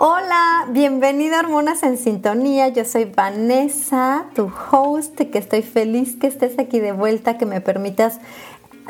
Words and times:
Hola, 0.00 0.66
bienvenida 0.70 1.38
a 1.38 1.40
Hormonas 1.40 1.82
en 1.82 1.98
Sintonía. 1.98 2.68
Yo 2.68 2.84
soy 2.84 3.06
Vanessa, 3.06 4.26
tu 4.32 4.48
host, 4.70 5.16
que 5.16 5.38
estoy 5.38 5.62
feliz 5.62 6.14
que 6.14 6.28
estés 6.28 6.56
aquí 6.60 6.78
de 6.78 6.92
vuelta, 6.92 7.36
que 7.36 7.46
me 7.46 7.60
permitas 7.60 8.20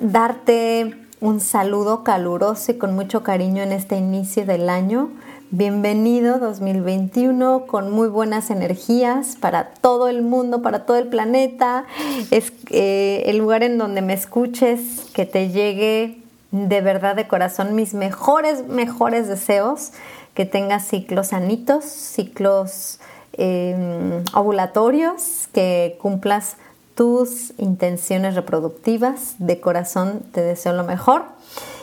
darte 0.02 0.94
un 1.20 1.40
saludo 1.40 2.04
caluroso 2.04 2.72
y 2.72 2.74
con 2.76 2.94
mucho 2.94 3.22
cariño 3.22 3.62
en 3.62 3.72
este 3.72 3.96
inicio 3.96 4.44
del 4.44 4.68
año. 4.68 5.08
Bienvenido 5.50 6.38
2021 6.38 7.64
con 7.66 7.90
muy 7.90 8.08
buenas 8.08 8.50
energías 8.50 9.36
para 9.40 9.70
todo 9.70 10.08
el 10.08 10.20
mundo, 10.20 10.60
para 10.60 10.84
todo 10.84 10.98
el 10.98 11.08
planeta. 11.08 11.86
Es 12.30 12.52
eh, 12.68 13.22
el 13.24 13.38
lugar 13.38 13.62
en 13.62 13.78
donde 13.78 14.02
me 14.02 14.12
escuches, 14.12 15.06
que 15.14 15.24
te 15.24 15.48
llegue 15.48 16.20
de 16.50 16.80
verdad 16.82 17.16
de 17.16 17.28
corazón 17.28 17.74
mis 17.74 17.94
mejores, 17.94 18.66
mejores 18.66 19.26
deseos 19.28 19.92
que 20.38 20.46
tengas 20.46 20.86
ciclos 20.86 21.26
sanitos, 21.26 21.84
ciclos 21.84 23.00
em, 23.32 24.22
ovulatorios, 24.32 25.48
que 25.52 25.98
cumplas 26.00 26.58
tus 26.94 27.54
intenciones 27.58 28.36
reproductivas. 28.36 29.34
De 29.40 29.58
corazón 29.58 30.22
te 30.30 30.40
deseo 30.40 30.74
lo 30.74 30.84
mejor. 30.84 31.24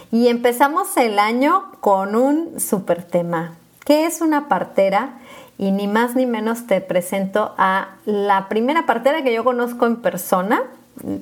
Y 0.10 0.30
empezamos 0.30 0.96
el 0.96 1.20
año 1.20 1.66
con 1.82 2.16
un 2.16 2.62
super 2.62 3.04
tema. 3.04 3.56
¿Qué 3.84 4.06
es 4.06 4.22
una 4.22 4.48
partera? 4.48 5.20
Y 5.58 5.72
ni 5.72 5.88
más 5.88 6.16
ni 6.16 6.26
menos 6.26 6.66
te 6.66 6.80
presento 6.80 7.54
a 7.58 7.90
la 8.06 8.48
primera 8.48 8.86
partera 8.86 9.22
que 9.22 9.34
yo 9.34 9.44
conozco 9.44 9.86
en 9.86 9.98
persona. 9.98 10.64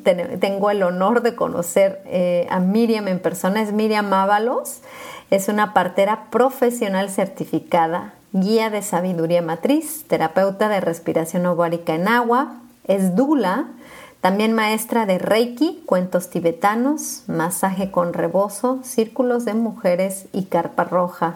Tengo 0.03 0.69
el 0.69 0.83
honor 0.83 1.23
de 1.23 1.33
conocer 1.33 2.03
eh, 2.05 2.45
a 2.51 2.59
Miriam 2.59 3.07
en 3.07 3.17
persona, 3.17 3.59
es 3.63 3.73
Miriam 3.73 4.13
Ábalos. 4.13 4.81
Es 5.29 5.47
una 5.47 5.73
partera 5.73 6.25
profesional 6.29 7.09
certificada, 7.09 8.13
guía 8.33 8.69
de 8.69 8.81
sabiduría 8.81 9.41
matriz, 9.41 10.05
terapeuta 10.07 10.69
de 10.69 10.81
respiración 10.81 11.45
ovárica 11.45 11.95
en 11.95 12.07
agua, 12.07 12.55
es 12.85 13.15
dula, 13.15 13.67
también 14.21 14.53
maestra 14.53 15.05
de 15.05 15.17
Reiki, 15.19 15.83
cuentos 15.85 16.29
tibetanos, 16.29 17.23
masaje 17.27 17.91
con 17.91 18.13
rebozo, 18.13 18.79
círculos 18.83 19.43
de 19.43 19.53
mujeres 19.53 20.27
y 20.31 20.45
carpa 20.45 20.85
roja. 20.85 21.35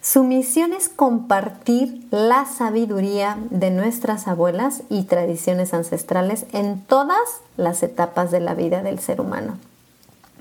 Su 0.00 0.24
misión 0.24 0.72
es 0.72 0.88
compartir 0.88 2.06
la 2.10 2.44
sabiduría 2.44 3.38
de 3.50 3.70
nuestras 3.70 4.28
abuelas 4.28 4.82
y 4.88 5.04
tradiciones 5.04 5.72
ancestrales 5.72 6.46
en 6.52 6.80
todas 6.80 7.40
las 7.56 7.82
etapas 7.82 8.30
de 8.30 8.40
la 8.40 8.54
vida 8.54 8.82
del 8.82 8.98
ser 8.98 9.20
humano. 9.20 9.56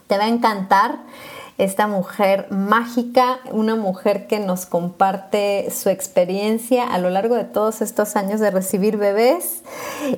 Te 0.08 0.18
va 0.18 0.26
a 0.26 0.30
encantar 0.30 0.98
esta 1.58 1.88
mujer 1.88 2.48
mágica, 2.50 3.40
una 3.52 3.76
mujer 3.76 4.28
que 4.28 4.40
nos 4.40 4.66
comparte 4.66 5.70
su 5.72 5.90
experiencia 5.90 6.84
a 6.84 6.98
lo 6.98 7.10
largo 7.10 7.36
de 7.36 7.46
todos 7.46 7.82
estos 7.82 8.16
años 8.16 8.42
de 8.42 8.52
recibir 8.52 8.98
bebés 8.98 9.64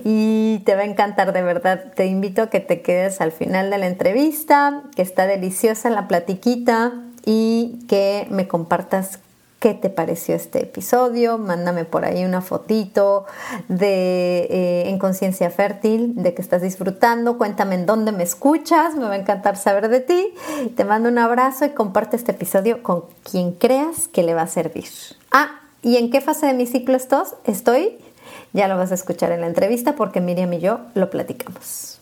y 0.03 0.59
te 0.65 0.75
va 0.75 0.81
a 0.81 0.85
encantar 0.85 1.33
de 1.33 1.43
verdad. 1.43 1.93
Te 1.95 2.07
invito 2.07 2.43
a 2.43 2.49
que 2.49 2.59
te 2.59 2.81
quedes 2.81 3.21
al 3.21 3.31
final 3.31 3.69
de 3.69 3.77
la 3.77 3.87
entrevista, 3.87 4.83
que 4.95 5.03
está 5.03 5.27
deliciosa 5.27 5.89
la 5.89 6.07
platiquita 6.07 6.93
y 7.23 7.85
que 7.87 8.25
me 8.29 8.47
compartas 8.47 9.19
qué 9.59 9.73
te 9.73 9.89
pareció 9.89 10.35
este 10.35 10.63
episodio. 10.63 11.37
Mándame 11.37 11.85
por 11.85 12.05
ahí 12.05 12.23
una 12.23 12.41
fotito 12.41 13.25
de 13.67 14.47
eh, 14.49 14.89
en 14.89 14.99
conciencia 14.99 15.49
fértil, 15.49 16.13
de 16.15 16.33
que 16.33 16.41
estás 16.41 16.61
disfrutando. 16.61 17.37
Cuéntame 17.37 17.75
en 17.75 17.85
dónde 17.85 18.11
me 18.11 18.23
escuchas. 18.23 18.95
Me 18.95 19.05
va 19.05 19.13
a 19.13 19.17
encantar 19.17 19.57
saber 19.57 19.89
de 19.89 19.99
ti. 19.99 20.33
Te 20.75 20.85
mando 20.85 21.09
un 21.09 21.17
abrazo 21.17 21.65
y 21.65 21.69
comparte 21.69 22.15
este 22.15 22.31
episodio 22.31 22.83
con 22.83 23.05
quien 23.29 23.51
creas 23.51 24.07
que 24.07 24.23
le 24.23 24.33
va 24.33 24.43
a 24.43 24.47
servir. 24.47 24.87
Ah, 25.31 25.61
¿y 25.81 25.97
en 25.97 26.11
qué 26.11 26.21
fase 26.21 26.45
de 26.47 26.53
mi 26.53 26.65
ciclo 26.65 26.95
estás? 26.95 27.35
Estoy. 27.45 27.97
Ya 28.53 28.67
lo 28.67 28.77
vas 28.77 28.91
a 28.91 28.95
escuchar 28.95 29.31
en 29.31 29.41
la 29.41 29.47
entrevista 29.47 29.95
porque 29.95 30.21
Miriam 30.21 30.51
y 30.53 30.59
yo 30.59 30.79
lo 30.93 31.09
platicamos. 31.09 31.96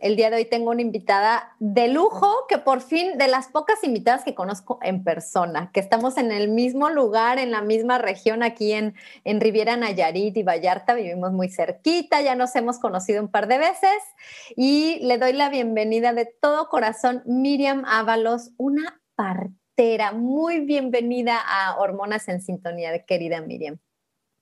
El 0.00 0.16
día 0.16 0.30
de 0.30 0.36
hoy 0.36 0.44
tengo 0.44 0.70
una 0.70 0.82
invitada 0.82 1.54
de 1.60 1.86
lujo 1.88 2.28
que 2.48 2.58
por 2.58 2.80
fin, 2.80 3.18
de 3.18 3.28
las 3.28 3.48
pocas 3.48 3.84
invitadas 3.84 4.24
que 4.24 4.34
conozco 4.34 4.78
en 4.82 5.04
persona, 5.04 5.70
que 5.72 5.80
estamos 5.80 6.16
en 6.16 6.32
el 6.32 6.48
mismo 6.48 6.90
lugar, 6.90 7.38
en 7.38 7.52
la 7.52 7.62
misma 7.62 7.98
región, 7.98 8.42
aquí 8.42 8.72
en, 8.72 8.94
en 9.24 9.40
Riviera 9.40 9.76
Nayarit 9.76 10.36
y 10.36 10.42
Vallarta, 10.42 10.94
vivimos 10.94 11.32
muy 11.32 11.48
cerquita, 11.48 12.20
ya 12.20 12.34
nos 12.34 12.56
hemos 12.56 12.78
conocido 12.78 13.22
un 13.22 13.28
par 13.28 13.46
de 13.46 13.58
veces 13.58 13.98
y 14.56 14.98
le 15.02 15.18
doy 15.18 15.32
la 15.32 15.50
bienvenida 15.50 16.12
de 16.12 16.26
todo 16.26 16.68
corazón, 16.68 17.22
Miriam 17.24 17.84
Ábalos, 17.86 18.50
una 18.56 19.00
partera. 19.14 20.12
Muy 20.12 20.60
bienvenida 20.60 21.38
a 21.38 21.78
Hormonas 21.78 22.28
en 22.28 22.40
Sintonía, 22.40 23.04
querida 23.04 23.40
Miriam. 23.40 23.78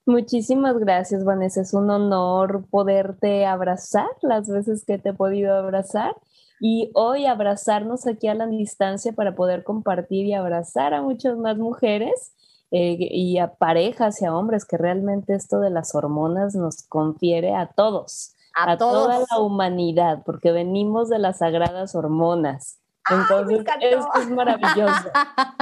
Muchísimas 0.06 0.76
gracias, 0.78 1.25
Vanessa. 1.25 1.62
Es 1.62 1.72
un 1.72 1.91
honor 1.91 2.66
poderte 2.70 3.47
abrazar 3.47 4.09
las 4.20 4.48
veces 4.48 4.84
que 4.84 4.98
te 4.98 5.10
he 5.10 5.15
podido 5.15 5.56
abrazar 5.56 6.15
y 6.60 6.91
hoy 6.94 7.25
abrazarnos 7.25 8.06
aquí 8.06 8.28
a 8.28 8.34
la 8.34 8.47
distancia 8.47 9.12
para 9.12 9.34
poder 9.34 9.64
compartir 9.64 10.26
y 10.26 10.34
abrazar 10.34 10.93
a 10.93 11.00
muchas 11.00 11.38
más 11.38 11.56
mujeres 11.56 12.34
eh, 12.70 12.97
y 12.98 13.38
a 13.38 13.54
parejas 13.54 14.20
y 14.20 14.26
a 14.26 14.37
hombres 14.37 14.66
que 14.66 14.76
realmente 14.76 15.34
esto 15.34 15.60
de 15.60 15.70
las 15.70 15.94
hormonas 15.94 16.54
nos 16.54 16.82
confiere 16.82 17.54
a 17.54 17.69
todos, 17.69 18.34
a, 18.54 18.76
toda 18.76 19.20
la 19.31 19.38
humanidad, 19.38 20.22
porque 20.26 20.53
venimos 20.53 21.09
de 21.09 21.19
las 21.19 21.38
sagradas 21.38 21.94
hormonas. 21.94 22.78
Entonces, 23.10 23.64
esto 23.81 24.09
es 24.20 24.31
maravilloso, 24.31 25.10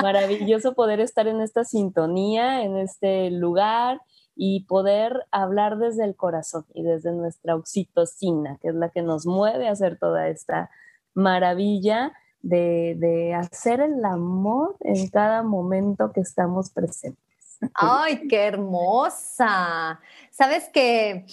maravilloso 0.02 0.74
poder 0.74 1.00
estar 1.00 1.28
en 1.28 1.40
esta 1.40 1.64
sintonía, 1.64 2.62
en 2.62 2.76
este 2.76 3.30
lugar 3.30 4.00
y 4.44 4.64
poder 4.64 5.24
hablar 5.30 5.78
desde 5.78 6.02
el 6.02 6.16
corazón 6.16 6.66
y 6.74 6.82
desde 6.82 7.12
nuestra 7.12 7.54
oxitocina, 7.54 8.58
que 8.60 8.70
es 8.70 8.74
la 8.74 8.88
que 8.88 9.00
nos 9.00 9.24
mueve 9.24 9.68
a 9.68 9.70
hacer 9.70 10.00
toda 10.00 10.26
esta 10.26 10.68
maravilla 11.14 12.12
de, 12.40 13.36
hacer 13.38 13.80
el 13.80 14.04
amor 14.04 14.74
en 14.80 15.08
cada 15.10 15.44
momento 15.44 16.10
que 16.12 16.22
estamos 16.22 16.70
presentes. 16.70 17.22
¡Ay, 17.74 18.26
qué 18.26 18.46
hermosa! 18.46 20.00
Sabes 20.32 20.68
que 20.70 21.24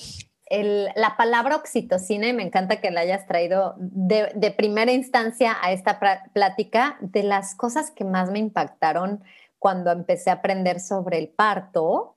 la 0.96 1.18
palabra 1.18 1.56
oxitocina, 1.56 2.28
y 2.28 2.34
me 2.34 2.44
encanta 2.44 2.80
que 2.80 2.92
la 2.92 3.01
hayas 3.01 3.25
traído 3.25 3.74
de, 3.80 4.31
de 4.36 4.51
primera 4.51 4.92
instancia 4.92 5.57
a 5.63 5.72
esta 5.72 6.00
plática, 6.31 7.00
de 7.01 7.24
las 7.24 7.56
cosas 7.56 7.89
que 7.89 8.06
más 8.06 8.30
me 8.30 8.38
impactaron 8.38 9.24
cuando 9.57 9.92
empecé 9.92 10.30
a 10.30 10.34
aprender 10.34 10.80
sobre 10.80 11.18
el 11.18 11.30
parto, 11.30 12.16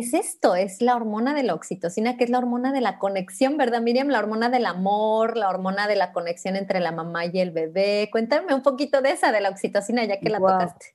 es 0.00 0.14
esto, 0.14 0.54
es 0.54 0.80
la 0.80 0.96
hormona 0.96 1.34
de 1.34 1.42
la 1.42 1.54
oxitocina, 1.54 2.16
que 2.16 2.24
es 2.24 2.30
la 2.30 2.38
hormona 2.38 2.72
de 2.72 2.80
la 2.80 2.98
conexión, 2.98 3.58
¿verdad, 3.58 3.82
Miriam? 3.82 4.08
La 4.08 4.20
hormona 4.20 4.48
del 4.48 4.64
amor, 4.64 5.36
la 5.36 5.48
hormona 5.48 5.86
de 5.86 5.96
la 5.96 6.12
conexión 6.12 6.56
entre 6.56 6.80
la 6.80 6.92
mamá 6.92 7.26
y 7.26 7.38
el 7.38 7.50
bebé. 7.50 8.08
Cuéntame 8.10 8.54
un 8.54 8.62
poquito 8.62 9.02
de 9.02 9.10
esa, 9.10 9.32
de 9.32 9.40
la 9.40 9.50
oxitocina, 9.50 10.04
ya 10.04 10.18
que 10.18 10.30
la 10.30 10.38
tocaste. 10.38 10.86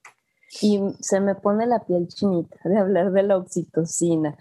Y 0.62 0.82
se 1.00 1.20
me 1.20 1.36
pone 1.36 1.68
la 1.68 1.80
piel 1.80 2.08
chinita 2.08 2.58
de 2.64 2.78
hablar 2.78 3.12
de 3.12 3.24
la 3.24 3.38
oxitocina, 3.38 4.38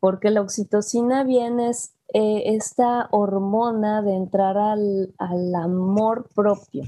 porque 0.00 0.30
la 0.30 0.40
oxitocina 0.40 1.24
viene 1.24 1.70
es 1.70 1.92
eh, 2.14 2.54
esta 2.54 3.08
hormona 3.10 4.00
de 4.00 4.14
entrar 4.14 4.56
al, 4.56 5.12
al 5.18 5.54
amor 5.54 6.30
propio. 6.34 6.84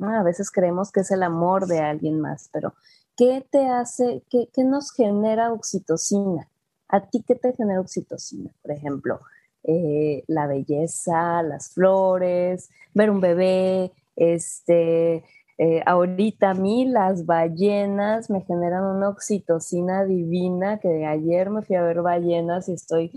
A 0.00 0.22
veces 0.22 0.50
creemos 0.50 0.92
que 0.92 1.00
es 1.00 1.10
el 1.10 1.22
amor 1.22 1.66
de 1.66 1.80
alguien 1.80 2.20
más, 2.20 2.48
pero 2.52 2.72
¿qué 3.18 3.44
te 3.50 3.68
hace, 3.68 4.22
qué, 4.30 4.48
nos 4.64 4.92
genera 4.92 5.52
oxitocina? 5.52 6.48
¿A 6.88 7.00
ti 7.00 7.22
qué 7.26 7.34
te 7.34 7.52
genera 7.52 7.80
oxitocina? 7.80 8.50
Por 8.62 8.70
ejemplo, 8.70 9.20
eh, 9.64 10.22
la 10.28 10.46
belleza, 10.46 11.42
las 11.42 11.70
flores, 11.70 12.70
ver 12.94 13.10
un 13.10 13.20
bebé, 13.20 13.92
este, 14.14 15.24
eh, 15.58 15.82
ahorita 15.84 16.50
a 16.50 16.54
mí 16.54 16.86
las 16.86 17.26
ballenas 17.26 18.30
me 18.30 18.42
generan 18.42 18.84
una 18.84 19.08
oxitocina 19.08 20.04
divina 20.04 20.78
que 20.78 21.04
ayer 21.04 21.50
me 21.50 21.62
fui 21.62 21.74
a 21.74 21.82
ver 21.82 22.02
ballenas 22.02 22.68
y 22.68 22.74
estoy 22.74 23.10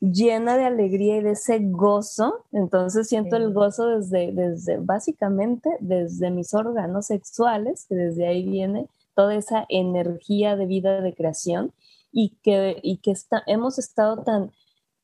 llena 0.00 0.56
de 0.56 0.64
alegría 0.64 1.18
y 1.18 1.22
de 1.22 1.30
ese 1.30 1.60
gozo. 1.60 2.46
Entonces 2.50 3.08
siento 3.08 3.36
el 3.36 3.52
gozo 3.52 3.86
desde, 3.86 4.32
desde, 4.32 4.78
básicamente 4.78 5.70
desde 5.78 6.32
mis 6.32 6.52
órganos 6.52 7.06
sexuales, 7.06 7.86
que 7.88 7.94
desde 7.94 8.26
ahí 8.26 8.44
viene 8.44 8.88
toda 9.14 9.34
esa 9.34 9.66
energía 9.68 10.56
de 10.56 10.66
vida, 10.66 11.00
de 11.00 11.14
creación 11.14 11.72
y 12.12 12.38
que, 12.42 12.78
y 12.82 12.98
que 12.98 13.10
está, 13.10 13.42
hemos 13.46 13.78
estado 13.78 14.22
tan 14.22 14.52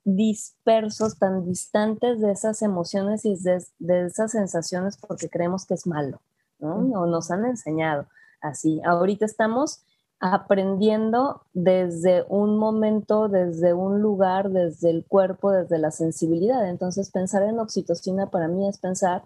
dispersos, 0.05 1.19
tan 1.19 1.45
distantes 1.45 2.21
de 2.21 2.31
esas 2.31 2.63
emociones 2.63 3.25
y 3.25 3.37
de, 3.37 3.65
de 3.79 4.07
esas 4.07 4.33
sensaciones 4.33 4.97
porque 4.97 5.29
creemos 5.29 5.67
que 5.67 5.75
es 5.75 5.87
malo. 5.87 6.21
¿no? 6.59 7.07
nos 7.07 7.31
han 7.31 7.45
enseñado 7.45 8.07
así. 8.41 8.81
Ahorita 8.85 9.25
estamos 9.25 9.83
aprendiendo 10.19 11.43
desde 11.53 12.25
un 12.29 12.59
momento, 12.59 13.29
desde 13.29 13.75
un 13.75 14.01
lugar, 14.01 14.51
desde 14.51 14.91
el 14.91 15.05
cuerpo, 15.05 15.51
desde 15.51 15.79
la 15.79 15.91
sensibilidad. 15.91 16.69
Entonces, 16.69 17.11
pensar 17.11 17.43
en 17.43 17.59
oxitocina 17.59 18.31
para 18.31 18.49
mí 18.49 18.67
es 18.69 18.79
pensar 18.79 19.25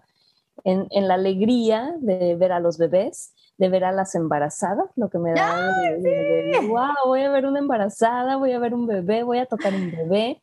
en, 0.63 0.87
la 1.07 1.13
alegría 1.13 1.95
de 1.99 2.35
ver 2.35 2.51
a 2.51 2.59
los 2.59 2.77
bebés, 2.77 3.33
de 3.57 3.69
ver 3.69 3.83
a 3.83 3.91
las 3.91 4.15
embarazadas, 4.15 4.87
lo 4.95 5.09
que 5.09 5.19
me 5.19 5.33
da 5.33 5.71
de, 5.99 6.59
wow, 6.67 7.05
voy 7.05 7.21
a 7.21 7.29
ver 7.29 7.45
una 7.45 7.59
embarazada, 7.59 8.37
voy 8.37 8.53
a 8.53 8.59
ver 8.59 8.73
un 8.73 8.87
bebé, 8.87 9.23
voy 9.23 9.37
a 9.37 9.45
tocar 9.45 9.73
un 9.73 9.91
bebé. 9.91 10.41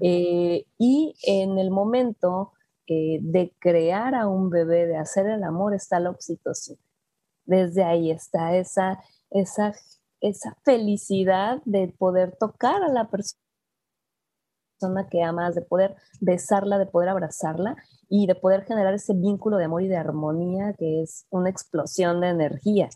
Eh, 0.00 0.66
y 0.78 1.14
en 1.22 1.58
el 1.58 1.70
momento 1.70 2.52
eh, 2.86 3.18
de 3.22 3.52
crear 3.58 4.14
a 4.14 4.28
un 4.28 4.50
bebé, 4.50 4.86
de 4.86 4.96
hacer 4.96 5.26
el 5.26 5.42
amor, 5.42 5.74
está 5.74 5.98
la 6.00 6.10
oxitocina. 6.10 6.80
Desde 7.44 7.82
ahí 7.82 8.10
está 8.10 8.54
esa, 8.56 9.02
esa, 9.30 9.72
esa 10.20 10.56
felicidad 10.64 11.62
de 11.64 11.88
poder 11.98 12.36
tocar 12.36 12.82
a 12.82 12.88
la 12.88 13.10
persona 13.10 13.40
que 15.10 15.22
amas, 15.22 15.54
de 15.54 15.62
poder 15.62 15.96
besarla, 16.20 16.78
de 16.78 16.86
poder 16.86 17.10
abrazarla 17.10 17.76
y 18.08 18.26
de 18.26 18.34
poder 18.34 18.64
generar 18.64 18.94
ese 18.94 19.14
vínculo 19.14 19.56
de 19.56 19.64
amor 19.64 19.82
y 19.82 19.88
de 19.88 19.96
armonía 19.96 20.74
que 20.78 21.02
es 21.02 21.26
una 21.30 21.50
explosión 21.50 22.20
de 22.20 22.28
energía. 22.28 22.88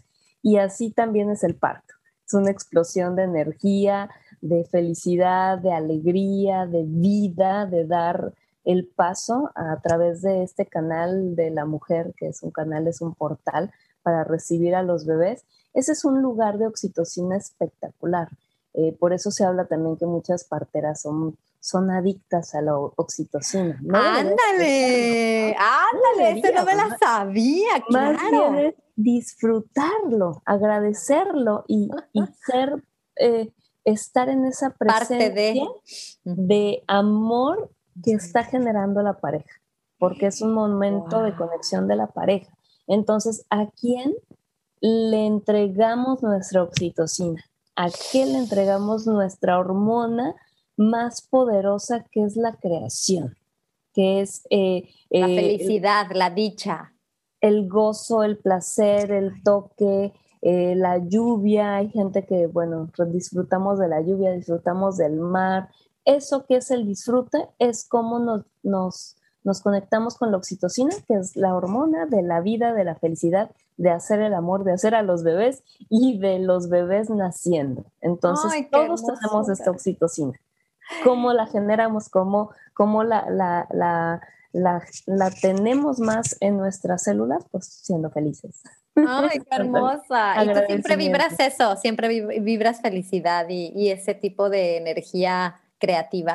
Y 0.42 0.58
así 0.58 0.90
también 0.90 1.30
es 1.30 1.44
el 1.44 1.56
parto. 1.56 1.94
Es 2.26 2.34
una 2.34 2.50
explosión 2.50 3.16
de 3.16 3.24
energía, 3.24 4.10
de 4.40 4.64
felicidad, 4.64 5.58
de 5.58 5.72
alegría, 5.72 6.66
de 6.66 6.84
vida, 6.86 7.66
de 7.66 7.86
dar 7.86 8.34
el 8.64 8.88
paso 8.88 9.50
a 9.54 9.80
través 9.82 10.22
de 10.22 10.42
este 10.42 10.66
canal 10.66 11.36
de 11.36 11.50
la 11.50 11.66
mujer, 11.66 12.14
que 12.16 12.28
es 12.28 12.42
un 12.42 12.50
canal, 12.50 12.86
es 12.88 13.02
un 13.02 13.14
portal 13.14 13.70
para 14.02 14.24
recibir 14.24 14.74
a 14.74 14.82
los 14.82 15.04
bebés. 15.06 15.44
Ese 15.74 15.92
es 15.92 16.04
un 16.04 16.22
lugar 16.22 16.58
de 16.58 16.66
oxitocina 16.66 17.36
espectacular. 17.36 18.28
Eh, 18.74 18.96
por 18.98 19.12
eso 19.12 19.30
se 19.30 19.44
habla 19.44 19.66
también 19.66 19.96
que 19.96 20.06
muchas 20.06 20.44
parteras 20.44 21.02
son, 21.02 21.36
son 21.64 21.90
adictas 21.90 22.54
a 22.54 22.60
la 22.60 22.76
oxitocina. 22.76 23.80
ándale, 23.90 25.56
ándale, 25.56 26.38
eso 26.38 26.52
no 26.54 26.64
me 26.66 26.74
la 26.74 26.98
sabía, 26.98 27.82
claro. 27.88 28.18
Más 28.18 28.30
bien 28.30 28.54
es 28.66 28.74
disfrutarlo, 28.96 30.42
agradecerlo 30.44 31.64
y, 31.66 31.88
ser, 32.46 32.84
eh, 33.16 33.50
estar 33.82 34.28
en 34.28 34.44
esa 34.44 34.74
presencia 34.74 35.30
de... 35.30 35.66
de 36.24 36.84
amor 36.86 37.70
que 38.02 38.12
está 38.12 38.44
generando 38.44 39.02
la 39.02 39.18
pareja, 39.18 39.62
porque 39.98 40.26
es 40.26 40.42
un 40.42 40.52
momento 40.52 41.22
de 41.22 41.34
conexión 41.34 41.88
de 41.88 41.96
la 41.96 42.08
pareja. 42.08 42.52
Entonces, 42.86 43.46
¿a 43.48 43.70
quién 43.70 44.14
le 44.82 45.24
entregamos 45.24 46.22
nuestra 46.22 46.62
oxitocina? 46.62 47.42
¿A 47.74 47.88
quién 48.10 48.34
le 48.34 48.38
entregamos 48.38 49.06
nuestra 49.06 49.58
hormona 49.58 50.34
más 50.76 51.22
poderosa 51.22 52.04
que 52.10 52.24
es 52.24 52.36
la 52.36 52.54
creación? 52.56 53.36
Que 53.92 54.20
es... 54.20 54.46
Eh, 54.50 54.88
la 55.10 55.28
eh, 55.28 55.34
felicidad, 55.34 56.06
la 56.12 56.30
dicha. 56.30 56.92
El 57.40 57.68
gozo, 57.68 58.22
el 58.22 58.38
placer, 58.38 59.10
el 59.12 59.42
toque, 59.42 60.12
eh, 60.42 60.74
la 60.76 60.98
lluvia. 60.98 61.76
Hay 61.76 61.90
gente 61.90 62.24
que, 62.24 62.46
bueno, 62.46 62.90
disfrutamos 63.08 63.78
de 63.78 63.88
la 63.88 64.00
lluvia, 64.00 64.32
disfrutamos 64.32 64.96
del 64.96 65.16
mar, 65.20 65.68
eso 66.04 66.44
que 66.46 66.56
es 66.56 66.70
el 66.70 66.86
disfrute 66.86 67.48
es 67.58 67.86
cómo 67.88 68.18
nos, 68.18 68.44
nos, 68.62 69.16
nos 69.42 69.60
conectamos 69.62 70.16
con 70.16 70.30
la 70.30 70.36
oxitocina, 70.36 70.94
que 71.06 71.14
es 71.14 71.36
la 71.36 71.54
hormona 71.54 72.06
de 72.06 72.22
la 72.22 72.40
vida, 72.40 72.74
de 72.74 72.84
la 72.84 72.94
felicidad, 72.94 73.50
de 73.76 73.90
hacer 73.90 74.20
el 74.20 74.34
amor, 74.34 74.64
de 74.64 74.72
hacer 74.72 74.94
a 74.94 75.02
los 75.02 75.22
bebés 75.22 75.62
y 75.88 76.18
de 76.18 76.38
los 76.38 76.68
bebés 76.68 77.10
naciendo. 77.10 77.86
Entonces, 78.00 78.68
todos 78.70 79.02
tenemos 79.02 79.48
esta 79.48 79.70
oxitocina. 79.70 80.38
¿Cómo 81.02 81.32
la 81.32 81.46
generamos? 81.46 82.08
¿Cómo, 82.08 82.50
cómo 82.74 83.04
la, 83.04 83.28
la, 83.30 83.66
la, 83.70 84.20
la, 85.06 85.30
tenemos 85.30 86.00
más 86.00 86.36
en 86.40 86.56
nuestras 86.56 87.02
células? 87.04 87.44
Pues 87.50 87.66
siendo 87.66 88.10
felices. 88.10 88.62
¡Ay, 88.96 89.40
qué 89.40 89.46
hermosa! 89.56 90.44
Y 90.44 90.52
tú 90.52 90.60
siempre 90.66 90.96
vibras 90.96 91.38
eso, 91.40 91.76
siempre 91.76 92.40
vibras 92.40 92.80
felicidad 92.80 93.46
y, 93.48 93.72
y 93.74 93.90
ese 93.90 94.14
tipo 94.14 94.50
de 94.50 94.76
energía 94.76 95.60
creativa. 95.78 96.34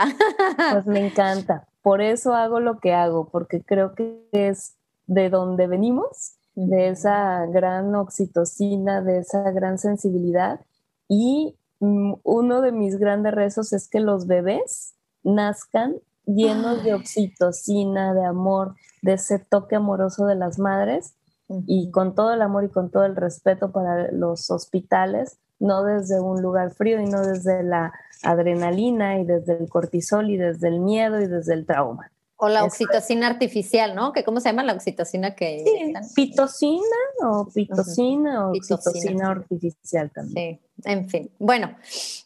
Pues 0.72 0.86
me 0.86 1.06
encanta. 1.06 1.68
Por 1.82 2.02
eso 2.02 2.34
hago 2.34 2.60
lo 2.60 2.80
que 2.80 2.94
hago, 2.94 3.30
porque 3.30 3.62
creo 3.62 3.96
que 3.96 4.28
es 4.32 4.76
de 5.08 5.30
donde 5.30 5.68
venimos, 5.68 6.36
de 6.56 6.90
esa 6.90 7.46
gran 7.48 7.96
oxitocina, 7.96 9.02
de 9.02 9.20
esa 9.20 9.50
gran 9.52 9.78
sensibilidad. 9.78 10.60
Y 11.08 11.56
uno 11.80 12.62
de 12.62 12.72
mis 12.72 12.98
grandes 12.98 13.34
rezos 13.34 13.74
es 13.74 13.88
que 13.88 14.00
los 14.00 14.28
bebés 14.28 14.96
nazcan 15.24 15.96
llenos 16.26 16.84
de 16.84 16.94
oxitocina, 16.94 18.14
de 18.14 18.26
amor, 18.26 18.76
de 19.02 19.14
ese 19.14 19.40
toque 19.40 19.76
amoroso 19.76 20.26
de 20.26 20.36
las 20.36 20.60
madres 20.60 21.16
y 21.66 21.90
con 21.90 22.14
todo 22.14 22.34
el 22.34 22.42
amor 22.42 22.66
y 22.66 22.70
con 22.70 22.92
todo 22.92 23.06
el 23.06 23.16
respeto 23.16 23.72
para 23.72 24.12
los 24.12 24.52
hospitales, 24.52 25.40
no 25.60 25.84
desde 25.84 26.20
un 26.20 26.42
lugar 26.42 26.72
frío 26.72 27.02
y 27.02 27.06
no 27.06 27.22
desde 27.22 27.64
la 27.64 27.94
adrenalina 28.24 29.20
y 29.20 29.26
desde 29.26 29.58
el 29.58 29.70
cortisol 29.70 30.30
y 30.30 30.38
desde 30.38 30.68
el 30.68 30.80
miedo 30.80 31.20
y 31.20 31.28
desde 31.28 31.54
el 31.54 31.66
trauma. 31.66 32.12
O 32.42 32.48
la 32.48 32.64
oxitocina 32.64 33.28
artificial, 33.28 33.96
¿no? 33.96 34.14
¿Que 34.14 34.24
¿Cómo 34.24 34.40
se 34.40 34.50
llama 34.50 34.64
la 34.64 34.74
oxitocina 34.74 35.36
que 35.36 35.62
sí, 35.66 35.94
pitocina 36.16 36.82
o 37.22 37.46
pitocina 37.54 38.48
o 38.48 38.52
oxitocina 38.52 39.32
artificial 39.32 40.10
también. 40.12 40.58
Sí, 40.58 40.69
en 40.86 41.10
fin. 41.10 41.32
Bueno, 41.40 41.76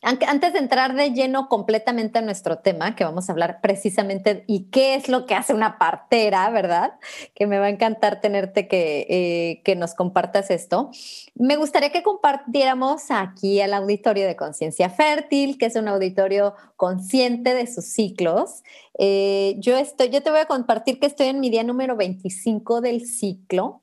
antes 0.01 0.53
de 0.53 0.59
entrar 0.59 0.95
de 0.95 1.11
lleno 1.11 1.49
completamente 1.49 2.19
a 2.19 2.21
nuestro 2.21 2.59
tema, 2.59 2.95
que 2.95 3.03
vamos 3.03 3.29
a 3.29 3.31
hablar 3.31 3.59
precisamente 3.61 4.43
y 4.47 4.65
qué 4.71 4.95
es 4.95 5.09
lo 5.09 5.25
que 5.25 5.35
hace 5.35 5.53
una 5.53 5.77
partera, 5.77 6.49
¿verdad? 6.49 6.93
Que 7.35 7.47
me 7.47 7.59
va 7.59 7.65
a 7.65 7.69
encantar 7.69 8.21
tenerte 8.21 8.67
que, 8.67 9.05
eh, 9.09 9.61
que 9.63 9.75
nos 9.75 9.93
compartas 9.93 10.51
esto. 10.51 10.91
Me 11.35 11.55
gustaría 11.55 11.91
que 11.91 12.03
compartiéramos 12.03 13.09
aquí 13.09 13.61
al 13.61 13.73
auditorio 13.73 14.25
de 14.25 14.35
Conciencia 14.35 14.89
Fértil, 14.89 15.57
que 15.57 15.67
es 15.67 15.75
un 15.75 15.87
auditorio 15.87 16.55
consciente 16.75 17.53
de 17.53 17.67
sus 17.67 17.85
ciclos. 17.85 18.63
Eh, 18.97 19.55
yo, 19.59 19.77
estoy, 19.77 20.09
yo 20.09 20.21
te 20.21 20.29
voy 20.29 20.39
a 20.39 20.45
compartir 20.45 20.99
que 20.99 21.07
estoy 21.07 21.27
en 21.27 21.39
mi 21.39 21.49
día 21.49 21.63
número 21.63 21.95
25 21.95 22.81
del 22.81 23.05
ciclo. 23.05 23.82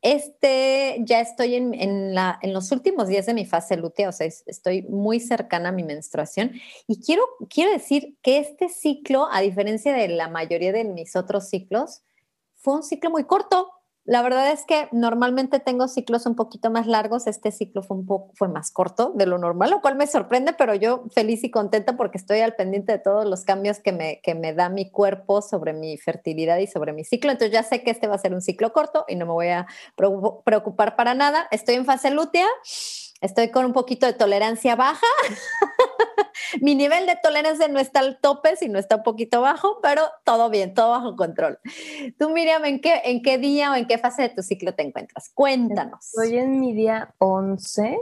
Este, 0.00 0.96
ya 1.00 1.20
estoy 1.20 1.56
en, 1.56 1.74
en, 1.74 2.14
la, 2.14 2.38
en, 2.42 2.52
los 2.52 2.70
últimos 2.70 3.08
días 3.08 3.26
de 3.26 3.34
mi 3.34 3.44
fase 3.44 3.76
lútea, 3.76 4.08
o 4.08 4.12
sea, 4.12 4.26
estoy 4.26 4.82
muy 4.82 5.18
cercana 5.18 5.70
a 5.70 5.72
mi 5.72 5.82
menstruación. 5.82 6.52
Y 6.86 7.00
quiero, 7.00 7.22
quiero 7.50 7.72
decir 7.72 8.16
que 8.22 8.38
este 8.38 8.68
ciclo, 8.68 9.28
a 9.30 9.40
diferencia 9.40 9.92
de 9.92 10.08
la 10.08 10.28
mayoría 10.28 10.72
de 10.72 10.84
mis 10.84 11.16
otros 11.16 11.48
ciclos, 11.48 12.02
fue 12.54 12.74
un 12.74 12.82
ciclo 12.82 13.10
muy 13.10 13.24
corto. 13.24 13.70
La 14.08 14.22
verdad 14.22 14.50
es 14.50 14.64
que 14.64 14.88
normalmente 14.90 15.60
tengo 15.60 15.86
ciclos 15.86 16.24
un 16.24 16.34
poquito 16.34 16.70
más 16.70 16.86
largos. 16.86 17.26
Este 17.26 17.52
ciclo 17.52 17.82
fue 17.82 17.98
un 17.98 18.06
poco 18.06 18.32
fue 18.36 18.48
más 18.48 18.70
corto 18.70 19.12
de 19.14 19.26
lo 19.26 19.36
normal, 19.36 19.68
lo 19.68 19.82
cual 19.82 19.96
me 19.96 20.06
sorprende, 20.06 20.54
pero 20.54 20.74
yo 20.74 21.04
feliz 21.14 21.44
y 21.44 21.50
contenta 21.50 21.94
porque 21.98 22.16
estoy 22.16 22.40
al 22.40 22.54
pendiente 22.54 22.92
de 22.92 23.00
todos 23.00 23.26
los 23.26 23.44
cambios 23.44 23.80
que 23.80 23.92
me, 23.92 24.22
que 24.22 24.34
me 24.34 24.54
da 24.54 24.70
mi 24.70 24.90
cuerpo 24.90 25.42
sobre 25.42 25.74
mi 25.74 25.98
fertilidad 25.98 26.56
y 26.56 26.66
sobre 26.66 26.94
mi 26.94 27.04
ciclo. 27.04 27.30
Entonces 27.30 27.52
ya 27.52 27.62
sé 27.62 27.82
que 27.82 27.90
este 27.90 28.06
va 28.06 28.14
a 28.14 28.18
ser 28.18 28.32
un 28.32 28.40
ciclo 28.40 28.72
corto 28.72 29.04
y 29.08 29.14
no 29.14 29.26
me 29.26 29.32
voy 29.32 29.48
a 29.48 29.66
preocupar 30.44 30.96
para 30.96 31.12
nada. 31.12 31.46
Estoy 31.50 31.74
en 31.74 31.84
fase 31.84 32.10
lútea 32.10 32.46
estoy 33.20 33.50
con 33.50 33.64
un 33.64 33.72
poquito 33.72 34.06
de 34.06 34.12
tolerancia 34.12 34.76
baja. 34.76 35.06
Mi 36.60 36.74
nivel 36.74 37.06
de 37.06 37.16
tolerancia 37.22 37.68
no 37.68 37.78
está 37.78 38.00
al 38.00 38.18
tope, 38.20 38.56
sino 38.56 38.78
está 38.78 38.96
un 38.96 39.02
poquito 39.02 39.40
bajo, 39.40 39.80
pero 39.82 40.02
todo 40.24 40.50
bien, 40.50 40.74
todo 40.74 40.90
bajo 40.90 41.16
control. 41.16 41.58
Tú, 42.18 42.30
Miriam, 42.30 42.64
¿en 42.64 42.80
qué, 42.80 43.00
¿en 43.04 43.22
qué 43.22 43.38
día 43.38 43.72
o 43.72 43.74
en 43.74 43.86
qué 43.86 43.98
fase 43.98 44.22
de 44.22 44.28
tu 44.30 44.42
ciclo 44.42 44.74
te 44.74 44.82
encuentras? 44.82 45.30
Cuéntanos. 45.34 46.06
Estoy 46.06 46.38
en 46.38 46.60
mi 46.60 46.74
día 46.74 47.14
11 47.18 47.98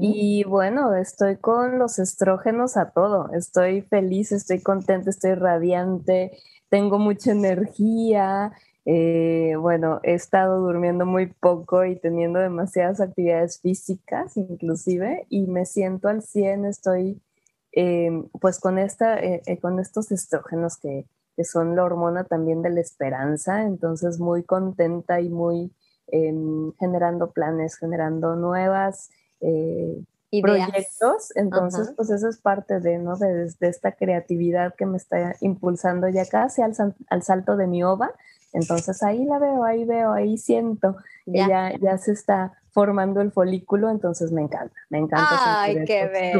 Y 0.00 0.44
bueno, 0.44 0.94
estoy 0.94 1.36
con 1.36 1.78
los 1.78 1.98
estrógenos 1.98 2.76
a 2.76 2.90
todo. 2.90 3.30
Estoy 3.32 3.82
feliz, 3.82 4.32
estoy 4.32 4.60
contenta, 4.60 5.10
estoy 5.10 5.34
radiante, 5.34 6.32
tengo 6.68 6.98
mucha 6.98 7.32
energía. 7.32 8.52
Eh, 8.86 9.54
bueno, 9.60 10.00
he 10.02 10.14
estado 10.14 10.60
durmiendo 10.60 11.04
muy 11.04 11.26
poco 11.26 11.84
y 11.84 11.96
teniendo 11.96 12.38
demasiadas 12.38 13.00
actividades 13.00 13.60
físicas 13.60 14.36
inclusive 14.38 15.26
y 15.28 15.46
me 15.46 15.66
siento 15.66 16.08
al 16.08 16.22
100, 16.22 16.64
estoy 16.64 17.20
eh, 17.72 18.10
pues 18.40 18.58
con, 18.58 18.78
esta, 18.78 19.18
eh, 19.18 19.58
con 19.60 19.78
estos 19.78 20.10
estrógenos 20.12 20.76
que, 20.76 21.06
que, 21.36 21.44
son 21.44 21.76
la 21.76 21.84
hormona 21.84 22.24
también 22.24 22.62
de 22.62 22.70
la 22.70 22.80
esperanza, 22.80 23.62
entonces 23.62 24.18
muy 24.18 24.42
contenta 24.42 25.20
y 25.20 25.28
muy 25.28 25.72
em, 26.08 26.72
generando 26.78 27.30
planes, 27.30 27.76
generando 27.76 28.36
nuevas 28.36 29.10
proyectos, 30.42 31.34
entonces 31.34 31.92
pues 31.96 32.10
eso 32.10 32.28
es 32.28 32.38
parte 32.38 32.80
de, 32.80 32.98
¿no? 32.98 33.16
De, 33.16 33.50
esta 33.60 33.92
creatividad 33.92 34.74
que 34.74 34.86
me 34.86 34.96
está 34.96 35.34
impulsando 35.40 36.08
ya 36.08 36.26
casi 36.26 36.62
al, 36.62 36.74
al 37.08 37.22
salto 37.22 37.56
de 37.56 37.66
mi 37.66 37.82
ova, 37.82 38.12
entonces 38.52 39.02
ahí 39.02 39.24
la 39.24 39.38
veo, 39.38 39.64
ahí 39.64 39.84
veo, 39.84 40.12
ahí 40.12 40.38
siento 40.38 40.96
ya. 41.26 41.72
ya, 41.80 41.98
se 41.98 42.12
está 42.12 42.54
formando 42.70 43.20
el 43.20 43.32
folículo, 43.32 43.90
entonces 43.90 44.32
me 44.32 44.42
encanta, 44.42 44.74
me 44.88 44.98
encanta 44.98 45.62
Ay, 45.62 45.84
qué 45.84 46.32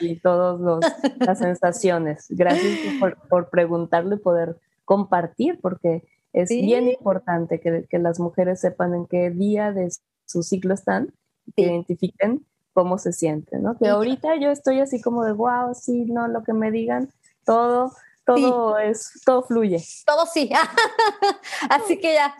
y 0.00 0.16
todas 0.16 0.84
las 1.18 1.38
sensaciones. 1.38 2.26
Gracias 2.28 2.94
por, 2.98 3.16
por 3.28 3.50
preguntarlo 3.50 4.16
y 4.16 4.18
poder 4.18 4.56
compartir, 4.84 5.58
porque 5.60 6.02
es 6.32 6.50
bien 6.50 6.88
importante 6.88 7.60
que, 7.60 7.86
que, 7.88 7.98
las 7.98 8.20
mujeres 8.20 8.60
sepan 8.60 8.94
en 8.94 9.06
qué 9.06 9.30
día 9.30 9.72
de 9.72 9.90
su 10.26 10.42
ciclo 10.42 10.74
están, 10.74 11.14
que 11.54 11.62
identifiquen 11.62 12.44
cómo 12.72 12.98
se 12.98 13.12
sienten, 13.12 13.62
¿no? 13.62 13.78
Que 13.78 13.88
ahorita 13.88 14.36
yo 14.36 14.50
estoy 14.50 14.80
así 14.80 15.00
como 15.00 15.24
de, 15.24 15.32
wow, 15.32 15.74
sí, 15.74 16.04
no, 16.04 16.28
lo 16.28 16.42
que 16.42 16.52
me 16.52 16.70
digan, 16.70 17.08
todo, 17.46 17.92
todo 18.26 18.78
es, 18.78 19.22
todo 19.24 19.42
fluye. 19.42 19.82
Todo 20.04 20.26
sí. 20.26 20.50
Así 21.70 21.98
que 21.98 22.14
ya, 22.14 22.36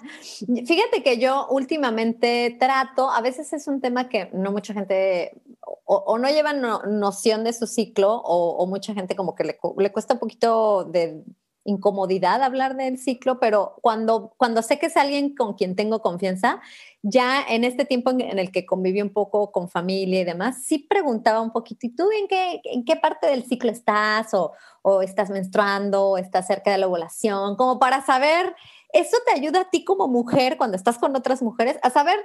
fíjate 0.66 1.02
que 1.02 1.18
yo 1.18 1.46
últimamente 1.48 2.56
trato, 2.58 3.10
a 3.10 3.20
veces 3.20 3.52
es 3.52 3.68
un 3.68 3.80
tema 3.80 4.08
que 4.08 4.28
no 4.32 4.50
mucha 4.50 4.74
gente 4.74 5.40
o, 5.84 6.18
no 6.18 6.28
lleva 6.28 6.52
noción 6.52 7.44
de 7.44 7.52
su 7.52 7.66
ciclo 7.66 8.14
o, 8.14 8.56
o, 8.56 8.66
mucha 8.66 8.94
gente 8.94 9.14
como 9.14 9.34
que 9.34 9.44
le, 9.44 9.58
le 9.78 9.92
cuesta 9.92 10.14
un 10.14 10.20
poquito 10.20 10.84
de 10.84 11.22
incomodidad 11.66 12.42
hablar 12.42 12.76
del 12.76 12.98
ciclo, 12.98 13.38
pero 13.38 13.76
cuando, 13.82 14.32
cuando 14.36 14.62
sé 14.62 14.78
que 14.78 14.86
es 14.86 14.96
alguien 14.96 15.34
con 15.34 15.54
quien 15.54 15.76
tengo 15.76 16.00
confianza, 16.00 16.60
ya 17.02 17.42
en 17.42 17.64
este 17.64 17.84
tiempo 17.84 18.10
en, 18.10 18.38
el 18.38 18.50
que 18.50 18.64
conviví 18.64 19.02
un 19.02 19.12
poco 19.12 19.52
con 19.52 19.68
familia 19.68 20.20
y 20.20 20.24
demás, 20.24 20.64
sí 20.64 20.78
preguntaba 20.78 21.40
un 21.40 21.52
poquito, 21.52 21.86
¿y 21.86 21.90
tú 21.90 22.08
en 22.10 22.28
qué, 22.28 22.60
en 22.64 22.84
qué 22.84 22.96
parte 22.96 23.26
del 23.26 23.44
ciclo 23.44 23.70
estás? 23.70 24.32
O, 24.32 24.52
o 24.82 25.02
estás 25.02 25.30
menstruando, 25.30 26.10
o 26.10 26.18
estás 26.18 26.46
cerca 26.46 26.70
de 26.70 26.78
la 26.78 26.86
ovulación, 26.86 27.56
como 27.56 27.78
para 27.78 28.06
saber, 28.06 28.54
eso 28.92 29.16
te 29.26 29.32
ayuda 29.32 29.62
a 29.62 29.70
ti 29.70 29.84
como 29.84 30.08
mujer, 30.08 30.56
cuando 30.56 30.76
estás 30.76 30.98
con 30.98 31.14
otras 31.16 31.42
mujeres, 31.42 31.76
a 31.82 31.90
saber 31.90 32.16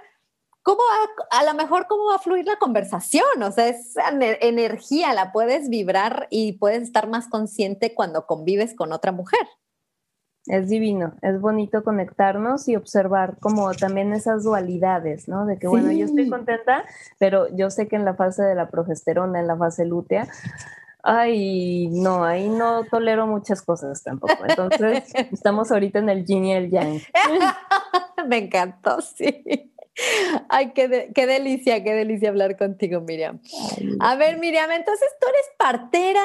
¿cómo 0.63 0.79
va, 0.79 1.39
a 1.39 1.43
lo 1.43 1.53
mejor 1.53 1.87
cómo 1.87 2.09
va 2.09 2.15
a 2.15 2.19
fluir 2.19 2.45
la 2.45 2.57
conversación? 2.57 3.43
O 3.43 3.51
sea, 3.51 3.67
esa 3.67 4.09
energía 4.41 5.13
la 5.13 5.31
puedes 5.31 5.69
vibrar 5.69 6.27
y 6.29 6.53
puedes 6.53 6.83
estar 6.83 7.07
más 7.07 7.27
consciente 7.27 7.93
cuando 7.93 8.25
convives 8.25 8.75
con 8.75 8.93
otra 8.93 9.11
mujer. 9.11 9.47
Es 10.47 10.69
divino, 10.69 11.13
es 11.21 11.39
bonito 11.39 11.83
conectarnos 11.83 12.67
y 12.67 12.75
observar 12.75 13.37
como 13.39 13.71
también 13.73 14.11
esas 14.11 14.43
dualidades, 14.43 15.27
¿no? 15.27 15.45
De 15.45 15.59
que, 15.59 15.67
bueno, 15.67 15.91
yo 15.91 16.05
estoy 16.05 16.29
contenta, 16.29 16.83
pero 17.19 17.47
yo 17.55 17.69
sé 17.69 17.87
que 17.87 17.95
en 17.95 18.05
la 18.05 18.15
fase 18.15 18.41
de 18.41 18.55
la 18.55 18.67
progesterona, 18.69 19.39
en 19.39 19.45
la 19.45 19.55
fase 19.55 19.85
lútea, 19.85 20.27
ay, 21.03 21.87
no, 21.89 22.23
ahí 22.23 22.49
no 22.49 22.83
tolero 22.85 23.27
muchas 23.27 23.61
cosas 23.61 24.03
tampoco. 24.03 24.37
Entonces, 24.47 25.11
estamos 25.31 25.71
ahorita 25.71 25.99
en 25.99 26.09
el 26.09 26.25
yin 26.25 26.45
y 26.45 26.53
el 26.53 26.69
yang. 26.69 26.99
Me 28.27 28.37
encantó, 28.37 29.01
sí. 29.01 29.71
Ay, 30.49 30.73
qué, 30.73 30.87
delicia, 30.87 31.83
qué 31.83 31.93
delicia 31.93 32.29
hablar 32.29 32.57
contigo, 32.57 33.01
Miriam. 33.01 33.41
A 33.99 34.15
ver, 34.15 34.37
Miriam, 34.37 34.71
entonces 34.71 35.07
tú 35.19 35.27
eres 35.27 35.45
partera. 35.57 36.23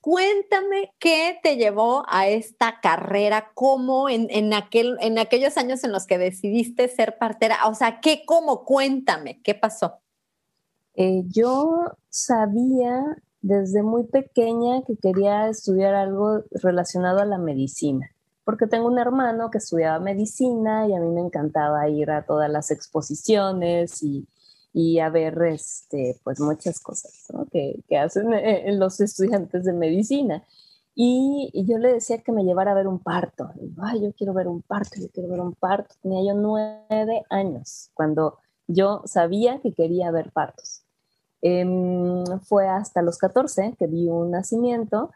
Cuéntame 0.00 0.92
qué 1.00 1.38
te 1.42 1.56
llevó 1.56 2.04
a 2.08 2.28
esta 2.28 2.78
carrera, 2.80 3.50
cómo 3.54 4.08
en, 4.08 4.54
aquel, 4.54 4.96
en 5.00 5.18
aquellos 5.18 5.56
años 5.56 5.82
en 5.82 5.90
los 5.90 6.06
que 6.06 6.16
decidiste 6.16 6.86
ser 6.86 7.18
partera, 7.18 7.66
o 7.66 7.74
sea, 7.74 7.98
¿qué, 8.00 8.22
cómo? 8.24 8.64
Cuéntame, 8.64 9.40
¿qué 9.42 9.56
pasó? 9.56 10.00
Eh, 10.94 11.24
yo 11.26 11.96
sabía 12.08 13.16
desde 13.42 13.82
muy 13.82 14.04
pequeña 14.04 14.82
que 14.82 14.96
quería 14.96 15.48
estudiar 15.48 15.94
algo 15.94 16.42
relacionado 16.50 17.20
a 17.20 17.24
la 17.24 17.38
medicina 17.38 18.10
porque 18.46 18.68
tengo 18.68 18.86
un 18.86 19.00
hermano 19.00 19.50
que 19.50 19.58
estudiaba 19.58 19.98
medicina 19.98 20.86
y 20.86 20.94
a 20.94 21.00
mí 21.00 21.10
me 21.10 21.20
encantaba 21.20 21.88
ir 21.88 22.12
a 22.12 22.24
todas 22.24 22.48
las 22.48 22.70
exposiciones 22.70 24.04
y, 24.04 24.24
y 24.72 25.00
a 25.00 25.10
ver 25.10 25.36
este, 25.42 26.20
pues 26.22 26.38
muchas 26.38 26.78
cosas 26.78 27.26
que, 27.50 27.82
que, 27.88 27.98
hacen 27.98 28.32
eh, 28.34 28.70
los 28.72 29.00
estudiantes 29.00 29.64
de 29.64 29.72
medicina. 29.72 30.44
Y, 30.94 31.50
yo 31.66 31.78
le 31.78 31.94
decía 31.94 32.22
que 32.22 32.30
me 32.30 32.44
llevara 32.44 32.70
a 32.70 32.76
ver 32.76 32.86
un 32.86 33.00
parto. 33.00 33.50
Ay, 33.82 34.02
yo 34.02 34.12
quiero 34.12 34.32
ver 34.32 34.46
un 34.46 34.62
parto, 34.62 34.94
yo 35.00 35.08
quiero 35.12 35.28
ver 35.28 35.40
un 35.40 35.54
parto. 35.54 35.96
Tenía 36.00 36.32
yo 36.32 36.38
nueve 36.38 37.24
años 37.28 37.90
cuando 37.94 38.38
yo 38.68 39.02
sabía 39.06 39.58
que 39.60 39.72
quería 39.72 40.12
ver 40.12 40.30
partos. 40.30 40.82
Em, 41.42 42.24
fue 42.42 42.68
hasta 42.68 43.02
los 43.02 43.18
14 43.18 43.74
que 43.78 43.86
vi 43.86 44.08
un 44.08 44.30
nacimiento 44.30 45.10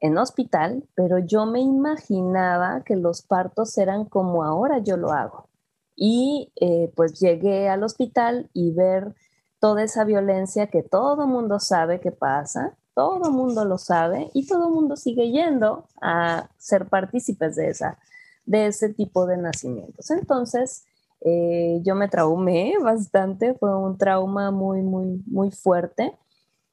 en 0.00 0.18
hospital, 0.18 0.84
pero 0.94 1.18
yo 1.18 1.46
me 1.46 1.60
imaginaba 1.60 2.82
que 2.84 2.96
los 2.96 3.22
partos 3.22 3.76
eran 3.78 4.04
como 4.04 4.44
ahora 4.44 4.78
yo 4.78 4.96
lo 4.96 5.12
hago. 5.12 5.48
Y 5.94 6.52
eh, 6.60 6.92
pues 6.94 7.18
llegué 7.18 7.68
al 7.68 7.82
hospital 7.82 8.50
y 8.52 8.72
ver 8.72 9.14
toda 9.58 9.82
esa 9.82 10.04
violencia 10.04 10.66
que 10.66 10.82
todo 10.82 11.26
mundo 11.26 11.58
sabe 11.58 12.00
que 12.00 12.12
pasa, 12.12 12.76
todo 12.94 13.30
mundo 13.30 13.64
lo 13.64 13.78
sabe 13.78 14.30
y 14.34 14.46
todo 14.46 14.70
mundo 14.70 14.96
sigue 14.96 15.30
yendo 15.30 15.86
a 16.00 16.50
ser 16.58 16.88
partícipes 16.88 17.56
de, 17.56 17.68
esa, 17.68 17.98
de 18.44 18.66
ese 18.66 18.92
tipo 18.92 19.26
de 19.26 19.38
nacimientos. 19.38 20.10
Entonces, 20.10 20.84
eh, 21.20 21.80
yo 21.84 21.94
me 21.94 22.08
traumé 22.08 22.74
bastante, 22.82 23.54
fue 23.54 23.76
un 23.76 23.98
trauma 23.98 24.50
muy, 24.50 24.82
muy, 24.82 25.22
muy 25.26 25.50
fuerte. 25.50 26.16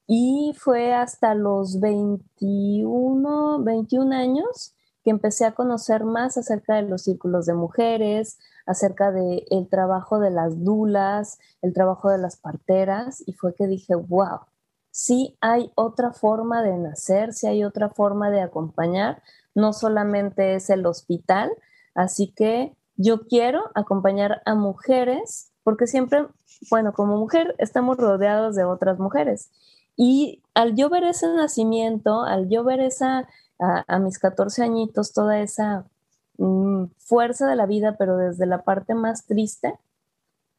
Y 0.06 0.54
fue 0.58 0.92
hasta 0.94 1.34
los 1.34 1.80
21, 1.80 3.62
21 3.62 4.14
años 4.14 4.74
que 5.02 5.10
empecé 5.10 5.44
a 5.44 5.52
conocer 5.52 6.04
más 6.04 6.36
acerca 6.38 6.76
de 6.76 6.82
los 6.82 7.02
círculos 7.02 7.46
de 7.46 7.54
mujeres, 7.54 8.38
acerca 8.66 9.12
del 9.12 9.44
el 9.50 9.68
trabajo 9.68 10.18
de 10.18 10.30
las 10.30 10.64
dulas, 10.64 11.38
el 11.62 11.74
trabajo 11.74 12.10
de 12.10 12.18
las 12.18 12.36
parteras, 12.36 13.22
y 13.26 13.34
fue 13.34 13.54
que 13.54 13.66
dije, 13.66 13.94
wow, 13.94 14.40
sí 14.90 15.36
hay 15.40 15.70
otra 15.74 16.12
forma 16.12 16.62
de 16.62 16.76
nacer, 16.78 17.34
sí 17.34 17.46
hay 17.46 17.64
otra 17.64 17.90
forma 17.90 18.30
de 18.30 18.40
acompañar, 18.40 19.22
no 19.54 19.72
solamente 19.72 20.54
es 20.54 20.70
el 20.70 20.86
hospital, 20.86 21.52
así 21.94 22.28
que 22.28 22.74
yo 22.96 23.26
quiero 23.26 23.70
acompañar 23.74 24.42
a 24.44 24.54
mujeres, 24.54 25.52
porque 25.62 25.86
siempre, 25.86 26.26
bueno, 26.70 26.92
como 26.92 27.16
mujer 27.16 27.54
estamos 27.58 27.96
rodeados 27.96 28.54
de 28.54 28.64
otras 28.64 28.98
mujeres 28.98 29.50
y 29.96 30.42
al 30.54 30.74
yo 30.74 30.88
ver 30.90 31.04
ese 31.04 31.28
nacimiento, 31.28 32.22
al 32.22 32.48
yo 32.48 32.64
ver 32.64 32.80
esa, 32.80 33.28
a, 33.58 33.98
mis 33.98 34.18
14 34.18 34.62
añitos, 34.62 35.12
toda 35.12 35.40
esa 35.40 35.86
mm, 36.38 36.86
fuerza 36.98 37.46
de 37.48 37.56
la 37.56 37.66
vida, 37.66 37.96
pero 37.98 38.16
desde 38.16 38.46
la 38.46 38.62
parte 38.62 38.94
más 38.94 39.26
triste, 39.26 39.78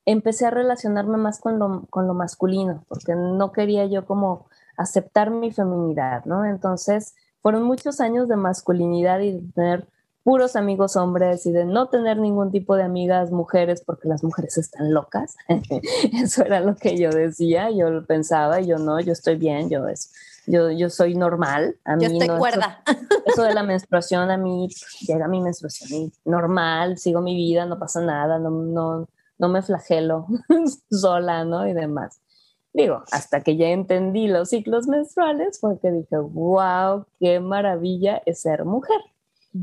empecé 0.06 0.46
a 0.46 0.52
relacionarme 0.52 1.18
más 1.18 1.40
con 1.40 1.60
lo, 1.60 1.86
con 1.90 2.08
lo 2.08 2.14
masculino, 2.14 2.86
porque 2.88 3.16
no 3.16 3.52
quería 3.52 3.86
yo 3.86 4.06
como 4.06 4.48
aceptar 4.78 5.32
mi 5.32 5.52
feminidad, 5.52 6.26
¿no? 6.26 6.46
Entonces, 6.46 7.16
fueron 7.42 7.64
muchos 7.64 8.00
años 8.00 8.28
de 8.28 8.36
masculinidad 8.36 9.20
y 9.20 9.34
de 9.34 9.52
tener 9.54 9.88
puros 10.26 10.56
amigos 10.56 10.96
hombres 10.96 11.46
y 11.46 11.52
de 11.52 11.66
no 11.66 11.88
tener 11.88 12.18
ningún 12.18 12.52
tipo 12.52 12.76
de 12.76 12.82
amigas 12.82 13.30
mujeres 13.30 13.84
porque 13.86 14.08
las 14.08 14.24
mujeres 14.24 14.58
están 14.58 14.92
locas. 14.92 15.36
Eso 16.14 16.44
era 16.44 16.62
lo 16.62 16.76
que 16.76 16.98
yo 16.98 17.12
decía, 17.12 17.70
yo 17.70 17.92
lo 17.92 18.04
pensaba 18.08 18.60
y 18.60 18.66
yo 18.66 18.80
no, 18.80 19.00
yo 19.00 19.14
estoy 19.14 19.36
bien, 19.36 19.70
yo 19.70 19.88
es, 19.88 20.12
yo, 20.48 20.72
yo 20.72 20.90
soy 20.90 21.14
normal. 21.14 21.78
A 21.86 21.96
mí 21.96 22.20
yo 22.20 22.38
cuerda. 22.40 22.82
Eso, 23.28 23.44
de 23.44 23.54
la 23.54 23.62
menstruación, 23.62 24.32
a 24.32 24.38
mí 24.38 24.68
llega 25.08 25.28
mi 25.28 25.42
menstruación 25.42 25.92
y 25.94 26.14
normal, 26.26 26.98
sigo 26.98 27.22
mi 27.22 27.36
vida, 27.36 27.68
no 27.68 27.78
pasa 27.78 28.02
nada, 28.02 28.40
no, 28.40 28.50
no, 28.50 29.08
no 29.38 29.48
me 29.48 29.62
flagelo 29.62 30.26
sola, 30.90 31.46
¿no? 31.46 31.68
Y 31.68 31.74
demás. 31.74 32.20
Digo, 32.74 33.04
hasta 33.12 33.42
que 33.42 33.58
ya 33.58 33.68
entendí 33.68 34.28
los 34.28 34.50
ciclos 34.50 34.88
menstruales 34.88 35.60
fue 35.60 35.80
que 35.80 35.92
dije, 35.92 36.18
wow, 36.18 37.06
qué 37.20 37.40
maravilla 37.40 38.24
es 38.26 38.42
ser 38.42 38.66
mujer 38.66 39.00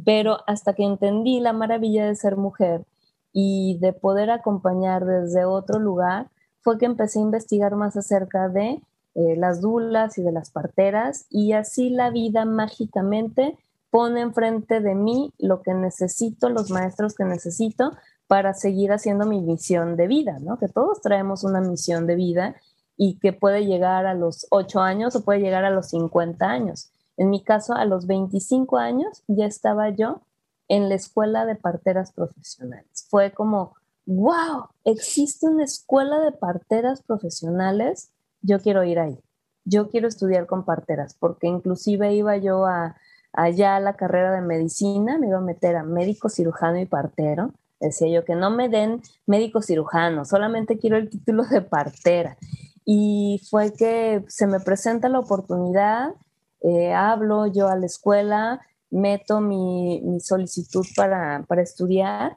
pero 0.05 0.39
hasta 0.47 0.75
que 0.75 0.85
entendí 0.85 1.41
la 1.41 1.53
maravilla 1.53 2.07
de 2.07 2.15
ser 2.15 2.37
mujer 2.37 2.85
y 3.33 3.79
de 3.81 3.93
poder 3.93 4.31
acompañar 4.31 5.05
desde 5.05 5.45
otro 5.45 5.79
lugar, 5.79 6.31
fue 6.61 6.79
que 6.79 6.87
empecé 6.87 7.19
a 7.19 7.23
investigar 7.23 7.75
más 7.75 7.97
acerca 7.97 8.49
de 8.49 8.83
eh, 9.15 9.37
las 9.37 9.61
dulas 9.61 10.17
y 10.17 10.23
de 10.23 10.33
las 10.33 10.51
parteras 10.51 11.27
y 11.29 11.53
así 11.53 11.91
la 11.91 12.11
vida 12.11 12.45
mágicamente 12.45 13.59
pone 13.91 14.23
enfrente 14.23 14.81
de 14.81 14.95
mí 14.95 15.33
lo 15.39 15.61
que 15.61 15.75
necesito, 15.75 16.49
los 16.49 16.71
maestros 16.71 17.15
que 17.15 17.25
necesito 17.25 17.93
para 18.27 18.55
seguir 18.55 18.93
haciendo 18.93 19.27
mi 19.27 19.43
misión 19.43 19.97
de 19.97 20.07
vida, 20.07 20.39
¿no? 20.41 20.59
Que 20.59 20.69
todos 20.69 21.03
traemos 21.03 21.45
una 21.45 21.61
misión 21.61 22.07
de 22.07 22.15
vida 22.15 22.57
y 22.97 23.19
que 23.19 23.35
puede 23.35 23.67
llegar 23.67 24.07
a 24.07 24.15
los 24.15 24.47
8 24.51 24.81
años 24.81 25.15
o 25.15 25.25
puede 25.25 25.41
llegar 25.41 25.67
a 25.67 25.71
los 25.71 25.89
50 25.89 26.47
años. 26.49 26.92
En 27.16 27.31
mi 27.31 27.42
caso, 27.42 27.75
a 27.75 27.85
los 27.85 28.07
25 28.07 28.78
años 28.78 29.23
ya 29.28 29.47
estaba 29.47 29.90
yo 29.90 30.23
en 30.69 30.88
la 30.88 30.95
escuela 30.95 31.45
de 31.45 31.54
parteras 31.54 32.12
profesionales. 32.12 33.07
Fue 33.11 33.33
como, 33.33 33.75
wow, 34.07 34.69
existe 34.85 35.47
una 35.47 35.64
escuela 35.64 36.19
de 36.21 36.33
parteras 36.33 37.02
profesionales, 37.02 38.11
yo 38.40 38.61
quiero 38.61 38.85
ir 38.85 38.99
ahí. 38.99 39.19
Yo 39.64 39.90
quiero 39.90 40.09
estudiar 40.09 40.47
con 40.47 40.64
parteras, 40.64 41.14
porque 41.14 41.47
inclusive 41.47 42.12
iba 42.14 42.37
yo 42.37 42.66
a, 42.66 42.97
allá 43.33 43.76
a 43.76 43.81
la 43.81 43.95
carrera 43.95 44.33
de 44.33 44.40
medicina, 44.40 45.19
me 45.19 45.28
iba 45.28 45.38
a 45.38 45.42
meter 45.42 45.76
a 45.76 45.85
médico, 45.85 46.28
cirujano 46.28 46.78
y 46.81 46.87
partero. 46.87 47.52
Decía 47.78 48.09
yo 48.09 48.25
que 48.25 48.35
no 48.35 48.50
me 48.50 48.69
den 48.69 49.02
médico 49.26 49.61
cirujano, 49.61 50.25
solamente 50.25 50.78
quiero 50.78 50.97
el 50.97 51.11
título 51.11 51.45
de 51.45 51.62
partera. 51.62 52.37
Y 52.85 53.40
fue 53.50 53.73
que 53.73 54.25
se 54.28 54.47
me 54.47 54.59
presenta 54.59 55.09
la 55.09 55.21
oportunidad, 55.21 56.14
eh, 56.62 56.92
hablo 56.92 57.47
yo 57.47 57.69
a 57.69 57.76
la 57.76 57.87
escuela, 57.87 58.61
meto 58.90 59.40
mi, 59.40 60.02
solicitud 60.21 60.87
para, 60.97 61.45
para, 61.49 61.62
estudiar 61.62 62.37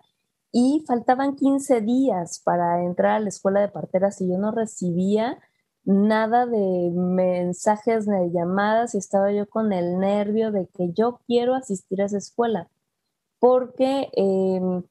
y 0.51 0.84
faltaban 0.88 1.36
15 1.36 1.82
días 1.82 2.41
para 2.44 2.84
entrar 2.84 3.15
a 3.15 3.20
la 3.20 3.29
escuela 3.29 3.60
de 3.60 3.67
parteras 3.67 4.22
y 4.22 4.29
yo 4.29 4.38
no 4.38 4.51
recibía 4.51 5.38
nada 5.84 6.46
de 6.46 6.91
mensajes 6.96 8.05
de 8.05 8.32
llamadas 8.32 8.96
y 8.96 8.98
estaba 8.98 9.32
yo 9.32 9.48
con 9.48 9.74
el 9.74 10.00
nervio 10.00 10.51
de 10.51 10.67
que 10.67 10.91
yo 10.94 11.20
quiero 11.27 11.55
asistir 11.55 12.01
a 12.01 12.05
esa 12.05 12.17
escuela 12.17 12.70
porque 13.39 14.10
em, 14.13 14.84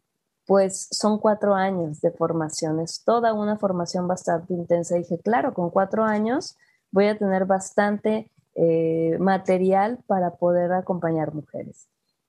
pues 0.46 0.88
son 0.90 1.18
cuatro 1.18 1.54
años 1.54 2.00
de 2.00 2.10
formación, 2.12 2.80
es 2.80 3.02
toda 3.04 3.32
una 3.32 3.56
formación 3.56 4.06
bastante 4.06 4.54
intensa. 4.54 4.96
Y 4.96 5.00
dije, 5.00 5.18
claro, 5.18 5.54
con 5.54 5.70
cuatro 5.70 6.04
años 6.04 6.56
voy 6.90 7.06
a 7.06 7.18
tener 7.18 7.46
bastante 7.46 8.30
eh, 8.54 9.16
material 9.18 9.99
para 10.06 10.37
poder 10.37 10.73
acompañar 10.73 11.34
mujeres. 11.34 11.88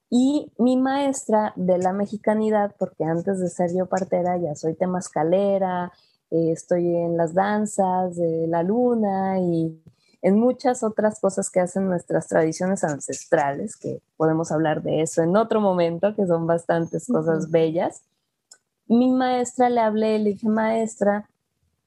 Y 0.10 0.51
mi 0.58 0.77
maestra 0.77 1.53
de 1.55 1.77
la 1.77 1.94
mexicanidad, 1.94 2.75
porque 2.77 3.03
antes 3.03 3.39
de 3.39 3.50
ser 3.50 3.75
yo 3.75 3.88
partera 3.88 4.38
ya 4.38 4.55
soy 4.55 4.75
temascalera, 4.75 5.91
eh, 6.32 6.51
estoy 6.51 6.96
en 6.96 7.17
las 7.17 7.34
danzas 7.34 8.15
de 8.15 8.48
la 8.48 8.63
luna 8.63 9.39
y 9.39 9.82
en 10.22 10.39
muchas 10.39 10.84
otras 10.84 11.20
cosas 11.20 11.51
que 11.51 11.60
hacen 11.60 11.88
nuestras 11.88 12.27
tradiciones 12.27 12.84
ancestrales, 12.84 13.75
que 13.75 14.01
podemos 14.17 14.51
hablar 14.51 14.82
de 14.82 15.01
eso 15.01 15.22
en 15.22 15.38
otro 15.38 15.62
momento, 15.62 16.15
que 16.15 16.25
son 16.25 16.48
bastantes 16.48 17.08
cosas 17.08 17.51
bellas. 17.51 18.01
Mi 18.88 19.12
maestra 19.12 19.70
le 19.70 19.82
hablé, 19.82 20.17
le 20.17 20.32
dije, 20.32 20.48
maestra, 20.48 21.29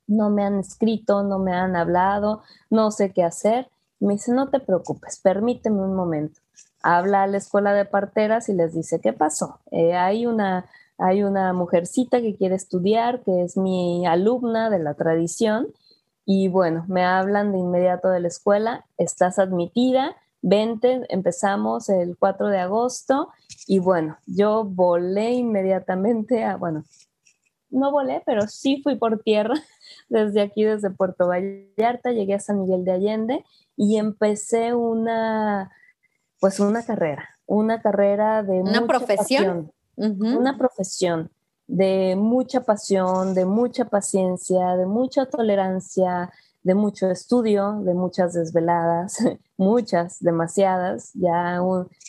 no 0.07 0.30
me 0.30 0.45
han 0.45 0.61
escrito, 0.61 1.25
no 1.25 1.38
me 1.38 1.52
han 1.52 1.75
hablado, 1.75 2.42
no 2.71 2.90
sé 2.92 3.12
qué 3.12 3.25
hacer. 3.25 3.68
Me 4.00 4.14
dice, 4.14 4.33
no 4.33 4.49
te 4.49 4.61
preocupes, 4.61 5.21
permíteme 5.21 5.83
un 5.83 5.95
momento. 5.95 6.40
Habla 6.83 7.25
a 7.25 7.26
la 7.26 7.38
escuela 7.38 7.73
de 7.73 7.85
parteras 7.85 8.49
y 8.49 8.55
les 8.55 8.73
dice, 8.73 9.00
¿qué 9.00 9.12
pasó? 9.12 9.59
Eh, 9.73 9.95
hay, 9.95 10.26
una, 10.26 10.67
hay 10.99 11.25
una 11.25 11.52
mujercita 11.52 12.21
que 12.21 12.37
quiere 12.37 12.55
estudiar, 12.55 13.23
que 13.23 13.43
es 13.43 13.57
mi 13.57 14.07
alumna 14.07 14.71
de 14.71 14.78
la 14.78 14.95
tradición, 14.95 15.69
y 16.25 16.49
bueno, 16.49 16.85
me 16.88 17.05
hablan 17.05 17.52
de 17.52 17.59
inmediato 17.59 18.09
de 18.11 18.21
la 18.21 18.28
escuela, 18.28 18.85
estás 18.99 19.38
admitida, 19.38 20.14
vente, 20.43 21.00
empezamos 21.09 21.88
el 21.88 22.17
4 22.17 22.49
de 22.49 22.59
agosto, 22.59 23.31
y 23.67 23.81
bueno, 23.81 24.19
yo 24.26 24.64
volé 24.64 25.33
inmediatamente 25.33 26.45
a, 26.45 26.57
bueno, 26.57 26.85
no 27.71 27.91
volé, 27.91 28.23
pero 28.25 28.47
sí 28.47 28.80
fui 28.82 28.97
por 28.97 29.21
tierra 29.23 29.54
desde 30.08 30.43
aquí, 30.43 30.65
desde 30.65 30.91
Puerto 30.91 31.28
Vallarta, 31.28 32.13
llegué 32.13 32.34
a 32.34 32.41
San 32.41 32.61
Miguel 32.61 32.84
de 32.84 32.93
Allende 32.93 33.45
y 33.78 33.97
empecé 33.97 34.75
una, 34.75 35.71
pues 36.41 36.58
una 36.58 36.84
carrera, 36.84 37.30
una 37.47 37.80
carrera 37.80 38.43
de 38.43 38.60
una 38.60 38.86
profesión, 38.86 39.73
una 39.97 40.58
profesión 40.58 41.30
de 41.69 42.17
mucha 42.17 42.62
pasión, 42.64 43.34
de 43.34 43.45
mucha 43.45 43.84
paciencia, 43.84 44.76
de 44.76 44.84
mucha 44.84 45.26
tolerancia, 45.26 46.32
de 46.64 46.75
mucho 46.75 47.08
estudio, 47.08 47.80
de 47.84 47.95
muchas 47.95 48.32
desveladas, 48.32 49.17
muchas, 49.56 50.19
demasiadas. 50.21 51.12
Ya 51.14 51.60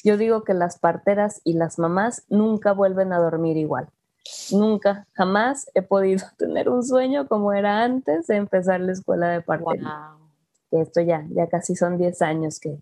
yo 0.03 0.17
digo 0.17 0.43
que 0.43 0.55
las 0.55 0.79
parteras 0.79 1.39
y 1.43 1.53
las 1.53 1.77
mamás 1.77 2.23
nunca 2.29 2.71
vuelven 2.71 3.13
a 3.13 3.19
dormir 3.19 3.58
igual. 3.58 3.89
Nunca, 4.51 5.08
jamás 5.13 5.69
he 5.75 5.84
podido 5.84 6.25
tener 6.39 6.67
un 6.67 6.84
sueño 6.84 7.27
como 7.27 7.53
era 7.53 7.84
antes 7.84 8.25
de 8.25 8.38
empezar 8.38 8.79
la 8.79 8.93
escuela 8.93 9.29
de 9.29 9.41
partería 9.41 10.18
esto 10.71 11.01
ya, 11.01 11.25
ya 11.32 11.47
casi 11.47 11.75
son 11.75 11.97
10 11.97 12.21
años 12.21 12.60
que, 12.60 12.79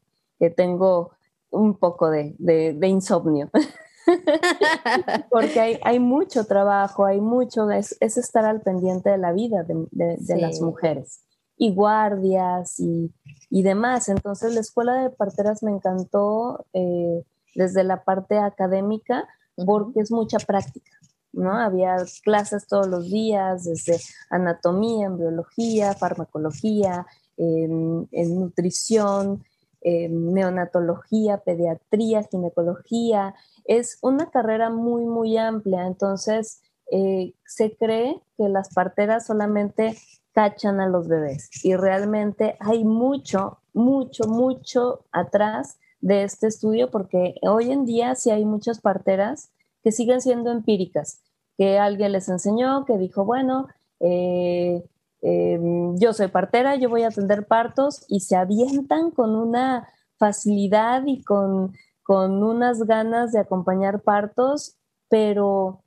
tengo 0.56 1.12
un 1.50 1.78
poco 1.78 2.10
de, 2.10 2.36
insomnio. 2.84 3.50
Porque 5.32 5.80
hay, 5.84 6.00
mucho 6.00 6.46
trabajo, 6.46 7.06
hay 7.06 7.20
mucho, 7.20 7.70
es, 7.72 7.98
estar 8.00 8.46
al 8.46 8.62
pendiente 8.62 9.10
de 9.10 9.18
la 9.18 9.34
vida 9.34 9.64
de, 9.64 10.38
las 10.38 10.62
mujeres 10.62 11.24
y 11.58 11.74
guardias 11.74 12.80
y, 12.80 13.12
demás. 13.50 14.10
Entonces 14.10 14.54
la 14.54 14.62
escuela 14.62 15.02
de 15.02 15.10
parteras 15.10 15.64
me 15.64 15.72
encantó 15.72 16.66
eh, 16.74 17.24
desde 17.56 17.84
la 17.84 18.04
parte 18.04 18.38
académica 18.38 19.28
porque 19.66 20.02
es 20.02 20.12
mucha 20.12 20.38
práctica. 20.38 20.92
¿no? 21.34 21.54
Había 21.54 21.98
clases 22.24 22.68
todos 22.68 22.88
los 22.88 23.10
días, 23.10 23.64
desde 23.64 24.00
anatomía, 24.30 25.08
embriología, 25.08 25.94
farmacología, 25.94 27.06
en, 27.38 28.08
nutrición, 28.40 29.44
neonatología, 29.84 31.38
pediatría, 31.38 32.24
ginecología. 32.24 33.36
Es 33.66 34.00
una 34.02 34.30
carrera 34.30 34.70
muy, 34.70 35.06
muy 35.06 35.38
amplia. 35.38 35.88
Entonces, 35.88 36.62
eh, 36.92 37.34
se 37.46 37.76
cree 37.76 38.22
que 38.38 38.48
las 38.50 38.74
parteras 38.74 39.26
solamente 39.26 39.98
cachan 40.32 40.80
a 40.80 40.88
los 40.88 41.08
bebés 41.08 41.50
y 41.64 41.76
realmente 41.76 42.56
hay 42.60 42.86
mucho, 42.86 43.58
mucho, 43.74 44.26
mucho 44.26 45.06
atrás 45.12 45.80
de 46.00 46.24
este 46.24 46.48
estudio 46.48 46.92
porque 46.92 47.36
hoy 47.42 47.72
en 47.72 47.86
día 47.86 48.16
sí 48.16 48.30
hay 48.30 48.46
muchas 48.46 48.80
parteras 48.80 49.50
que 49.84 49.92
siguen 49.92 50.22
siendo 50.22 50.52
empíricas, 50.52 51.24
que 51.58 51.80
alguien 51.80 52.12
les 52.12 52.30
enseñó, 52.30 52.86
que 52.86 52.98
dijo, 52.98 53.26
bueno, 53.26 53.68
eh, 54.00 54.84
Em, 55.30 55.98
yo 55.98 56.14
soy 56.14 56.30
partera, 56.30 56.78
yo 56.78 56.90
voy 56.90 57.04
a 57.04 57.10
atender 57.10 57.48
partos 57.48 58.06
y 58.08 58.22
se 58.22 58.38
avientan 58.38 59.12
con 59.12 59.36
una 59.36 59.90
facilidad 60.16 61.04
y 61.06 61.22
con, 61.22 61.74
con 62.02 62.42
unas 62.44 62.84
ganas 62.84 63.34
de 63.34 63.40
acompañar 63.40 64.00
partos, 64.00 64.78
pero 65.10 65.84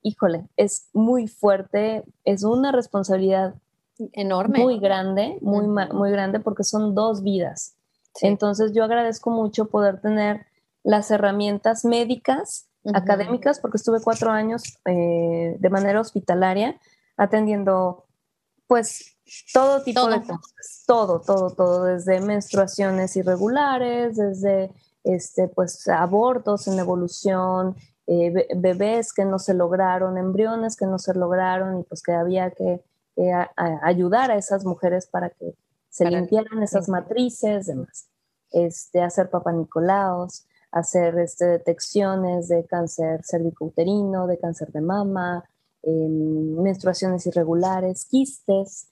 híjole, 0.00 0.46
es 0.56 0.90
muy 0.92 1.26
fuerte, 1.26 2.04
es 2.24 2.44
una 2.44 2.70
responsabilidad 2.70 3.54
enorme, 4.12 4.60
muy 4.60 4.78
grande, 4.78 5.38
muy, 5.40 5.66
muy 5.66 6.12
grande 6.12 6.38
porque 6.38 6.62
son 6.62 6.94
dos 6.94 7.24
vidas. 7.24 7.74
Entonces 8.20 8.74
yo 8.74 8.84
agradezco 8.84 9.30
mucho 9.30 9.64
poder 9.66 10.00
tener 10.00 10.46
las 10.84 11.10
herramientas 11.10 11.84
médicas, 11.84 12.68
académicas, 12.92 13.58
porque 13.58 13.78
estuve 13.78 14.00
cuatro 14.00 14.30
años 14.30 14.78
eh, 14.84 15.56
de 15.58 15.70
manera 15.70 16.00
hospitalaria 16.00 16.78
atendiendo 17.16 18.03
pues 18.66 19.16
todo 19.52 19.82
tipo 19.82 20.06
de 20.06 20.20
cosas, 20.20 20.84
todo, 20.86 21.20
todo, 21.20 21.50
todo, 21.50 21.84
desde 21.84 22.20
menstruaciones 22.20 23.16
irregulares, 23.16 24.16
desde 24.16 24.70
este, 25.02 25.48
pues 25.48 25.86
abortos 25.88 26.66
en 26.68 26.78
evolución, 26.78 27.76
eh, 28.06 28.48
bebés 28.56 29.12
que 29.12 29.24
no 29.24 29.38
se 29.38 29.54
lograron, 29.54 30.18
embriones 30.18 30.76
que 30.76 30.86
no 30.86 30.98
se 30.98 31.14
lograron 31.14 31.80
y 31.80 31.82
pues 31.84 32.02
que 32.02 32.12
había 32.12 32.50
que 32.50 32.82
ayudar 33.82 34.32
a 34.32 34.36
esas 34.36 34.64
mujeres 34.64 35.06
para 35.06 35.30
que 35.30 35.54
se 35.88 36.04
limpiaran 36.04 36.62
esas 36.62 36.88
matrices, 36.88 37.66
demás. 37.66 38.08
Este, 38.50 39.00
hacer 39.02 39.30
papanicolaos, 39.30 40.46
hacer 40.72 41.16
este, 41.18 41.44
detecciones 41.44 42.48
de 42.48 42.66
cáncer 42.66 43.20
cervicouterino, 43.24 44.26
de 44.26 44.38
cáncer 44.38 44.72
de 44.72 44.80
mama, 44.80 45.44
menstruaciones 45.86 47.26
irregulares, 47.26 48.04
quistes. 48.04 48.88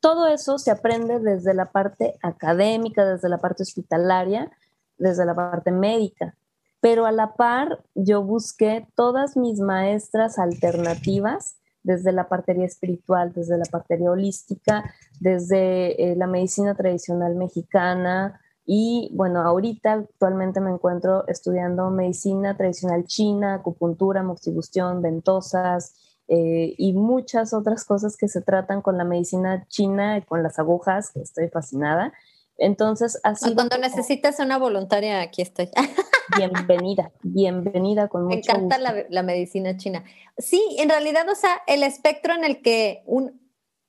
Todo 0.00 0.26
eso 0.26 0.58
se 0.58 0.70
aprende 0.70 1.18
desde 1.18 1.54
la 1.54 1.66
parte 1.66 2.18
académica, 2.22 3.04
desde 3.04 3.28
la 3.28 3.38
parte 3.38 3.62
hospitalaria, 3.62 4.50
desde 4.98 5.24
la 5.24 5.34
parte 5.34 5.70
médica. 5.70 6.34
Pero 6.80 7.06
a 7.06 7.12
la 7.12 7.34
par 7.34 7.82
yo 7.94 8.22
busqué 8.22 8.86
todas 8.94 9.36
mis 9.36 9.60
maestras 9.60 10.38
alternativas 10.38 11.56
desde 11.82 12.12
la 12.12 12.28
partería 12.28 12.66
espiritual, 12.66 13.32
desde 13.34 13.56
la 13.56 13.64
partería 13.64 14.10
holística, 14.10 14.84
desde 15.18 16.12
eh, 16.12 16.16
la 16.16 16.26
medicina 16.26 16.74
tradicional 16.74 17.34
mexicana, 17.36 18.39
y 18.66 19.10
bueno, 19.14 19.40
ahorita 19.42 19.92
actualmente 19.92 20.60
me 20.60 20.70
encuentro 20.70 21.26
estudiando 21.26 21.90
medicina 21.90 22.56
tradicional 22.56 23.04
china, 23.04 23.54
acupuntura, 23.54 24.22
moxibustión, 24.22 25.02
ventosas 25.02 25.94
eh, 26.28 26.74
y 26.78 26.92
muchas 26.92 27.52
otras 27.52 27.84
cosas 27.84 28.16
que 28.16 28.28
se 28.28 28.40
tratan 28.40 28.82
con 28.82 28.96
la 28.96 29.04
medicina 29.04 29.66
china 29.68 30.18
y 30.18 30.22
con 30.22 30.42
las 30.42 30.58
agujas, 30.58 31.10
que 31.10 31.20
estoy 31.20 31.48
fascinada. 31.48 32.12
Entonces, 32.56 33.18
así. 33.24 33.54
Cuando 33.54 33.78
necesitas 33.78 34.38
una 34.38 34.58
voluntaria, 34.58 35.20
aquí 35.20 35.42
estoy. 35.42 35.70
Bienvenida, 36.36 37.10
bienvenida 37.24 38.06
con 38.06 38.26
mucho 38.26 38.52
Me 38.52 38.58
encanta 38.58 38.78
La, 38.78 38.94
la, 39.08 39.22
medicina 39.24 39.76
china. 39.76 40.04
Sí, 40.38 40.62
en 40.78 40.88
realidad, 40.88 41.28
o 41.28 41.34
sea, 41.34 41.60
el 41.66 41.82
espectro 41.82 42.34
en 42.34 42.44
el 42.44 42.62
que 42.62 43.02
un, 43.04 43.40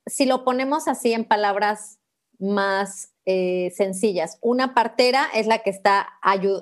si 0.08 0.26
lo 0.26 0.44
ponemos 0.44 0.88
así 0.88 1.14
en 1.14 1.26
palabras 1.26 2.01
más 2.42 3.14
eh, 3.26 3.72
sencillas. 3.76 4.40
Una 4.42 4.74
partera 4.74 5.28
es 5.34 5.46
la 5.48 5.60
que 5.60 5.70
está 5.70 6.08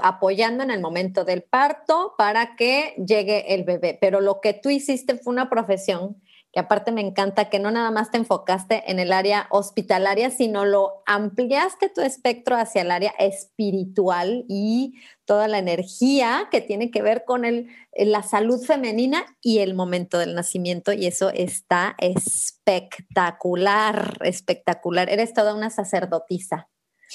apoyando 0.01 0.63
en 0.63 0.71
el 0.71 0.81
momento 0.81 1.23
del 1.23 1.41
parto 1.41 2.13
para 2.17 2.55
que 2.57 2.95
llegue 2.97 3.55
el 3.55 3.63
bebé, 3.63 3.97
pero 3.99 4.19
lo 4.19 4.41
que 4.41 4.53
tú 4.53 4.69
hiciste 4.69 5.17
fue 5.17 5.31
una 5.31 5.49
profesión 5.49 6.21
que 6.51 6.59
aparte 6.59 6.91
me 6.91 7.01
encanta 7.01 7.49
que 7.49 7.59
no 7.59 7.69
nada 7.69 7.91
más 7.91 8.09
te 8.09 8.17
enfocaste 8.17 8.89
en 8.91 8.97
el 8.97 9.13
área 9.13 9.45
hospitalaria, 9.51 10.31
sino 10.31 10.65
lo 10.65 11.03
ampliaste 11.05 11.89
tu 11.89 12.01
espectro 12.01 12.55
hacia 12.55 12.81
el 12.81 12.89
área 12.89 13.13
espiritual 13.19 14.45
y 14.47 14.95
toda 15.25 15.47
la 15.47 15.59
energía 15.59 16.47
que 16.49 16.61
tiene 16.61 16.89
que 16.89 17.03
ver 17.03 17.23
con 17.23 17.45
el, 17.45 17.67
la 17.93 18.23
salud 18.23 18.59
femenina 18.63 19.25
y 19.41 19.59
el 19.59 19.75
momento 19.75 20.17
del 20.17 20.33
nacimiento. 20.33 20.91
Y 20.91 21.05
eso 21.05 21.29
está 21.29 21.95
espectacular, 21.99 24.17
espectacular. 24.23 25.07
Eres 25.09 25.33
toda 25.33 25.53
una 25.53 25.69
sacerdotisa. 25.69 26.67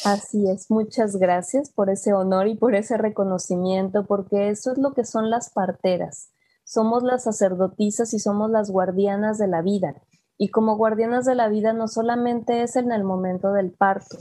Así 0.04 0.48
es, 0.48 0.70
muchas 0.70 1.16
gracias 1.16 1.70
por 1.70 1.90
ese 1.90 2.12
honor 2.12 2.48
y 2.48 2.56
por 2.56 2.74
ese 2.74 2.96
reconocimiento, 2.96 4.04
porque 4.04 4.48
eso 4.48 4.72
es 4.72 4.78
lo 4.78 4.92
que 4.92 5.04
son 5.04 5.30
las 5.30 5.50
parteras 5.50 6.33
somos 6.64 7.02
las 7.02 7.24
sacerdotisas 7.24 8.14
y 8.14 8.18
somos 8.18 8.50
las 8.50 8.70
guardianas 8.70 9.38
de 9.38 9.48
la 9.48 9.62
vida. 9.62 9.94
Y 10.36 10.48
como 10.48 10.76
guardianas 10.76 11.24
de 11.24 11.34
la 11.34 11.48
vida 11.48 11.72
no 11.72 11.86
solamente 11.86 12.62
es 12.62 12.76
en 12.76 12.90
el 12.90 13.04
momento 13.04 13.52
del 13.52 13.70
parto. 13.70 14.16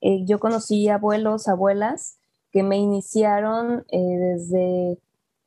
Eh, 0.00 0.24
yo 0.26 0.40
conocí 0.40 0.88
abuelos, 0.88 1.46
abuelas 1.46 2.18
que 2.50 2.62
me 2.62 2.76
iniciaron 2.76 3.84
eh, 3.90 3.98
desde 3.98 4.98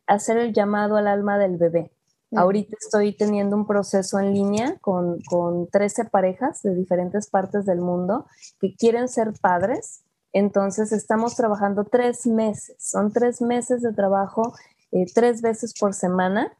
hacer 0.08 0.38
el 0.38 0.54
llamado 0.54 0.96
al 0.96 1.08
alma 1.08 1.38
del 1.38 1.58
bebé. 1.58 1.92
Ahorita 2.36 2.76
estoy 2.80 3.16
teniendo 3.16 3.56
un 3.56 3.66
proceso 3.66 4.20
en 4.20 4.34
línea 4.34 4.78
con, 4.82 5.22
con 5.30 5.68
13 5.68 6.06
parejas 6.06 6.62
de 6.64 6.76
diferentes 6.76 7.30
partes 7.30 7.66
del 7.66 7.80
mundo 7.80 8.26
que 8.60 8.76
quieren 8.76 9.08
ser 9.08 9.34
padres. 9.40 10.04
Entonces 10.34 10.92
estamos 10.92 11.36
trabajando 11.36 11.86
tres 11.86 12.28
meses. 12.28 12.76
Son 12.80 13.14
tres 13.14 13.42
meses 13.42 13.82
de 13.82 13.94
trabajo 13.94 14.54
eh, 14.96 15.06
tres 15.14 15.42
veces 15.42 15.74
por 15.78 15.94
semana 15.94 16.54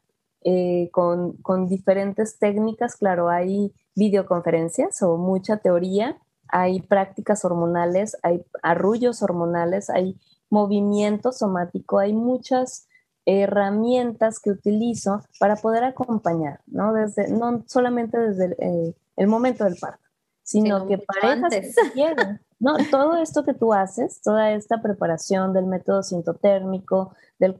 eh, 0.44 0.90
con, 0.92 1.66
diferentes 1.68 2.38
técnicas. 2.38 2.94
Claro, 2.96 3.30
hay 3.30 3.72
videoconferencias 3.94 5.02
o 5.02 5.16
mucha 5.16 5.56
teoría, 5.56 6.18
hay 6.48 6.82
prácticas 6.82 7.46
hormonales, 7.46 8.18
hay 8.22 8.44
arrullos 8.62 9.22
hormonales, 9.22 9.88
hay 9.88 10.20
movimiento 10.50 11.32
somático, 11.32 11.98
hay 11.98 12.12
muchas 12.12 12.86
herramientas 13.24 14.38
que 14.38 14.50
utilizo 14.50 15.22
para 15.40 15.56
poder 15.56 15.84
acompañar, 15.84 16.60
¿no? 16.66 16.92
Desde, 16.92 17.28
no 17.28 17.64
solamente 17.66 18.18
desde 18.18 18.54
el, 18.58 18.94
eh, 19.16 19.26
momento 19.26 19.64
del 19.64 19.76
parto, 19.80 20.04
sino 20.42 20.86
que 20.86 20.98
parejas 20.98 21.54
que. 21.94 22.14
No, 22.58 22.76
todo 22.90 23.16
esto 23.16 23.44
que 23.44 23.54
tú 23.54 23.72
haces, 23.72 24.20
toda 24.22 24.52
esta 24.52 24.80
preparación 24.80 25.52
del 25.52 25.66
método 25.66 26.02
sintotérmico, 26.02 27.14
del 27.38 27.58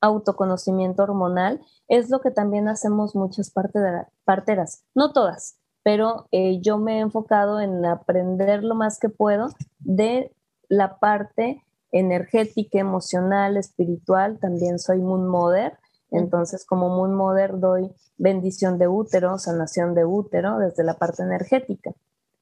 autoconocimiento 0.00 1.02
hormonal, 1.02 1.60
es 1.88 2.10
lo 2.10 2.20
que 2.20 2.30
también 2.30 2.68
hacemos 2.68 3.14
muchas 3.14 3.50
parteras, 3.50 4.84
no 4.94 5.12
todas, 5.12 5.58
pero 5.82 6.26
eh, 6.32 6.60
yo 6.60 6.78
me 6.78 6.98
he 6.98 7.00
enfocado 7.00 7.60
en 7.60 7.84
aprender 7.84 8.62
lo 8.64 8.74
más 8.74 8.98
que 8.98 9.08
puedo 9.08 9.48
de 9.78 10.34
la 10.68 10.98
parte 10.98 11.62
energética, 11.92 12.78
emocional, 12.78 13.56
espiritual, 13.56 14.38
también 14.38 14.78
soy 14.78 14.98
Moon 14.98 15.26
Mother, 15.26 15.78
entonces 16.10 16.64
como 16.66 16.88
Moon 16.88 17.14
Mother 17.14 17.58
doy 17.58 17.90
bendición 18.16 18.78
de 18.78 18.88
útero, 18.88 19.38
sanación 19.38 19.94
de 19.94 20.04
útero 20.04 20.58
desde 20.58 20.84
la 20.84 20.94
parte 20.94 21.22
energética. 21.22 21.92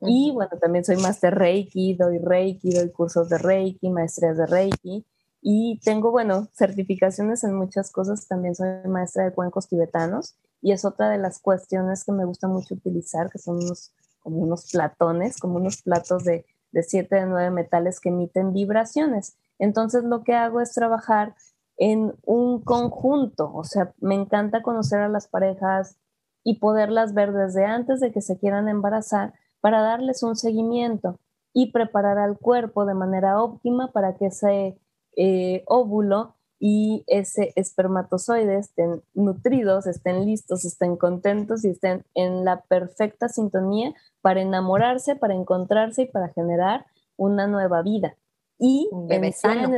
Y 0.01 0.31
bueno, 0.33 0.51
también 0.61 0.85
soy 0.85 0.97
Master 0.97 1.35
Reiki, 1.35 1.95
doy 1.95 2.19
Reiki, 2.19 2.71
doy 2.71 2.91
cursos 2.91 3.29
de 3.29 3.39
Reiki, 3.39 3.89
maestrías 3.91 4.37
de 4.37 4.47
Reiki, 4.47 5.07
y 5.49 5.79
tengo, 5.85 6.11
bueno, 6.11 6.49
certificaciones 6.55 7.45
en 7.45 7.55
muchas 7.55 7.93
cosas. 7.93 8.27
También 8.27 8.57
soy 8.57 8.67
maestra 8.89 9.23
de 9.23 9.33
cuencos 9.33 9.69
tibetanos 9.69 10.37
y 10.61 10.73
es 10.73 10.85
otra 10.85 11.09
de 11.09 11.19
las 11.19 11.39
cuestiones 11.39 12.03
que 12.03 12.11
me 12.11 12.25
gusta 12.25 12.49
mucho 12.49 12.75
utilizar, 12.75 13.31
que 13.31 13.39
son 13.39 13.59
unos, 13.59 13.93
como 14.19 14.39
unos 14.39 14.69
platones, 14.73 15.39
como 15.39 15.59
unos 15.59 15.83
platos 15.83 16.25
de, 16.25 16.47
de 16.73 16.83
siete 16.83 17.15
de 17.15 17.27
nueve 17.27 17.53
metales 17.53 18.01
que 18.01 18.09
emiten 18.09 18.53
vibraciones. 18.53 19.37
Entonces 19.61 20.03
lo 20.03 20.25
que 20.25 20.35
hago 20.35 20.61
es 20.61 20.73
trabajar 20.73 21.37
en 21.77 22.17
un 22.25 22.61
conjunto, 22.63 23.49
o 23.55 23.63
sea, 23.63 23.95
me 24.01 24.17
encanta 24.17 24.63
conocer 24.63 24.99
a 24.99 25.09
las 25.09 25.29
parejas 25.29 25.97
y 26.43 26.59
poderlas 26.59 27.15
ver 27.15 27.33
desde 27.33 27.67
antes 27.67 28.01
de 28.01 28.11
que 28.11 28.21
se 28.21 28.37
quieran 28.37 28.69
embarazar 28.69 29.35
para 29.61 29.81
darles 29.81 30.25
un 30.25 30.35
seguimiento 30.35 31.21
y 31.53 31.71
preparar 31.71 32.19
al 32.19 32.37
cuerpo 32.37 32.85
de 32.85 32.95
manera 32.95 33.41
óptima 33.41 33.93
para 33.93 34.17
que 34.17 34.33
se 34.33 34.81
eh, 35.17 35.65
óvulo 35.67 36.37
y 36.59 37.05
ese 37.07 37.53
espermatozoide 37.55 38.59
estén 38.59 39.03
nutridos, 39.15 39.87
estén 39.87 40.25
listos, 40.25 40.65
estén 40.65 40.97
contentos 40.97 41.65
y 41.65 41.71
estén 41.71 42.05
en 42.15 42.45
la 42.45 42.63
perfecta 42.63 43.29
sintonía 43.29 43.93
para 44.23 44.41
enamorarse, 44.41 45.17
para 45.17 45.35
encontrarse 45.35 46.03
y 46.03 46.07
para 46.07 46.29
generar 46.29 46.87
una 47.17 47.47
nueva 47.47 47.83
vida. 47.83 48.17
Y 48.59 48.89
un 48.91 49.07
bebé 49.07 49.33
sano. 49.33 49.71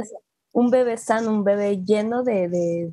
un 0.52 0.70
bebé 0.70 0.96
sano, 0.96 1.30
un 1.30 1.44
bebé 1.44 1.82
lleno 1.84 2.22
de, 2.22 2.92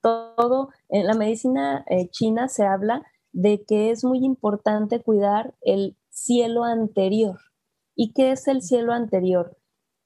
todo. 0.00 0.70
En 0.88 1.06
la 1.06 1.14
medicina 1.14 1.84
eh, 1.88 2.08
china 2.08 2.48
se 2.48 2.64
habla 2.64 3.04
de 3.32 3.64
que 3.64 3.90
es 3.90 4.04
muy 4.04 4.24
importante 4.24 5.02
cuidar 5.02 5.54
el 5.60 5.96
cielo 6.08 6.64
anterior. 6.64 7.38
¿Y 7.94 8.12
qué 8.12 8.32
es 8.32 8.48
el 8.48 8.62
cielo 8.62 8.92
anterior? 8.92 9.56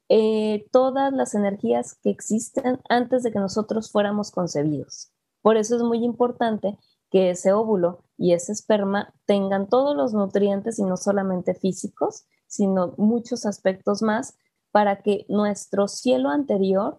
Eh, 0.08 0.66
todas 0.70 1.12
las 1.12 1.34
energías 1.34 1.94
que 1.94 2.10
existen 2.10 2.80
antes 2.88 3.22
de 3.22 3.32
que 3.32 3.38
nosotros 3.38 3.90
fuéramos 3.90 4.30
concebidos. 4.30 5.10
Por 5.40 5.56
eso 5.56 5.76
es 5.76 5.82
muy 5.82 6.04
importante 6.04 6.78
que 7.10 7.30
ese 7.30 7.52
óvulo 7.52 8.04
y 8.18 8.32
ese 8.32 8.52
esperma 8.52 9.14
tengan 9.24 9.68
todos 9.68 9.96
los 9.96 10.12
nutrientes 10.12 10.78
y 10.78 10.84
no 10.84 10.96
solamente 10.96 11.54
físicos, 11.54 12.24
sino 12.46 12.94
muchos 12.96 13.46
aspectos 13.46 14.02
más 14.02 14.36
para 14.72 15.02
que 15.02 15.24
nuestro 15.28 15.88
cielo 15.88 16.30
anterior 16.30 16.98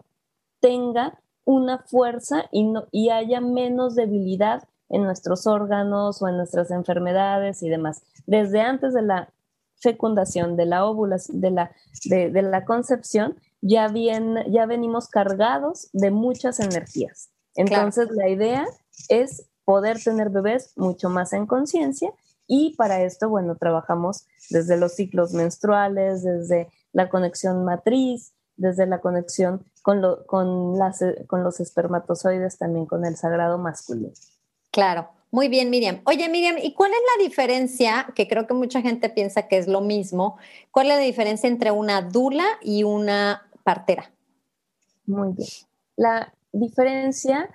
tenga 0.60 1.20
una 1.44 1.78
fuerza 1.78 2.46
y, 2.50 2.64
no, 2.64 2.86
y 2.90 3.10
haya 3.10 3.40
menos 3.40 3.94
debilidad 3.94 4.64
en 4.88 5.04
nuestros 5.04 5.46
órganos 5.46 6.22
o 6.22 6.28
en 6.28 6.36
nuestras 6.36 6.70
enfermedades 6.70 7.62
y 7.62 7.68
demás. 7.68 8.02
Desde 8.26 8.60
antes 8.60 8.94
de 8.94 9.02
la 9.02 9.32
fecundación, 9.86 10.56
de 10.56 10.66
la 10.66 10.84
ovulación, 10.84 11.40
de 11.40 11.50
la, 11.52 11.70
de, 12.04 12.42
la 12.42 12.64
concepción, 12.64 13.36
ya, 13.60 13.86
bien, 13.86 14.36
ya 14.50 14.66
venimos 14.66 15.06
cargados 15.08 15.88
de 15.92 16.10
muchas 16.10 16.58
energías. 16.58 17.30
Entonces, 17.54 18.08
la 18.10 18.28
idea 18.28 18.66
es 19.08 19.48
poder 19.64 20.02
tener 20.02 20.30
bebés 20.30 20.72
mucho 20.76 21.08
más 21.08 21.32
en 21.32 21.46
conciencia 21.46 22.10
y 22.48 22.74
para 22.76 23.02
esto, 23.02 23.28
bueno, 23.28 23.56
trabajamos 23.56 24.26
desde 24.50 24.76
los 24.76 24.94
ciclos 24.94 25.32
menstruales, 25.32 26.24
desde 26.24 26.68
la 26.92 27.08
conexión 27.08 27.64
matriz, 27.64 28.32
desde 28.56 28.86
la 28.86 29.00
conexión 29.00 29.64
con, 29.82 30.02
con, 30.26 30.78
las, 30.78 31.00
con 31.28 31.44
los 31.44 31.60
espermatozoides, 31.60 32.58
también 32.58 32.86
con 32.86 33.04
el 33.04 33.16
sagrado 33.16 33.56
masculino. 33.58 34.12
Claro. 34.72 35.15
Muy 35.36 35.48
bien, 35.48 35.68
Miriam. 35.68 36.00
Oye, 36.06 36.30
Miriam, 36.30 36.56
¿y 36.56 36.72
cuál 36.72 36.92
es 36.92 36.98
la 37.14 37.22
diferencia? 37.22 38.06
Que 38.14 38.26
creo 38.26 38.46
que 38.46 38.54
mucha 38.54 38.80
gente 38.80 39.10
piensa 39.10 39.48
que 39.48 39.58
es 39.58 39.68
lo 39.68 39.82
mismo. 39.82 40.38
¿Cuál 40.70 40.86
es 40.86 40.96
la 40.96 41.02
diferencia 41.02 41.46
entre 41.46 41.70
una 41.72 42.00
dula 42.00 42.46
y 42.62 42.84
una 42.84 43.46
partera? 43.62 44.10
Muy 45.04 45.34
bien. 45.34 45.46
La 45.94 46.32
diferencia 46.52 47.50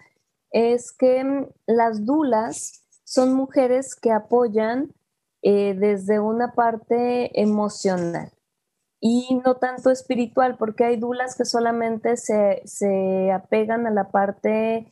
es 0.51 0.91
que 0.91 1.23
mm, 1.23 1.47
las 1.65 2.05
dulas 2.05 2.83
son 3.03 3.33
mujeres 3.33 3.95
que 3.95 4.11
apoyan 4.11 4.93
eh, 5.41 5.73
desde 5.75 6.19
una 6.19 6.53
parte 6.53 7.41
emocional 7.41 8.31
y 8.99 9.41
no 9.43 9.55
tanto 9.55 9.89
espiritual, 9.89 10.55
porque 10.59 10.83
hay 10.83 10.97
dulas 10.97 11.35
que 11.35 11.45
solamente 11.45 12.15
se, 12.15 13.31
apegan 13.31 13.87
a 13.87 13.89
la 13.89 14.11
parte 14.11 14.85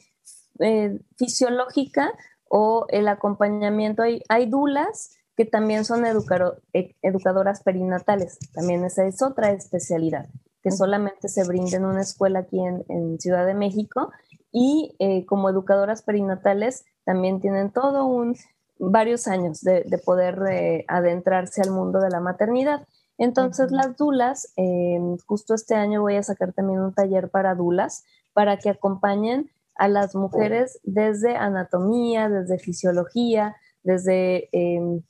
eh, 0.58 1.00
fisiológica 1.18 2.12
o 2.50 2.86
el 2.90 3.08
acompañamiento. 3.08 4.04
Hay, 4.04 4.24
hay 4.28 4.48
dulas 4.48 5.16
que 5.38 5.46
también 5.46 5.86
son 5.86 6.04
e, 6.06 6.96
educadoras 7.02 7.64
perinatales. 7.64 8.38
También 8.54 8.84
esa 8.84 9.06
es 9.06 9.22
otra 9.22 9.52
especialidad, 9.52 10.28
que 10.62 10.72
solamente 10.72 11.30
se 11.30 11.48
brinda 11.48 11.78
en 11.78 11.86
una 11.86 12.02
escuela 12.02 12.40
aquí 12.40 12.60
en, 12.60 13.18
Ciudad 13.20 13.46
de 13.46 13.54
México. 13.54 14.12
Y 14.52 14.96
eh, 15.00 15.26
como 15.26 15.50
educadoras 15.50 16.02
perinatales 16.02 16.84
también 17.06 17.40
tienen 17.40 17.72
todo 17.72 18.06
un 18.06 18.36
varios 18.80 19.28
años 19.28 19.62
de, 19.62 19.86
poder 20.04 20.42
eh, 20.52 20.86
adentrarse 20.88 21.62
al 21.62 21.72
mundo 21.72 22.00
de 22.00 22.10
la 22.10 22.20
maternidad. 22.20 22.88
Entonces, 23.18 23.72
las 23.72 23.98
dulas, 23.98 24.52
em, 24.56 25.18
justo 25.26 25.54
este 25.54 25.76
año 25.76 26.02
voy 26.02 26.16
a 26.16 26.24
sacar 26.24 26.54
también 26.54 26.80
un 26.80 26.94
taller 26.94 27.30
para 27.30 27.56
dulas, 27.56 28.04
para 28.34 28.58
que 28.58 28.70
acompañen 28.70 29.50
a 29.80 29.88
las 29.88 30.14
mujeres 30.14 30.82
desde 30.84 31.38
anatomía, 31.38 32.28
desde 32.28 32.60
fisiología, 32.60 33.56
desde 33.82 34.50
em, 34.52 35.02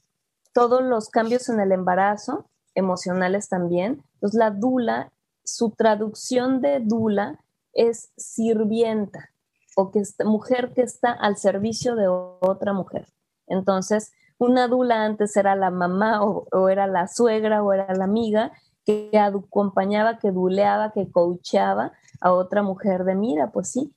todos 0.53 0.84
los 0.84 1.10
cambios 1.10 1.49
en 1.49 1.60
el 1.60 1.71
embarazo, 1.71 2.45
emocionales 2.75 3.49
también. 3.49 4.03
Entonces, 4.13 4.38
la 4.38 4.51
dula, 4.51 5.12
su 5.43 5.71
traducción 5.71 6.62
de 6.62 6.82
dula 6.82 7.43
es 7.73 8.12
sirvienta 8.15 9.32
o 9.75 9.89
que 9.89 10.01
es 10.01 10.15
mujer 10.23 10.71
que 10.75 10.84
está 10.84 11.13
al 11.13 11.38
servicio 11.38 11.95
de 11.95 12.08
otra 12.08 12.71
mujer. 12.71 13.08
Entonces, 13.47 14.12
una 14.38 14.67
dula 14.67 15.03
antes 15.03 15.36
era 15.36 15.55
la 15.55 15.71
mamá 15.71 16.23
o, 16.23 16.45
o, 16.51 16.69
era 16.69 16.86
la 16.86 17.08
suegra 17.08 17.63
o 17.63 17.73
era 17.73 17.91
la 17.95 18.03
amiga 18.03 18.51
que 18.86 19.10
acompañaba, 19.17 20.19
que 20.19 20.29
duleaba, 20.29 20.91
que 20.91 21.12
coachaba 21.12 21.93
a 22.21 22.34
otra 22.34 22.62
mujer 22.62 23.03
de 23.03 23.15
mira, 23.15 23.49
pues 23.51 23.71
sí, 23.71 23.95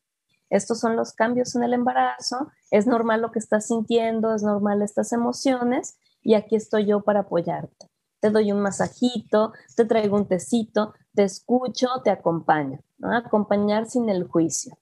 estos 0.53 0.81
son 0.81 0.97
los 0.97 1.15
cambios 1.15 1.57
en 1.57 1.63
el 1.63 1.73
embarazo, 1.73 2.53
es 2.71 2.87
normal 2.87 3.23
lo 3.23 3.31
que 3.31 3.39
estás 3.39 3.69
sintiendo, 3.69 4.35
es 4.35 4.43
normal 4.43 4.83
estas 4.83 5.15
emociones 5.15 5.97
y 6.21 6.35
aquí 6.35 6.57
estoy 6.57 6.85
yo 6.85 7.01
para 7.01 7.21
apoyarte. 7.21 7.89
Te 8.21 8.29
doy 8.29 8.53
un 8.53 8.61
masajito, 8.61 9.55
te 9.75 9.87
traigo 9.87 10.15
un 10.15 10.29
tecito, 10.29 10.93
te 11.15 11.25
escucho, 11.25 11.89
te 12.05 12.11
acompaño. 12.11 12.81
Acompañar 13.03 13.87
sin 13.87 14.11
el 14.11 14.29
juicio. 14.29 14.77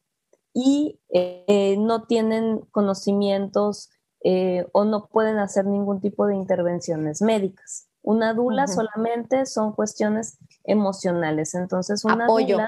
Y 0.52 0.98
eh, 1.08 1.76
no 1.78 2.02
tienen 2.02 2.62
conocimientos 2.72 3.90
eh, 4.24 4.66
o 4.72 4.84
no 4.84 5.06
pueden 5.06 5.38
hacer 5.38 5.66
ningún 5.66 6.00
tipo 6.00 6.26
de 6.26 6.34
intervenciones 6.34 7.22
médicas. 7.22 7.86
Una 8.02 8.34
dula 8.34 8.66
solamente 8.66 9.46
son 9.46 9.72
cuestiones 9.72 10.36
emocionales. 10.64 11.54
Entonces, 11.54 12.04
una 12.04 12.24
apoyo. 12.24 12.58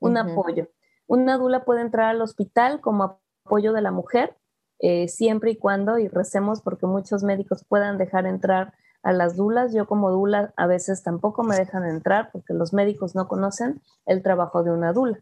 un 0.00 0.16
apoyo. 0.16 0.68
Una 1.06 1.36
dula 1.38 1.64
puede 1.64 1.82
entrar 1.82 2.10
al 2.10 2.22
hospital 2.22 2.80
como 2.80 3.20
apoyo 3.44 3.72
de 3.72 3.82
la 3.82 3.90
mujer, 3.90 4.36
eh, 4.78 5.08
siempre 5.08 5.52
y 5.52 5.56
cuando, 5.56 5.98
y 5.98 6.08
recemos 6.08 6.60
porque 6.62 6.86
muchos 6.86 7.22
médicos 7.22 7.64
puedan 7.68 7.98
dejar 7.98 8.26
entrar 8.26 8.74
a 9.02 9.12
las 9.12 9.36
dulas. 9.36 9.72
Yo 9.72 9.86
como 9.86 10.10
dula 10.10 10.52
a 10.56 10.66
veces 10.66 11.02
tampoco 11.02 11.42
me 11.44 11.56
dejan 11.56 11.84
entrar 11.84 12.30
porque 12.32 12.54
los 12.54 12.72
médicos 12.72 13.14
no 13.14 13.28
conocen 13.28 13.80
el 14.06 14.22
trabajo 14.22 14.64
de 14.64 14.72
una 14.72 14.92
dula. 14.92 15.20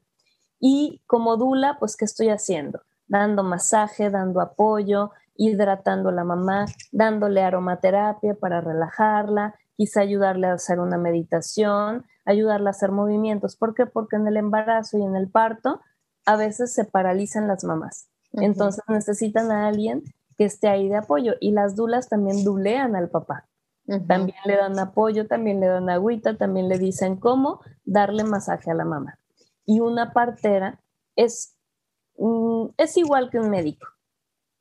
Y 0.58 1.02
como 1.06 1.36
dula, 1.36 1.76
pues, 1.80 1.96
¿qué 1.96 2.04
estoy 2.04 2.28
haciendo? 2.28 2.82
Dando 3.08 3.42
masaje, 3.42 4.10
dando 4.10 4.40
apoyo, 4.40 5.10
hidratando 5.34 6.10
a 6.10 6.12
la 6.12 6.24
mamá, 6.24 6.66
dándole 6.92 7.42
aromaterapia 7.42 8.34
para 8.34 8.60
relajarla, 8.60 9.56
quizá 9.82 10.00
ayudarle 10.00 10.46
a 10.46 10.52
hacer 10.52 10.78
una 10.78 10.96
meditación, 10.96 12.06
ayudarle 12.24 12.68
a 12.68 12.70
hacer 12.70 12.92
movimientos. 12.92 13.56
¿Por 13.56 13.74
qué? 13.74 13.84
Porque 13.84 14.14
en 14.14 14.28
el 14.28 14.36
embarazo 14.36 14.96
y 14.96 15.02
en 15.02 15.16
el 15.16 15.28
parto 15.28 15.80
a 16.24 16.36
veces 16.36 16.72
se 16.72 16.84
paralizan 16.84 17.48
las 17.48 17.64
mamás. 17.64 18.08
Entonces 18.32 18.84
necesitan 18.86 19.50
a 19.50 19.66
alguien 19.66 20.04
que 20.38 20.44
esté 20.44 20.68
ahí 20.68 20.88
de 20.88 20.98
apoyo 20.98 21.32
y 21.40 21.50
las 21.50 21.74
dulas 21.74 22.08
también 22.08 22.44
dulean 22.44 22.94
al 22.94 23.10
papá. 23.10 23.48
También 24.06 24.38
le 24.44 24.56
dan 24.56 24.78
apoyo, 24.78 25.26
también 25.26 25.58
le 25.58 25.66
dan 25.66 25.90
agüita, 25.90 26.36
también 26.36 26.68
le 26.68 26.78
dicen 26.78 27.16
cómo 27.16 27.60
darle 27.84 28.22
masaje 28.22 28.70
a 28.70 28.74
la 28.74 28.84
mamá. 28.84 29.18
Y 29.66 29.80
una 29.80 30.12
partera 30.12 30.80
es, 31.16 31.56
mm, 32.18 32.66
es 32.76 32.96
igual 32.98 33.30
que 33.30 33.40
un 33.40 33.50
médico, 33.50 33.88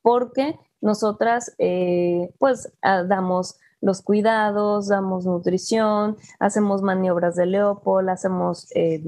porque 0.02 0.58
nosotras 0.80 1.54
eh, 1.58 2.34
pues 2.40 2.72
ah, 2.82 3.04
damos 3.04 3.60
los 3.82 4.00
cuidados, 4.00 4.88
damos 4.88 5.26
nutrición, 5.26 6.16
hacemos 6.38 6.80
maniobras 6.80 7.34
de 7.36 7.46
Leopold, 7.46 8.08
hacemos 8.08 8.68
eh, 8.74 9.02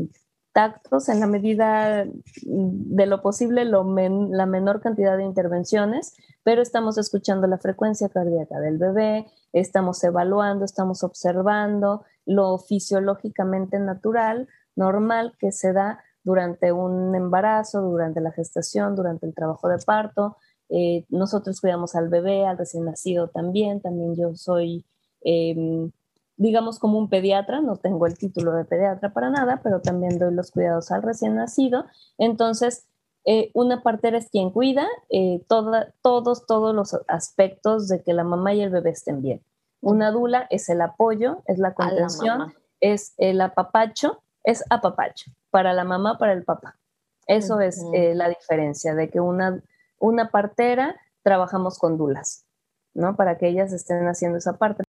tactos 0.53 1.09
en 1.09 1.21
la 1.21 1.27
medida 1.27 2.05
de 2.43 3.07
lo 3.07 3.23
posible, 3.23 3.65
la 3.65 4.47
menor 4.47 4.81
cantidad 4.81 5.17
de 5.17 5.25
intervenciones, 5.25 6.15
pero 6.43 6.61
estamos 6.61 6.99
escuchando 6.99 7.47
la 7.47 7.59
frecuencia 7.59 8.09
cardíaca 8.09 8.61
del 8.61 8.79
bebé, 8.79 9.27
estamos 9.53 10.03
evaluando, 10.05 10.65
estamos 10.65 11.03
observando 11.03 12.05
lo 12.27 12.59
fisiológicamente 12.59 13.79
natural, 13.79 14.49
normal 14.77 15.35
que 15.39 15.53
se 15.53 15.73
da 15.73 16.01
durante 16.25 16.73
un 16.73 17.15
embarazo, 17.15 17.81
durante 17.83 18.21
la 18.21 18.33
gestación, 18.33 18.97
durante 18.97 19.27
el 19.27 19.35
trabajo 19.35 19.69
de 19.69 19.79
parto, 19.79 20.37
eh, 20.69 21.05
nosotros 21.09 21.61
cuidamos 21.61 21.95
al 21.95 22.09
bebé, 22.09 22.47
al 22.47 22.59
recién 22.59 22.85
nacido 22.85 23.29
también. 23.29 23.81
También 23.81 24.17
yo 24.17 24.35
soy, 24.35 24.85
em, 25.23 25.91
digamos, 26.37 26.79
como 26.79 26.99
un 26.99 27.09
pediatra. 27.09 27.61
No 27.61 27.77
tengo 27.77 28.07
el 28.07 28.17
título 28.19 28.53
de 28.53 28.65
pediatra 28.65 29.13
para 29.13 29.31
nada, 29.31 29.61
pero 29.63 29.81
también 29.81 30.19
doy 30.19 30.35
los 30.35 30.51
cuidados 30.51 30.91
al 30.91 31.03
recién 31.03 31.37
nacido. 31.37 31.85
Entonces, 32.19 32.87
eh, 33.27 33.51
una 33.55 33.83
partera 33.83 34.19
es 34.19 34.29
quien 34.31 34.51
cuida 34.51 34.87
eh, 35.09 35.43
todos, 35.49 36.47
todos 36.47 36.75
los 36.75 36.95
aspectos 37.09 37.89
de 37.89 38.03
que 38.03 38.13
la 38.13 38.25
mamá 38.25 38.53
y 38.55 38.63
el 38.63 38.71
bebé 38.71 38.91
estén 38.91 39.23
bien. 39.23 39.43
Una 39.81 40.11
dula 40.11 40.47
es 40.51 40.69
el 40.69 40.81
apoyo, 40.81 41.43
es 41.47 41.59
la 41.59 41.75
contención, 41.75 42.55
es 42.81 43.15
el 43.19 43.41
apapacho, 43.41 44.23
es 44.43 44.65
apapacho 44.71 45.31
para 45.51 45.73
la 45.73 45.85
mamá, 45.85 46.19
para 46.19 46.33
el 46.33 46.43
papá. 46.43 46.77
Eso 47.27 47.61
es 47.61 47.83
la 47.93 48.29
diferencia 48.29 48.95
de 48.95 49.09
que 49.09 49.21
una 49.21 49.63
una 50.09 50.31
partera, 50.31 50.97
trabajamos 51.23 51.79
con 51.79 51.97
dulas, 51.97 52.45
¿no? 52.95 53.17
Para 53.17 53.39
que 53.39 53.49
ellas 53.49 53.73
estén 53.73 54.07
haciendo 54.07 54.39
esa 54.39 54.59
parte. 54.59 54.85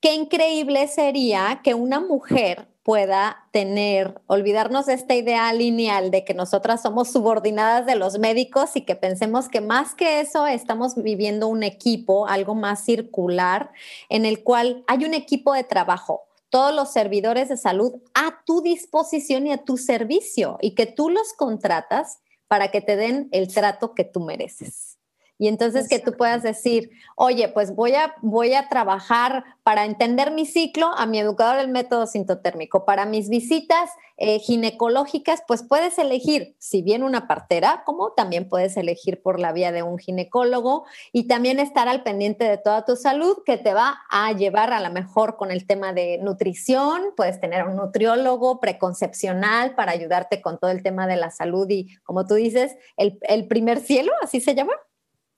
Qué 0.00 0.14
increíble 0.14 0.86
sería 0.88 1.60
que 1.64 1.74
una 1.74 2.00
mujer 2.00 2.68
pueda 2.82 3.48
tener, 3.50 4.20
olvidarnos 4.26 4.86
de 4.86 4.92
esta 4.92 5.14
idea 5.14 5.52
lineal 5.52 6.12
de 6.12 6.24
que 6.24 6.34
nosotras 6.34 6.82
somos 6.82 7.10
subordinadas 7.10 7.84
de 7.86 7.96
los 7.96 8.18
médicos 8.20 8.76
y 8.76 8.82
que 8.82 8.94
pensemos 8.94 9.48
que 9.48 9.60
más 9.60 9.94
que 9.94 10.20
eso 10.20 10.46
estamos 10.46 10.94
viviendo 10.94 11.48
un 11.48 11.64
equipo, 11.64 12.28
algo 12.28 12.54
más 12.54 12.84
circular, 12.84 13.72
en 14.08 14.24
el 14.24 14.44
cual 14.44 14.84
hay 14.86 15.04
un 15.04 15.14
equipo 15.14 15.52
de 15.52 15.64
trabajo, 15.64 16.26
todos 16.48 16.72
los 16.72 16.92
servidores 16.92 17.48
de 17.48 17.56
salud 17.56 17.94
a 18.14 18.44
tu 18.44 18.62
disposición 18.62 19.48
y 19.48 19.52
a 19.52 19.64
tu 19.64 19.78
servicio 19.78 20.58
y 20.60 20.76
que 20.76 20.86
tú 20.86 21.10
los 21.10 21.32
contratas 21.32 22.20
para 22.48 22.70
que 22.70 22.80
te 22.80 22.96
den 22.96 23.28
el 23.32 23.52
trato 23.52 23.94
que 23.94 24.04
tú 24.04 24.20
mereces. 24.20 24.95
Y 25.38 25.48
entonces 25.48 25.88
que 25.88 25.98
tú 25.98 26.12
puedas 26.12 26.42
decir, 26.42 26.90
oye, 27.14 27.48
pues 27.48 27.74
voy 27.74 27.94
a, 27.94 28.14
voy 28.22 28.54
a 28.54 28.68
trabajar 28.68 29.44
para 29.62 29.84
entender 29.84 30.30
mi 30.30 30.46
ciclo 30.46 30.86
a 30.96 31.06
mi 31.06 31.18
educador 31.18 31.56
del 31.56 31.68
método 31.68 32.06
sintotérmico. 32.06 32.84
Para 32.84 33.04
mis 33.04 33.28
visitas 33.28 33.90
eh, 34.18 34.38
ginecológicas, 34.38 35.42
pues 35.46 35.62
puedes 35.62 35.98
elegir, 35.98 36.56
si 36.58 36.80
bien 36.80 37.02
una 37.02 37.28
partera, 37.28 37.82
como 37.84 38.12
también 38.12 38.48
puedes 38.48 38.76
elegir 38.78 39.20
por 39.20 39.38
la 39.38 39.52
vía 39.52 39.72
de 39.72 39.82
un 39.82 39.98
ginecólogo 39.98 40.86
y 41.12 41.26
también 41.26 41.60
estar 41.60 41.86
al 41.86 42.02
pendiente 42.02 42.44
de 42.44 42.56
toda 42.56 42.86
tu 42.86 42.96
salud 42.96 43.36
que 43.44 43.58
te 43.58 43.74
va 43.74 43.98
a 44.08 44.32
llevar 44.32 44.72
a 44.72 44.80
lo 44.80 44.90
mejor 44.90 45.36
con 45.36 45.50
el 45.50 45.66
tema 45.66 45.92
de 45.92 46.18
nutrición. 46.22 47.12
Puedes 47.14 47.40
tener 47.40 47.66
un 47.66 47.76
nutriólogo 47.76 48.58
preconcepcional 48.58 49.74
para 49.74 49.92
ayudarte 49.92 50.40
con 50.40 50.58
todo 50.58 50.70
el 50.70 50.82
tema 50.82 51.06
de 51.06 51.16
la 51.16 51.30
salud 51.30 51.68
y, 51.68 51.94
como 52.04 52.26
tú 52.26 52.34
dices, 52.36 52.74
el, 52.96 53.18
el 53.22 53.46
primer 53.48 53.80
cielo, 53.80 54.12
así 54.22 54.40
se 54.40 54.54
llama. 54.54 54.72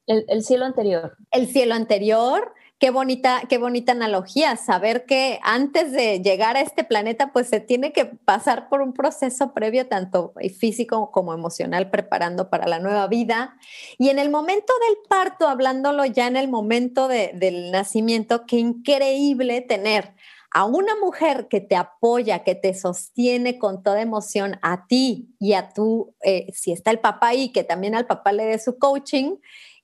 El, 0.09 0.42
cielo 0.42 0.64
anterior. 0.64 1.16
El 1.31 1.47
cielo 1.47 1.75
anterior. 1.75 2.55
Qué 2.79 2.90
bonita, 2.90 3.42
qué 3.49 3.59
bonita 3.59 3.90
analogía, 3.92 4.57
saber 4.57 5.05
que 5.05 5.40
antes 5.42 5.90
de 5.90 6.21
llegar 6.21 6.57
a 6.57 6.61
este 6.61 6.85
planeta, 6.85 7.33
pues 7.33 7.49
se 7.49 7.59
tiene 7.59 7.92
que 7.92 8.05
pasar 8.05 8.68
por 8.68 8.81
un 8.81 8.92
proceso 8.94 9.53
previo, 9.53 9.88
tanto 9.88 10.33
físico 10.59 11.11
como 11.11 11.35
emocional, 11.35 11.90
preparando 11.90 12.51
para 12.51 12.68
la 12.68 12.79
nueva 12.79 13.09
vida. 13.09 13.57
Y 13.99 14.11
en 14.11 14.21
el 14.21 14.31
momento 14.31 14.73
del 14.87 14.97
parto, 15.09 15.49
hablándolo 15.49 16.05
ya 16.07 16.29
en 16.29 16.37
el 16.37 16.49
momento 16.49 17.09
del 17.09 17.73
nacimiento, 17.73 18.47
qué 18.47 18.59
increíble 18.59 19.61
tener 19.61 20.14
a 20.51 20.64
una 20.64 20.94
mujer 20.97 21.49
que 21.49 21.61
te 21.61 21.77
apoya, 21.77 22.44
que 22.44 22.55
te 22.55 22.75
sostiene 22.75 23.59
con 23.59 23.83
toda 23.83 24.01
emoción 24.01 24.59
a 24.62 24.87
ti 24.87 25.35
y 25.38 25.53
a 25.53 25.71
tú, 25.71 26.14
eh, 26.23 26.47
si 26.55 26.73
está 26.73 26.90
el 26.90 27.01
papá 27.01 27.29
ahí, 27.29 27.51
que 27.51 27.64
también 27.64 27.94
al 27.94 28.07
papá 28.07 28.33
le 28.33 28.47
dé 28.47 28.59
su 28.59 28.79
coaching, 28.79 29.37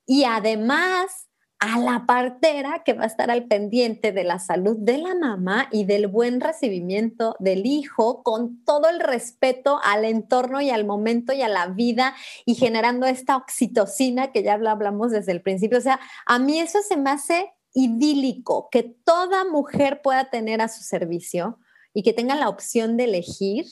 y 0.06 0.24
además 0.24 1.28
a 1.60 1.78
la 1.78 2.04
partera 2.06 2.82
que 2.84 2.92
va 2.92 3.04
a 3.04 3.06
estar 3.06 3.30
al 3.30 3.46
pendiente 3.46 4.12
de 4.12 4.24
la 4.24 4.38
salud 4.38 4.76
de 4.78 4.98
la 4.98 5.14
mamá 5.14 5.68
y 5.70 5.84
del 5.84 6.08
buen 6.08 6.40
recibimiento 6.40 7.36
del 7.38 7.64
hijo 7.64 8.22
con 8.22 8.62
todo 8.64 8.90
el 8.90 9.00
respeto 9.00 9.80
al 9.82 10.04
entorno 10.04 10.60
y 10.60 10.70
al 10.70 10.84
momento 10.84 11.32
y 11.32 11.40
a 11.40 11.48
la 11.48 11.68
vida 11.68 12.14
y 12.44 12.54
generando 12.54 13.06
esta 13.06 13.36
oxitocina 13.36 14.30
que 14.30 14.42
ya 14.42 14.54
hablamos 14.54 15.10
desde 15.10 15.32
el 15.32 15.40
principio. 15.40 15.78
O 15.78 15.82
sea, 15.82 16.00
a 16.26 16.38
mí 16.38 16.58
eso 16.60 16.80
se 16.82 16.98
me 16.98 17.10
hace 17.10 17.54
idílico, 17.72 18.68
que 18.70 18.82
toda 18.82 19.44
mujer 19.44 20.02
pueda 20.02 20.30
tener 20.30 20.60
a 20.60 20.68
su 20.68 20.82
servicio 20.82 21.58
y 21.94 22.02
que 22.02 22.12
tenga 22.12 22.34
la 22.34 22.48
opción 22.48 22.96
de 22.96 23.04
elegir 23.04 23.66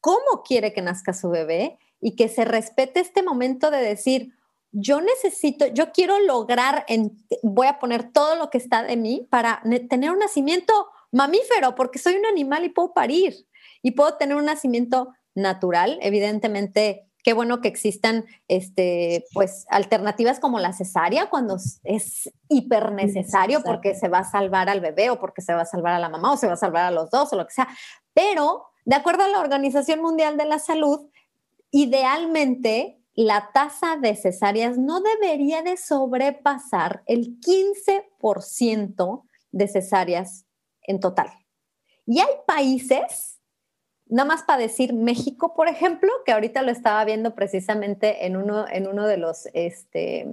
cómo 0.00 0.42
quiere 0.44 0.72
que 0.72 0.82
nazca 0.82 1.12
su 1.12 1.28
bebé 1.28 1.78
y 2.00 2.16
que 2.16 2.28
se 2.28 2.44
respete 2.44 3.00
este 3.00 3.22
momento 3.22 3.70
de 3.70 3.78
decir, 3.78 4.32
yo 4.76 5.00
necesito, 5.00 5.66
yo 5.68 5.92
quiero 5.92 6.18
lograr, 6.18 6.84
voy 7.44 7.68
a 7.68 7.78
poner 7.78 8.12
todo 8.12 8.34
lo 8.34 8.50
que 8.50 8.58
está 8.58 8.82
de 8.82 8.96
mí 8.96 9.26
para 9.30 9.62
tener 9.88 10.10
un 10.10 10.18
nacimiento 10.18 10.88
mamífero, 11.12 11.76
porque 11.76 12.00
soy 12.00 12.16
un 12.16 12.26
animal 12.26 12.64
y 12.64 12.70
puedo 12.70 12.92
parir 12.92 13.46
y 13.82 13.92
puedo 13.92 14.16
tener 14.16 14.36
un 14.36 14.46
nacimiento 14.46 15.14
natural. 15.36 15.98
Evidentemente, 16.02 17.06
qué 17.22 17.34
bueno 17.34 17.60
que 17.60 17.68
existan 17.68 18.24
este, 18.48 19.24
pues, 19.32 19.64
alternativas 19.70 20.40
como 20.40 20.58
la 20.58 20.72
cesárea 20.72 21.30
cuando 21.30 21.56
es 21.84 22.30
hiper 22.48 22.90
necesario 22.90 23.62
porque 23.62 23.94
se 23.94 24.08
va 24.08 24.18
a 24.18 24.30
salvar 24.30 24.68
al 24.68 24.80
bebé 24.80 25.10
o 25.10 25.20
porque 25.20 25.40
se 25.40 25.54
va 25.54 25.62
a 25.62 25.66
salvar 25.66 25.94
a 25.94 26.00
la 26.00 26.08
mamá 26.08 26.32
o 26.32 26.36
se 26.36 26.48
va 26.48 26.54
a 26.54 26.56
salvar 26.56 26.86
a 26.86 26.90
los 26.90 27.10
dos 27.10 27.32
o 27.32 27.36
lo 27.36 27.46
que 27.46 27.54
sea. 27.54 27.68
Pero, 28.12 28.66
de 28.84 28.96
acuerdo 28.96 29.22
a 29.22 29.28
la 29.28 29.38
Organización 29.38 30.02
Mundial 30.02 30.36
de 30.36 30.46
la 30.46 30.58
Salud, 30.58 31.08
idealmente 31.70 33.03
la 33.14 33.50
tasa 33.52 33.96
de 33.96 34.16
cesáreas 34.16 34.76
no 34.76 35.00
debería 35.00 35.62
de 35.62 35.76
sobrepasar 35.76 37.04
el 37.06 37.38
15% 37.40 39.22
de 39.52 39.68
cesáreas 39.68 40.46
en 40.82 40.98
total. 41.00 41.28
Y 42.06 42.20
hay 42.20 42.28
países, 42.46 43.40
nada 44.06 44.28
más 44.28 44.42
para 44.42 44.58
decir 44.58 44.92
México, 44.92 45.54
por 45.54 45.68
ejemplo, 45.68 46.10
que 46.26 46.32
ahorita 46.32 46.60
lo 46.62 46.72
estaba 46.72 47.02
viendo 47.04 47.34
precisamente 47.34 48.26
en 48.26 48.36
uno, 48.36 48.64
de 48.64 49.16
los, 49.16 49.48
este, 49.54 50.28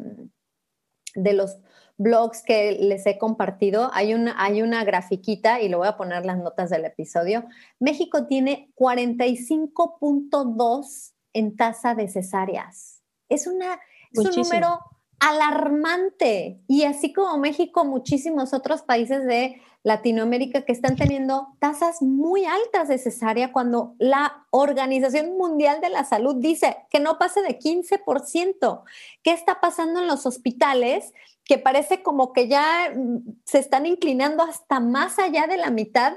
de 1.13 1.34
los 1.34 1.60
blogs 1.98 2.41
que 2.41 2.72
les 2.74 3.06
he 3.06 3.20
compartido, 3.20 3.91
hay 3.94 4.15
una, 4.15 4.36
hay 4.44 4.63
una 4.63 4.84
grafiquita 4.84 5.62
y 5.62 5.70
lo 5.70 5.78
voy 5.78 5.88
a 5.88 5.98
poner 5.98 6.26
las 6.26 6.39
notas 6.39 6.72
del 6.72 6.86
episodio. 6.86 7.46
México 7.80 8.26
tiene 8.26 8.72
45.2 8.76 11.13
en 11.34 11.56
tasa 11.56 11.96
de 11.96 12.08
cesáreas. 12.08 13.02
Es, 13.30 13.48
una, 13.48 13.80
un 14.15 14.30
número 14.36 14.80
alarmante. 15.22 16.62
Y 16.67 16.84
así 16.84 17.13
como 17.13 17.38
México, 17.38 17.86
muchísimos 17.86 18.54
otros 18.54 18.82
países 18.82 19.24
de 19.26 19.62
Latinoamérica 19.84 20.63
que 20.63 20.72
están 20.72 20.96
teniendo 20.96 21.48
tasas 21.60 22.02
muy 22.02 22.46
altas 22.46 22.88
de 22.88 22.98
cesárea 22.98 23.52
cuando 23.52 23.96
la 24.00 24.46
Organización 24.50 25.38
Mundial 25.38 25.80
de 25.80 25.89
la 25.89 26.04
Salud 26.06 26.36
dice 26.38 26.78
que 26.89 27.00
no 27.00 27.17
pase 27.17 27.41
de 27.41 27.58
15%. 27.58 28.84
¿Qué 29.24 29.32
está 29.32 29.62
pasando 29.62 30.00
en 30.02 30.08
los 30.08 30.26
hospitales? 30.26 31.13
Que 31.46 31.60
parece 31.60 32.02
como 32.02 32.34
que 32.34 32.48
ya 32.48 32.91
mm, 32.96 33.41
se 33.46 33.60
están 33.60 33.86
inclinando 33.86 34.44
hasta 34.44 34.80
más 34.80 35.20
allá 35.20 35.46
de 35.46 35.58
la 35.58 35.70
mitad, 35.70 36.13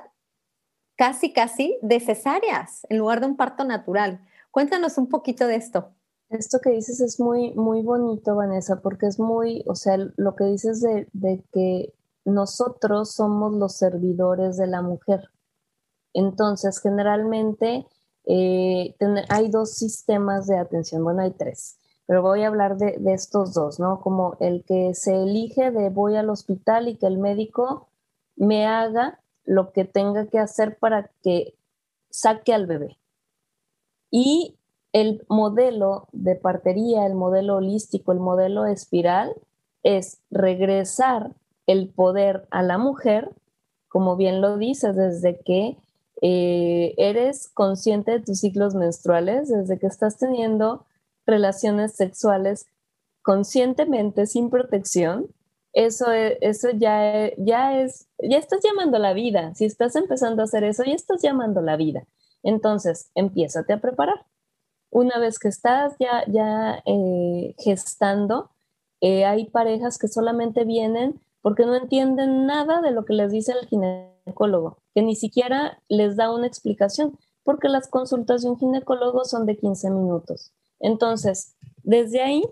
casi, 0.96 1.32
casi, 1.32 1.78
de 1.82 2.00
cesáreas 2.00 2.86
en 2.88 2.98
lugar 2.98 3.20
de 3.20 3.26
un 3.26 3.36
parto 3.36 3.64
natural. 3.64 4.26
Cuéntanos 4.54 4.98
un 4.98 5.08
poquito 5.08 5.48
de 5.48 5.56
esto. 5.56 5.88
Esto 6.30 6.60
que 6.62 6.70
dices 6.70 7.00
es 7.00 7.18
muy, 7.18 7.52
muy 7.54 7.82
bonito, 7.82 8.36
Vanessa, 8.36 8.80
porque 8.80 9.06
es 9.06 9.18
muy, 9.18 9.64
o 9.66 9.74
sea, 9.74 9.96
lo 10.16 10.36
que 10.36 10.44
dices 10.44 10.80
de, 10.80 11.44
que 11.50 11.92
nosotros 12.24 13.10
somos 13.10 13.52
los 13.54 13.74
servidores 13.76 14.56
de 14.56 14.68
la 14.68 14.80
mujer. 14.80 15.22
Entonces, 16.12 16.80
generalmente 16.80 17.84
eh, 18.26 18.94
hay 19.28 19.50
dos 19.50 19.72
sistemas 19.72 20.46
de 20.46 20.56
atención, 20.56 21.02
bueno, 21.02 21.22
hay 21.22 21.32
tres, 21.32 21.76
pero 22.06 22.22
voy 22.22 22.44
a 22.44 22.46
hablar 22.46 22.76
de, 22.76 22.96
de, 23.00 23.12
estos 23.12 23.54
dos, 23.54 23.80
¿no? 23.80 24.00
Como 24.00 24.36
el 24.38 24.64
que 24.64 24.94
se 24.94 25.20
elige 25.20 25.72
de 25.72 25.90
voy 25.90 26.14
al 26.14 26.30
hospital 26.30 26.86
y 26.86 26.96
que 26.96 27.08
el 27.08 27.18
médico 27.18 27.88
me 28.36 28.68
haga 28.68 29.18
lo 29.44 29.72
que 29.72 29.84
tenga 29.84 30.28
que 30.28 30.38
hacer 30.38 30.78
para 30.78 31.10
que 31.24 31.58
saque 32.08 32.54
al 32.54 32.68
bebé. 32.68 32.98
Y 34.16 34.54
el 34.92 35.26
modelo 35.28 36.06
de 36.12 36.36
partería, 36.36 37.04
el 37.04 37.16
modelo 37.16 37.56
holístico, 37.56 38.12
el 38.12 38.20
modelo 38.20 38.64
espiral, 38.64 39.34
es 39.82 40.20
regresar 40.30 41.34
el 41.66 41.88
poder 41.88 42.46
a 42.52 42.62
la 42.62 42.78
mujer, 42.78 43.32
como 43.88 44.14
bien 44.14 44.40
lo 44.40 44.56
dices, 44.56 44.94
desde 44.94 45.40
que 45.40 45.78
eh, 46.22 46.94
eres 46.96 47.48
consciente 47.48 48.12
de 48.12 48.20
tus 48.20 48.38
ciclos 48.38 48.76
menstruales, 48.76 49.48
desde 49.48 49.80
que 49.80 49.88
estás 49.88 50.16
teniendo 50.16 50.86
relaciones 51.26 51.96
sexuales 51.96 52.66
conscientemente, 53.20 54.26
sin 54.26 54.48
protección, 54.48 55.26
eso, 55.72 56.12
e, 56.12 56.38
eso 56.40 56.68
ya, 56.70 57.32
ya 57.36 57.80
es, 57.80 58.06
ya 58.22 58.38
estás 58.38 58.60
llamando 58.62 59.00
la 59.00 59.12
vida. 59.12 59.56
Si 59.56 59.64
estás 59.64 59.96
empezando 59.96 60.42
a 60.42 60.44
hacer 60.44 60.62
eso, 60.62 60.84
ya 60.84 60.94
estás 60.94 61.20
llamando 61.20 61.62
la 61.62 61.76
vida. 61.76 62.06
Entonces, 62.44 63.10
empiézate 63.16 63.72
a 63.72 63.80
preparar. 63.80 64.24
Una 64.90 65.18
vez 65.18 65.40
que 65.40 65.48
estás 65.48 65.94
ya, 65.98 66.24
ya 66.28 66.80
eh, 66.86 67.56
gestando, 67.58 68.50
eh, 69.00 69.24
hay 69.24 69.46
parejas 69.46 69.98
que 69.98 70.06
solamente 70.06 70.64
vienen 70.64 71.20
porque 71.42 71.66
no 71.66 71.74
entienden 71.74 72.46
nada 72.46 72.80
de 72.80 72.92
lo 72.92 73.04
que 73.04 73.14
les 73.14 73.32
dice 73.32 73.52
el 73.52 73.66
ginecólogo, 73.66 74.78
que 74.94 75.02
ni 75.02 75.16
siquiera 75.16 75.82
les 75.88 76.16
da 76.16 76.32
una 76.32 76.46
explicación, 76.46 77.18
porque 77.42 77.68
las 77.68 77.88
consultas 77.88 78.42
de 78.42 78.50
un 78.50 78.58
ginecólogo 78.58 79.24
son 79.24 79.44
de 79.44 79.56
15 79.56 79.90
minutos. 79.90 80.52
Entonces, 80.80 81.54
desde 81.82 82.22
ahí 82.22 82.44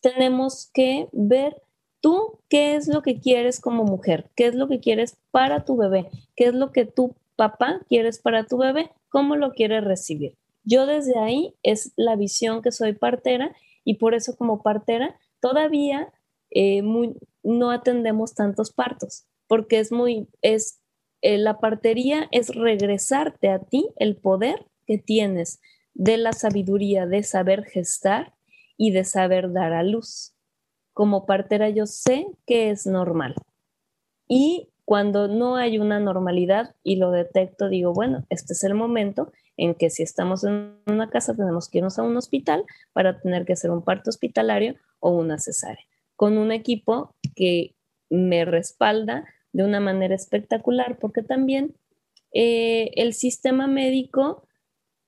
tenemos 0.00 0.70
que 0.72 1.08
ver 1.12 1.62
tú 2.00 2.38
qué 2.48 2.74
es 2.74 2.88
lo 2.88 3.02
que 3.02 3.20
quieres 3.20 3.60
como 3.60 3.84
mujer, 3.84 4.30
qué 4.34 4.46
es 4.46 4.54
lo 4.54 4.68
que 4.68 4.80
quieres 4.80 5.16
para 5.30 5.64
tu 5.64 5.76
bebé, 5.76 6.10
qué 6.34 6.46
es 6.46 6.54
lo 6.54 6.72
que 6.72 6.86
tú 6.86 7.14
papá 7.36 7.80
quieres 7.88 8.18
para 8.18 8.44
tu 8.44 8.58
bebé, 8.58 8.90
cómo 9.10 9.36
lo 9.36 9.52
quieres 9.52 9.84
recibir. 9.84 10.38
Yo 10.64 10.86
desde 10.86 11.18
ahí 11.18 11.54
es 11.62 11.92
la 11.96 12.16
visión 12.16 12.62
que 12.62 12.72
soy 12.72 12.94
partera 12.94 13.54
y 13.84 13.94
por 13.94 14.14
eso 14.14 14.36
como 14.36 14.62
partera 14.62 15.18
todavía 15.40 16.12
eh, 16.50 16.82
no 17.42 17.70
atendemos 17.70 18.34
tantos 18.34 18.72
partos, 18.72 19.26
porque 19.46 19.78
es 19.78 19.92
muy, 19.92 20.28
es, 20.42 20.80
eh, 21.22 21.38
la 21.38 21.58
partería 21.58 22.28
es 22.30 22.54
regresarte 22.54 23.48
a 23.48 23.60
ti 23.60 23.88
el 23.96 24.16
poder 24.16 24.66
que 24.86 24.98
tienes 24.98 25.60
de 25.94 26.16
la 26.16 26.32
sabiduría 26.32 27.06
de 27.06 27.22
saber 27.22 27.64
gestar 27.64 28.34
y 28.76 28.92
de 28.92 29.04
saber 29.04 29.52
dar 29.52 29.72
a 29.72 29.82
luz. 29.82 30.34
Como 30.92 31.26
partera 31.26 31.68
yo 31.68 31.86
sé 31.86 32.26
que 32.46 32.70
es 32.70 32.86
normal. 32.86 33.34
Y 34.28 34.69
cuando 34.90 35.28
no 35.28 35.54
hay 35.54 35.78
una 35.78 36.00
normalidad 36.00 36.74
y 36.82 36.96
lo 36.96 37.12
detecto, 37.12 37.68
digo, 37.68 37.92
bueno, 37.92 38.26
este 38.28 38.54
es 38.54 38.64
el 38.64 38.74
momento 38.74 39.30
en 39.56 39.76
que 39.76 39.88
si 39.88 40.02
estamos 40.02 40.42
en 40.42 40.78
una 40.84 41.10
casa 41.10 41.32
tenemos 41.36 41.68
que 41.68 41.78
irnos 41.78 42.00
a 42.00 42.02
un 42.02 42.16
hospital 42.16 42.64
para 42.92 43.20
tener 43.20 43.44
que 43.44 43.52
hacer 43.52 43.70
un 43.70 43.84
parto 43.84 44.10
hospitalario 44.10 44.74
o 44.98 45.12
una 45.12 45.38
cesárea, 45.38 45.86
con 46.16 46.38
un 46.38 46.50
equipo 46.50 47.14
que 47.36 47.76
me 48.08 48.44
respalda 48.44 49.26
de 49.52 49.62
una 49.62 49.78
manera 49.78 50.16
espectacular, 50.16 50.98
porque 50.98 51.22
también 51.22 51.76
eh, 52.34 52.90
el 52.96 53.14
sistema 53.14 53.68
médico 53.68 54.42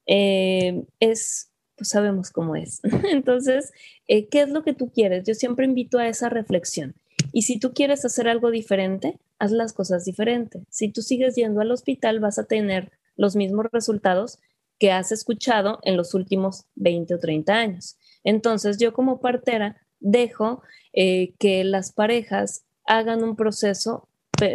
eh, 0.06 0.84
es, 1.00 1.50
pues 1.74 1.88
sabemos 1.88 2.30
cómo 2.30 2.54
es. 2.54 2.82
Entonces, 3.10 3.72
eh, 4.06 4.28
¿qué 4.28 4.42
es 4.42 4.48
lo 4.48 4.62
que 4.62 4.74
tú 4.74 4.92
quieres? 4.92 5.24
Yo 5.26 5.34
siempre 5.34 5.66
invito 5.66 5.98
a 5.98 6.06
esa 6.06 6.28
reflexión. 6.28 6.94
Y 7.32 7.42
si 7.42 7.58
tú 7.58 7.72
quieres 7.72 8.04
hacer 8.04 8.28
algo 8.28 8.52
diferente, 8.52 9.18
haz 9.42 9.50
las 9.50 9.72
cosas 9.72 10.04
diferentes. 10.04 10.62
Si 10.70 10.88
tú 10.88 11.02
sigues 11.02 11.34
yendo 11.34 11.60
al 11.60 11.72
hospital, 11.72 12.20
vas 12.20 12.38
a 12.38 12.44
tener 12.44 12.92
los 13.16 13.34
mismos 13.34 13.66
resultados 13.72 14.38
que 14.78 14.92
has 14.92 15.10
escuchado 15.10 15.80
en 15.82 15.96
los 15.96 16.14
últimos 16.14 16.66
20 16.76 17.14
o 17.14 17.18
30 17.18 17.52
años. 17.52 17.96
Entonces, 18.22 18.78
yo 18.78 18.92
como 18.92 19.20
partera 19.20 19.76
dejo 19.98 20.62
eh, 20.92 21.34
que 21.40 21.64
las 21.64 21.92
parejas 21.92 22.64
hagan 22.84 23.24
un 23.24 23.34
proceso 23.34 24.08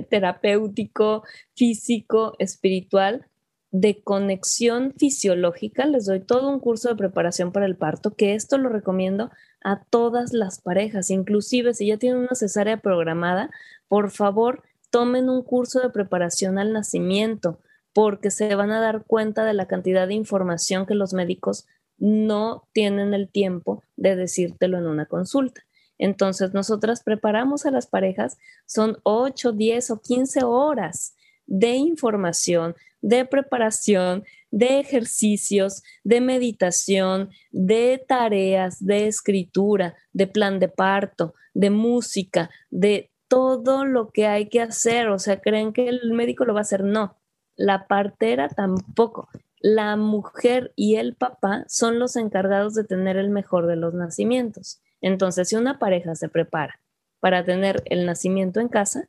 terapéutico, 0.10 1.24
físico, 1.54 2.36
espiritual, 2.40 3.28
de 3.72 4.02
conexión 4.02 4.94
fisiológica. 4.98 5.86
Les 5.86 6.06
doy 6.06 6.22
todo 6.22 6.50
un 6.50 6.62
curso 6.62 6.88
de 6.88 6.96
preparación 6.96 7.52
para 7.52 7.66
el 7.66 7.76
parto, 7.76 8.16
que 8.16 8.36
esto 8.36 8.58
lo 8.58 8.70
recomiendo 8.70 9.32
a 9.64 9.84
todas 9.84 10.32
las 10.32 10.62
parejas, 10.62 11.10
inclusive 11.10 11.74
si 11.74 11.88
ya 11.88 11.98
tienen 11.98 12.22
una 12.22 12.36
cesárea 12.36 12.78
programada, 12.78 13.50
por 13.90 14.12
favor, 14.12 14.64
tomen 14.90 15.30
un 15.30 15.44
curso 15.44 15.80
de 15.80 15.90
preparación 15.90 16.60
al 16.60 16.74
nacimiento, 16.74 17.60
porque 17.94 18.32
se 18.32 18.54
van 18.56 18.72
a 18.72 18.80
dar 18.80 19.04
cuenta 19.06 19.44
de 19.44 19.54
la 19.54 19.68
cantidad 19.68 20.08
de 20.08 20.14
información 20.14 20.86
que 20.86 20.96
los 20.96 21.14
médicos 21.14 21.66
no 21.98 22.68
tienen 22.74 23.14
el 23.14 23.30
tiempo 23.30 23.84
de 23.96 24.16
decírtelo 24.16 24.78
en 24.78 24.88
una 24.88 25.08
consulta. 25.08 25.62
Entonces, 25.98 26.54
nosotras 26.54 27.02
preparamos 27.04 27.66
a 27.66 27.72
las 27.72 27.88
parejas, 27.88 28.38
son 28.66 28.98
8, 29.04 29.52
10 29.52 29.92
o 29.92 30.02
15 30.02 30.44
horas 30.44 31.16
de 31.48 31.72
información, 31.72 32.76
de 33.02 33.26
preparación, 33.26 34.24
de 34.52 34.80
ejercicios, 34.80 35.84
de 36.04 36.22
meditación, 36.22 37.30
de 37.52 38.04
tareas, 38.08 38.86
de 38.86 39.08
escritura, 39.08 39.96
de 40.14 40.28
plan 40.28 40.60
de 40.60 40.68
parto, 40.68 41.34
de 41.54 41.70
música, 41.70 42.50
de 42.70 43.10
todo 43.28 43.86
lo 43.86 44.10
que 44.10 44.28
hay 44.28 44.50
que 44.50 44.62
hacer. 44.62 45.10
O 45.10 45.20
sea, 45.20 45.40
creen 45.40 45.74
que 45.74 45.88
el 45.88 46.14
médico 46.14 46.46
lo 46.46 46.54
va 46.54 46.60
a 46.60 46.62
hacer. 46.62 46.84
No, 46.84 47.16
la 47.56 47.88
partera 47.88 48.50
tampoco. 48.50 49.30
La 49.60 49.96
mujer 49.96 50.72
y 50.76 50.96
el 50.96 51.16
papá 51.16 51.66
son 51.68 52.00
los 52.00 52.16
encargados 52.16 52.76
de 52.76 52.84
tener 52.84 53.18
el 53.18 53.30
mejor 53.30 53.68
de 53.68 53.76
los 53.76 53.94
nacimientos. 53.94 54.82
Entonces, 55.02 55.50
si 55.50 55.56
una 55.56 55.80
pareja 55.80 56.16
se 56.16 56.30
prepara 56.30 56.80
para 57.20 57.44
tener 57.44 57.82
el 57.86 58.06
nacimiento 58.06 58.60
en 58.60 58.68
casa, 58.68 59.08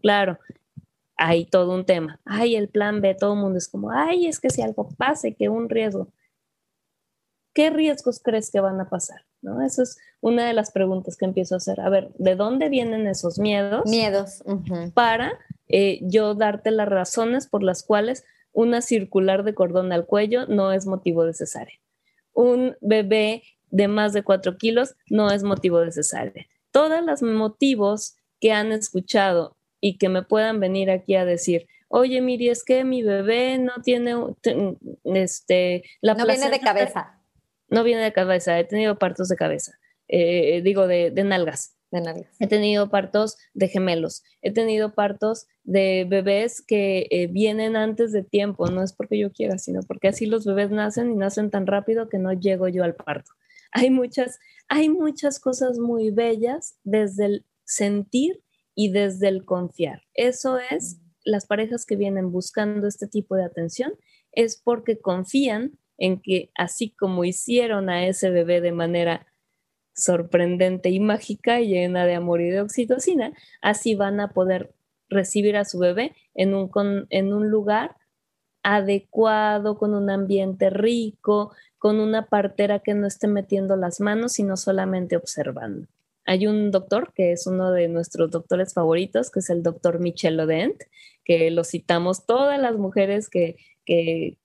claro, 0.00 0.38
hay 1.16 1.44
todo 1.44 1.74
un 1.74 1.84
tema. 1.84 2.18
Ay, 2.24 2.56
el 2.56 2.68
plan 2.68 3.02
B, 3.02 3.14
todo 3.14 3.34
el 3.34 3.40
mundo 3.40 3.58
es 3.58 3.68
como, 3.68 3.90
ay, 3.90 4.26
es 4.26 4.40
que 4.40 4.48
si 4.48 4.62
algo 4.62 4.88
pase, 4.96 5.34
que 5.34 5.50
un 5.50 5.68
riesgo. 5.68 6.08
¿Qué 7.52 7.70
riesgos 7.70 8.20
crees 8.22 8.50
que 8.50 8.60
van 8.60 8.80
a 8.80 8.88
pasar? 8.88 9.22
¿No? 9.42 9.62
Esa 9.62 9.82
es 9.82 9.98
una 10.20 10.46
de 10.46 10.52
las 10.52 10.70
preguntas 10.70 11.16
que 11.16 11.24
empiezo 11.24 11.54
a 11.54 11.58
hacer. 11.58 11.80
A 11.80 11.88
ver, 11.88 12.12
¿de 12.18 12.36
dónde 12.36 12.68
vienen 12.68 13.06
esos 13.06 13.38
miedos? 13.38 13.82
Miedos. 13.86 14.42
Para 14.94 15.38
eh, 15.68 15.98
yo 16.02 16.34
darte 16.34 16.70
las 16.70 16.88
razones 16.88 17.46
por 17.46 17.62
las 17.62 17.82
cuales 17.82 18.24
una 18.52 18.82
circular 18.82 19.44
de 19.44 19.54
cordón 19.54 19.92
al 19.92 20.06
cuello 20.06 20.46
no 20.46 20.72
es 20.72 20.86
motivo 20.86 21.24
de 21.24 21.34
cesárea. 21.34 21.78
Un 22.32 22.76
bebé 22.80 23.42
de 23.70 23.88
más 23.88 24.12
de 24.12 24.22
cuatro 24.22 24.56
kilos 24.56 24.94
no 25.08 25.30
es 25.30 25.42
motivo 25.42 25.80
de 25.80 25.92
cesárea. 25.92 26.46
Todos 26.70 27.04
los 27.04 27.22
motivos 27.22 28.16
que 28.40 28.52
han 28.52 28.72
escuchado 28.72 29.56
y 29.80 29.98
que 29.98 30.08
me 30.08 30.22
puedan 30.22 30.60
venir 30.60 30.90
aquí 30.90 31.14
a 31.14 31.24
decir, 31.24 31.66
oye, 31.88 32.20
Miri, 32.20 32.48
es 32.48 32.64
que 32.64 32.84
mi 32.84 33.02
bebé 33.02 33.58
no 33.58 33.72
tiene, 33.82 34.14
este, 35.04 35.84
la 36.00 36.14
No 36.14 36.26
viene 36.26 36.50
de 36.50 36.60
cabeza. 36.60 37.19
No 37.70 37.84
viene 37.84 38.02
de 38.02 38.12
cabeza, 38.12 38.58
he 38.58 38.64
tenido 38.64 38.98
partos 38.98 39.28
de 39.28 39.36
cabeza, 39.36 39.72
eh, 40.08 40.60
digo, 40.62 40.86
de, 40.86 41.12
nalgas. 41.24 41.76
De 41.90 42.00
nalgas. 42.00 42.36
He 42.38 42.46
tenido 42.46 42.90
partos 42.90 43.36
de 43.54 43.68
gemelos, 43.68 44.22
he 44.42 44.52
tenido 44.52 44.94
partos 44.94 45.46
de 45.64 46.06
bebés 46.08 46.62
que 46.62 47.06
eh, 47.10 47.28
vienen 47.28 47.76
antes 47.76 48.12
de 48.12 48.22
tiempo, 48.22 48.66
no 48.66 48.82
es 48.82 48.92
porque 48.92 49.18
yo 49.18 49.32
quiera, 49.32 49.58
sino 49.58 49.80
porque 49.82 50.08
así 50.08 50.26
los 50.26 50.44
bebés 50.44 50.70
nacen 50.70 51.10
y 51.10 51.16
nacen 51.16 51.50
tan 51.50 51.66
rápido 51.66 52.08
que 52.08 52.18
no 52.18 52.32
llego 52.32 52.68
yo 52.68 52.84
al 52.84 52.94
parto. 52.94 53.32
Hay 53.72 53.90
muchas, 53.90 54.38
hay 54.68 54.88
muchas 54.88 55.38
cosas 55.38 55.78
muy 55.78 56.10
bellas 56.10 56.76
desde 56.82 57.26
el 57.26 57.46
sentir 57.64 58.42
y 58.74 58.90
desde 58.90 59.28
el 59.28 59.44
confiar. 59.44 60.02
Eso 60.14 60.58
es, 60.58 61.00
las 61.24 61.46
parejas 61.46 61.86
que 61.86 61.96
vienen 61.96 62.32
buscando 62.32 62.88
este 62.88 63.06
tipo 63.06 63.36
de 63.36 63.44
atención 63.44 63.92
es 64.32 64.60
porque 64.60 64.98
confían 64.98 65.78
en 66.00 66.20
que 66.20 66.50
así 66.56 66.90
como 66.90 67.24
hicieron 67.24 67.88
a 67.90 68.06
ese 68.06 68.30
bebé 68.30 68.60
de 68.60 68.72
manera 68.72 69.26
sorprendente 69.94 70.88
y 70.88 70.98
mágica 70.98 71.60
y 71.60 71.68
llena 71.68 72.06
de 72.06 72.14
amor 72.14 72.40
y 72.40 72.48
de 72.48 72.62
oxitocina, 72.62 73.32
así 73.60 73.94
van 73.94 74.18
a 74.18 74.30
poder 74.30 74.74
recibir 75.08 75.56
a 75.56 75.64
su 75.64 75.78
bebé 75.78 76.16
en 76.34 76.54
un, 76.54 76.70
en 77.10 77.32
un 77.32 77.50
lugar 77.50 77.96
adecuado, 78.62 79.76
con 79.76 79.94
un 79.94 80.10
ambiente 80.10 80.70
rico, 80.70 81.52
con 81.78 82.00
una 82.00 82.26
partera 82.26 82.78
que 82.78 82.94
no 82.94 83.06
esté 83.06 83.26
metiendo 83.26 83.76
las 83.76 84.00
manos, 84.00 84.32
sino 84.32 84.56
solamente 84.56 85.16
observando. 85.16 85.86
Hay 86.24 86.46
un 86.46 86.70
doctor 86.70 87.12
que 87.14 87.32
es 87.32 87.46
uno 87.46 87.72
de 87.72 87.88
nuestros 87.88 88.30
doctores 88.30 88.72
favoritos, 88.72 89.30
que 89.30 89.40
es 89.40 89.50
el 89.50 89.62
doctor 89.62 89.98
Michel 89.98 90.38
Odent, 90.40 90.82
que 91.24 91.50
lo 91.50 91.64
citamos 91.64 92.24
todas 92.24 92.60
las 92.60 92.76
mujeres 92.76 93.28
que, 93.28 93.56
que, 93.84 94.38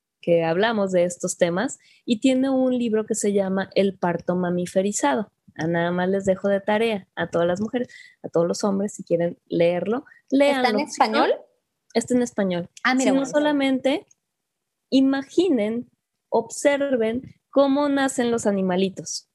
hablamos 0.44 0.92
de 0.92 1.04
estos 1.04 1.38
temas, 1.38 1.80
y 2.06 2.20
tiene 2.20 2.50
un 2.50 2.78
libro 2.78 3.06
que 3.06 3.16
se 3.16 3.34
llama 3.34 3.70
El 3.76 3.98
parto 3.98 4.36
mamiferizado. 4.36 5.32
A 5.58 5.68
nada 5.68 5.92
más 5.92 6.10
les 6.10 6.26
dejo 6.26 6.50
de 6.50 6.60
tarea 6.60 7.08
a 7.16 7.30
todas 7.30 7.48
las 7.48 7.62
mujeres, 7.62 7.88
a 8.24 8.30
todos 8.30 8.48
los 8.48 8.64
hombres, 8.64 8.94
si 8.94 9.04
quieren 9.04 9.38
leerlo, 9.48 10.06
léanlo. 10.30 10.68
¿Está 10.68 10.78
en 10.78 10.80
español? 10.86 11.36
está 11.96 12.14
en 12.14 12.22
español. 12.22 12.70
Ah, 12.84 12.94
mira, 12.94 13.14
no 13.14 13.26
solamente 13.26 14.06
imaginen, 14.90 15.90
observen 16.30 17.36
cómo 17.50 17.90
nacen 17.90 18.32
los 18.32 18.46
animalitos 18.46 19.30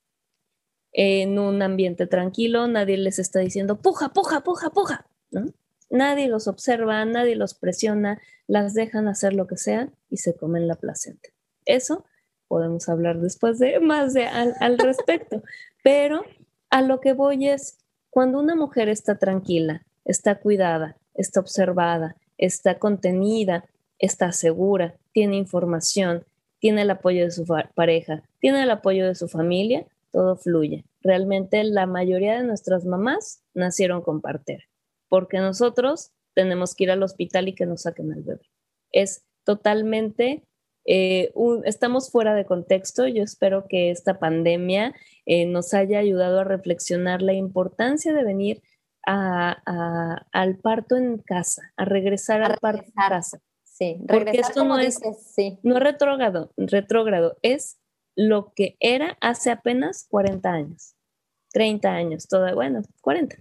en 0.93 1.39
un 1.39 1.63
ambiente 1.63 2.07
tranquilo, 2.07 2.67
nadie 2.67 2.97
les 2.97 3.19
está 3.19 3.41
diciendo, 3.41 3.81
puja, 3.81 4.11
puja, 4.11 4.43
puja, 4.43 4.71
puja, 4.71 5.07
¿no? 5.31 5.47
Nadie 5.91 6.29
los 6.29 6.47
observa, 6.47 7.05
nadie 7.05 7.37
los 7.37 7.55
presiona, 7.55 8.21
las 8.47 8.75
dejan 8.75 9.09
hacer 9.09 9.35
lo 9.35 9.47
que 9.47 9.57
sea 9.57 9.91
y 10.09 10.19
se 10.19 10.35
comen 10.35 10.69
la 10.69 10.77
placenta. 10.77 11.29
Eso 11.67 12.05
podemos 12.49 12.89
hablar 12.89 13.21
después 13.21 13.59
de 13.59 13.79
más 13.81 14.15
de 14.15 14.27
al, 14.27 14.55
al 14.61 14.79
respecto, 14.79 15.43
pero 15.85 16.23
a 16.71 16.83
lo 16.83 17.01
que 17.01 17.13
voy 17.13 17.49
es, 17.49 17.79
cuando 18.09 18.41
una 18.41 18.57
mujer 18.57 18.89
está 18.89 19.19
tranquila, 19.19 19.85
está 20.05 20.37
cuidada, 20.37 20.97
está 21.15 21.41
observada, 21.41 22.17
está 22.39 22.79
contenida, 22.79 23.65
está 23.99 24.33
segura, 24.33 24.95
tiene 25.13 25.37
información, 25.37 26.25
tiene 26.59 26.83
el 26.83 26.91
apoyo 26.91 27.25
de 27.25 27.31
su 27.31 27.45
pareja, 27.75 28.23
tiene 28.39 28.63
el 28.63 28.71
apoyo 28.71 29.07
de 29.07 29.15
su 29.15 29.29
familia, 29.29 29.87
todo 30.11 30.37
fluye. 30.37 30.85
Realmente 31.03 31.63
la 31.65 31.87
mayoría 31.87 32.37
de 32.37 32.47
nuestras 32.47 32.85
mamás 32.85 33.43
nacieron 33.55 34.03
con 34.03 34.21
partera, 34.21 34.65
porque 35.11 35.39
nosotros 35.39 36.13
tenemos 36.35 36.75
que 36.75 36.85
ir 36.85 36.91
al 36.91 37.03
hospital 37.03 37.49
y 37.49 37.55
que 37.55 37.67
nos 37.67 37.83
saquen 37.83 38.13
al 38.13 38.23
bebé. 38.23 38.49
Es 38.93 39.27
totalmente, 39.45 40.45
eh, 40.87 41.33
estamos 41.65 42.11
fuera 42.11 42.35
de 42.35 42.47
contexto. 42.47 43.07
Yo 43.07 43.23
espero 43.23 43.67
que 43.69 43.91
esta 43.91 44.19
pandemia 44.19 44.95
eh, 45.27 45.45
nos 45.45 45.75
haya 45.75 45.99
ayudado 45.99 46.41
a 46.41 46.45
reflexionar 46.45 47.21
la 47.21 47.35
importancia 47.35 48.15
de 48.15 48.25
venir 48.25 48.63
al 49.03 50.59
parto 50.63 50.97
en 50.97 51.19
casa, 51.19 51.73
a 51.77 51.85
regresar 51.85 52.43
al 52.43 52.59
parto 52.59 52.85
en 52.85 52.93
casa. 52.93 53.41
Sí, 53.65 53.97
regresar 54.07 54.25
Porque 54.25 54.39
esto 54.39 54.65
no 54.65 54.79
es, 54.79 55.01
sí. 55.35 55.59
no 55.63 55.79
es 55.79 55.83
retrógrado, 55.83 56.53
retrógrado, 56.57 57.39
es 57.43 57.81
lo 58.15 58.53
que 58.55 58.77
era 58.79 59.17
hace 59.23 59.51
apenas 59.51 60.07
40 60.11 60.49
años, 60.51 60.95
30 61.53 61.89
años, 61.89 62.29
todavía, 62.29 62.55
bueno, 62.55 62.83
40. 63.01 63.37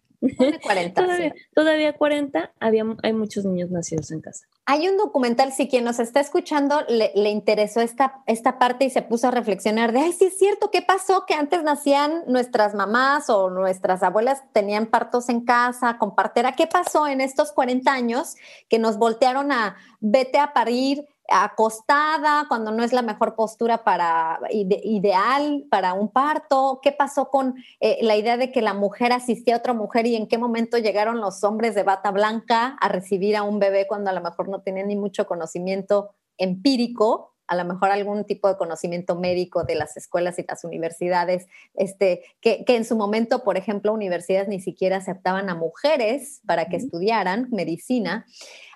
40 0.61 1.01
todavía, 1.01 1.33
todavía 1.55 1.93
40, 1.93 2.53
había, 2.59 2.83
hay 3.03 3.13
muchos 3.13 3.45
niños 3.45 3.71
nacidos 3.71 4.11
en 4.11 4.21
casa. 4.21 4.45
Hay 4.65 4.87
un 4.87 4.97
documental, 4.97 5.53
si 5.53 5.67
quien 5.67 5.85
nos 5.85 5.99
está 5.99 6.19
escuchando 6.19 6.81
le, 6.89 7.11
le, 7.15 7.29
interesó 7.29 7.81
esta, 7.81 8.21
esta 8.27 8.59
parte 8.59 8.85
y 8.85 8.89
se 8.89 9.01
puso 9.01 9.29
a 9.29 9.31
reflexionar 9.31 9.93
de, 9.93 9.99
ay, 9.99 10.13
sí 10.13 10.25
es 10.25 10.37
cierto, 10.37 10.71
¿qué 10.71 10.81
pasó? 10.81 11.25
Que 11.25 11.33
antes 11.33 11.63
nacían 11.63 12.23
nuestras 12.27 12.75
mamás 12.75 13.29
o 13.29 13.49
nuestras 13.49 14.03
abuelas 14.03 14.43
tenían 14.51 14.87
partos 14.87 15.29
en 15.29 15.45
casa 15.45 15.97
con 15.97 16.15
partera. 16.15 16.53
¿Qué 16.53 16.67
pasó 16.67 17.07
en 17.07 17.21
estos 17.21 17.51
40 17.51 17.91
años 17.91 18.35
que 18.67 18.79
nos 18.79 18.97
voltearon 18.97 19.51
a 19.51 19.77
vete 20.01 20.37
a 20.37 20.53
parir? 20.53 21.05
Acostada, 21.31 22.45
cuando 22.47 22.71
no 22.71 22.83
es 22.83 22.93
la 22.93 23.01
mejor 23.01 23.35
postura 23.35 23.83
para 23.83 24.39
ideal 24.51 25.65
para 25.69 25.93
un 25.93 26.09
parto? 26.09 26.79
¿Qué 26.81 26.91
pasó 26.91 27.29
con 27.29 27.55
eh, 27.79 27.99
la 28.01 28.15
idea 28.15 28.37
de 28.37 28.51
que 28.51 28.61
la 28.61 28.73
mujer 28.73 29.11
asistía 29.11 29.55
a 29.55 29.59
otra 29.59 29.73
mujer 29.73 30.05
y 30.05 30.15
en 30.15 30.27
qué 30.27 30.37
momento 30.37 30.77
llegaron 30.77 31.21
los 31.21 31.43
hombres 31.43 31.75
de 31.75 31.83
bata 31.83 32.11
blanca 32.11 32.77
a 32.79 32.87
recibir 32.87 33.35
a 33.35 33.43
un 33.43 33.59
bebé 33.59 33.87
cuando 33.87 34.09
a 34.09 34.13
lo 34.13 34.21
mejor 34.21 34.49
no 34.49 34.61
tenían 34.61 34.87
ni 34.87 34.95
mucho 34.95 35.27
conocimiento 35.27 36.11
empírico? 36.37 37.33
A 37.49 37.55
lo 37.55 37.65
mejor 37.65 37.89
algún 37.89 38.25
tipo 38.25 38.47
de 38.47 38.57
conocimiento 38.57 39.15
médico 39.15 39.63
de 39.63 39.73
las 39.73 39.97
escuelas 39.97 40.37
y 40.37 40.45
las 40.47 40.63
universidades, 40.63 41.47
este, 41.73 42.23
que, 42.41 42.63
en 42.67 42.85
su 42.85 42.95
momento, 42.95 43.43
por 43.43 43.57
ejemplo, 43.57 43.91
universidades 43.91 44.47
ni 44.47 44.59
siquiera 44.59 44.97
aceptaban 44.97 45.49
a 45.49 45.55
mujeres 45.55 46.41
para 46.45 46.65
que 46.65 46.75
estudiaran 46.75 47.47
medicina. 47.49 48.27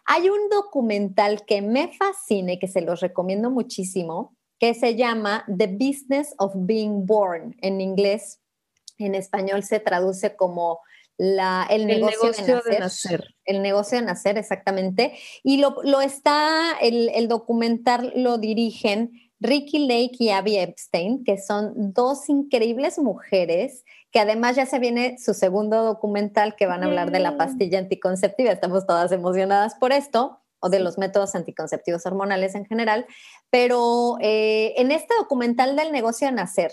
Hay 0.05 0.28
un 0.28 0.49
documental 0.49 1.45
que 1.45 1.61
me 1.61 1.93
fascina 1.93 2.53
y 2.53 2.59
que 2.59 2.67
se 2.67 2.82
los 2.82 2.99
recomiendo 2.99 3.51
muchísimo, 3.51 4.36
que 4.59 4.74
se 4.74 4.95
llama 4.95 5.45
The 5.55 5.67
Business 5.67 6.34
of 6.39 6.53
Being 6.55 7.05
Born 7.05 7.55
en 7.61 7.80
inglés. 7.80 8.41
En 8.97 9.13
español 9.13 9.61
se 9.61 9.82
traduce 9.82 10.36
como 10.36 10.80
la, 11.18 11.68
el, 11.70 11.86
negocio, 11.86 12.61
de, 12.64 12.80
nacer, 12.80 13.36
El 13.45 13.61
negocio 13.61 13.99
de 13.99 14.05
nacer, 14.05 14.38
exactamente. 14.38 15.14
Y 15.43 15.57
lo, 15.57 15.76
lo 15.84 16.01
está, 16.01 16.74
el, 16.82 17.09
el, 17.09 17.28
documental 17.28 18.11
lo 18.16 18.38
dirigen 18.38 19.11
Ricky 19.39 19.88
Lake 19.88 20.16
y 20.20 20.30
Abby 20.30 20.57
Epstein, 20.57 21.24
que 21.24 21.38
son 21.38 21.93
dos 21.93 22.30
increíbles 22.30 22.97
mujeres 22.97 23.84
que 24.11 24.20
además 24.20 24.55
ya 24.55 24.66
se 24.66 24.80
viene 24.80 25.18
su 25.18 25.34
segundo 25.34 25.84
documental 25.84 26.55
que 26.55 26.68
van 26.68 26.84
a 26.84 26.86
hablar 26.86 27.11
de 27.11 27.20
la 27.20 27.36
pastilla 27.36 27.80
anticonceptiva. 27.80 28.51
Estamos 28.51 28.86
todas 28.86 29.11
emocionadas 29.11 29.74
por 29.76 29.91
esto 29.91 30.39
o 30.59 30.70
de 30.70 30.80
los 30.80 30.97
métodos 30.97 31.36
anticonceptivos 31.36 32.05
hormonales 32.05 32.55
en 32.55 32.66
general, 32.66 33.05
pero 33.49 34.18
eh, 34.22 34.76
en 34.78 34.91
este 34.91 35.14
documental 35.18 35.76
del 35.76 35.91
negocio 35.91 36.28
de 36.28 36.34
nacer 36.34 36.72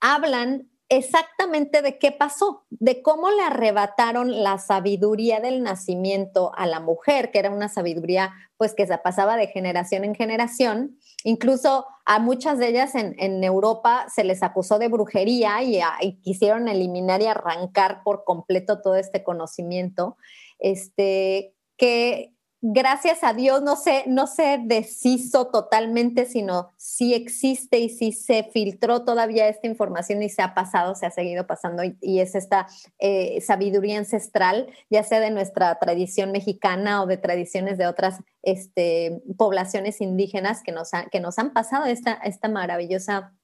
hablan 0.00 0.68
exactamente 0.88 1.82
de 1.82 1.98
qué 1.98 2.12
pasó, 2.12 2.64
de 2.70 3.02
cómo 3.02 3.30
le 3.30 3.42
arrebataron 3.42 4.42
la 4.42 4.58
sabiduría 4.58 5.40
del 5.40 5.62
nacimiento 5.62 6.52
a 6.56 6.66
la 6.66 6.80
mujer, 6.80 7.30
que 7.30 7.38
era 7.38 7.50
una 7.50 7.68
sabiduría 7.68 8.32
pues 8.56 8.74
que 8.74 8.86
se 8.86 8.96
pasaba 8.98 9.36
de 9.36 9.46
generación 9.46 10.04
en 10.04 10.14
generación. 10.14 10.98
Incluso 11.24 11.86
a 12.04 12.18
muchas 12.18 12.58
de 12.58 12.68
ellas 12.68 12.94
en, 12.94 13.44
Europa 13.44 14.06
se 14.14 14.24
les 14.24 14.42
acusó 14.42 14.78
de 14.78 14.88
brujería 14.88 15.62
y, 15.62 15.80
y, 16.00 16.20
quisieron 16.20 16.68
eliminar 16.68 17.22
y 17.22 17.26
arrancar 17.26 18.02
por 18.04 18.24
completo 18.24 18.80
todo 18.82 18.96
este 18.96 19.24
conocimiento. 19.24 20.16
Este, 20.58 21.54
que 21.76 22.33
gracias 22.66 23.22
a 23.22 23.34
Dios 23.34 23.62
no 23.62 23.76
se, 23.76 24.04
no 24.06 24.24
deshizo 24.62 25.48
totalmente, 25.48 26.24
sino 26.24 26.72
sí 26.78 27.12
existe 27.12 27.78
y 27.78 27.90
sí 27.90 28.12
se 28.12 28.44
filtró 28.44 29.04
todavía 29.04 29.48
esta 29.48 29.66
información 29.66 30.22
y 30.22 30.30
se 30.30 30.40
ha 30.40 30.54
pasado, 30.54 30.94
se 30.94 31.04
ha 31.04 31.10
seguido 31.10 31.46
pasando 31.46 31.82
y, 31.84 32.20
es 32.20 32.34
esta 32.34 32.66
eh, 32.98 33.38
sabiduría 33.42 33.98
ancestral, 33.98 34.66
ya 34.88 35.02
sea 35.02 35.20
de 35.20 35.30
nuestra 35.30 35.78
tradición 35.78 36.32
mexicana 36.32 37.02
o 37.02 37.06
de 37.06 37.18
tradiciones 37.18 37.76
de 37.76 37.86
otras 37.86 38.20
este, 38.42 39.20
poblaciones 39.36 40.00
indígenas 40.00 40.62
que 40.62 40.72
nos, 40.72 40.90
que 41.12 41.20
nos 41.20 41.38
han 41.38 41.52
pasado 41.52 41.84
esta, 41.84 42.14
esta 42.14 42.48
maravillosa... 42.48 43.34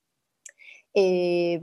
Eh, 0.95 1.61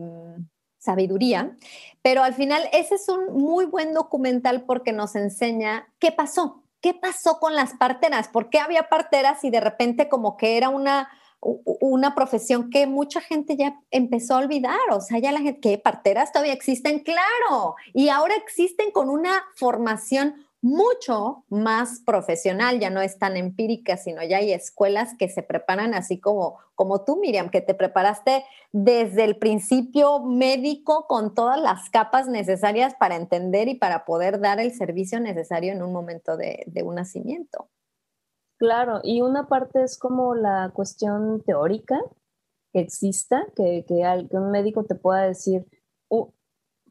sabiduría, 0.80 1.58
pero 2.02 2.24
al 2.24 2.34
final 2.34 2.64
ese 2.72 2.96
es 2.96 3.10
un 3.10 3.34
muy 3.34 3.66
buen 3.66 3.94
documental 3.94 4.64
porque 4.64 4.94
nos 4.94 5.16
enseña 5.16 5.92
qué 6.00 6.14
pasó, 6.14 6.64
¿qué 6.88 6.94
pasó 6.94 7.38
con 7.38 7.54
las 7.54 7.74
parteras? 7.74 8.30
¿Por 8.30 8.50
qué 8.50 8.60
había 8.60 8.88
parteras 8.88 9.44
y 9.44 9.50
de 9.50 9.60
repente 9.60 10.08
como 10.08 10.38
que 10.38 10.56
era 10.56 10.70
una, 10.70 11.10
una 11.42 12.16
profesión 12.16 12.70
que 12.70 12.88
mucha 12.88 13.20
gente 13.20 13.58
ya 13.58 13.78
empezó 13.92 14.36
a 14.36 14.38
olvidar? 14.38 14.80
O 14.92 15.02
sea, 15.02 15.20
ya 15.20 15.34
la 15.34 15.42
gente, 15.42 15.60
¿qué 15.60 15.78
parteras 15.78 16.32
todavía 16.32 16.54
existen? 16.54 17.00
Claro, 17.00 17.76
y 17.94 18.08
ahora 18.08 18.36
existen 18.36 18.92
con 18.92 19.10
una 19.10 19.44
formación 19.58 20.47
mucho 20.62 21.46
más 21.50 22.02
profesional, 22.06 22.80
ya 22.80 22.90
no 22.90 23.02
es 23.02 23.20
tan 23.20 23.38
empírica, 23.38 23.96
sino 23.98 24.24
ya 24.24 24.38
hay 24.38 24.52
escuelas 24.52 25.14
que 25.18 25.30
se 25.30 25.44
preparan 25.44 25.94
así 25.94 26.20
como, 26.20 26.58
como 26.76 27.04
tú, 27.04 27.18
Miriam, 27.18 27.50
que 27.50 27.62
te 27.62 27.76
preparaste 27.76 28.44
desde 28.72 29.24
el 29.24 29.38
principio 29.38 30.20
médico 30.20 31.06
con 31.08 31.36
todas 31.36 31.60
las 31.60 31.90
capas 31.90 32.28
necesarias 32.28 32.96
para 32.96 33.16
entender 33.16 33.68
y 33.68 33.76
para 33.76 34.04
poder 34.04 34.40
dar 34.40 34.60
el 34.60 34.74
servicio 34.74 35.20
necesario 35.20 35.74
en 35.74 35.84
un 35.84 35.94
momento 35.94 36.38
de, 36.38 36.66
un 36.84 36.96
nacimiento. 36.96 37.70
Claro, 38.58 39.02
y 39.04 39.22
una 39.22 39.48
parte 39.48 39.84
es 39.84 40.00
como 40.00 40.34
la 40.34 40.72
cuestión 40.74 41.44
teórica 41.44 42.00
que 42.74 42.80
exista, 42.80 43.46
que, 43.56 43.86
que, 43.88 44.28
un 44.32 44.50
médico 44.50 44.84
te 44.84 44.96
pueda 44.96 45.22
decir, 45.22 45.68
uh, 46.10 46.32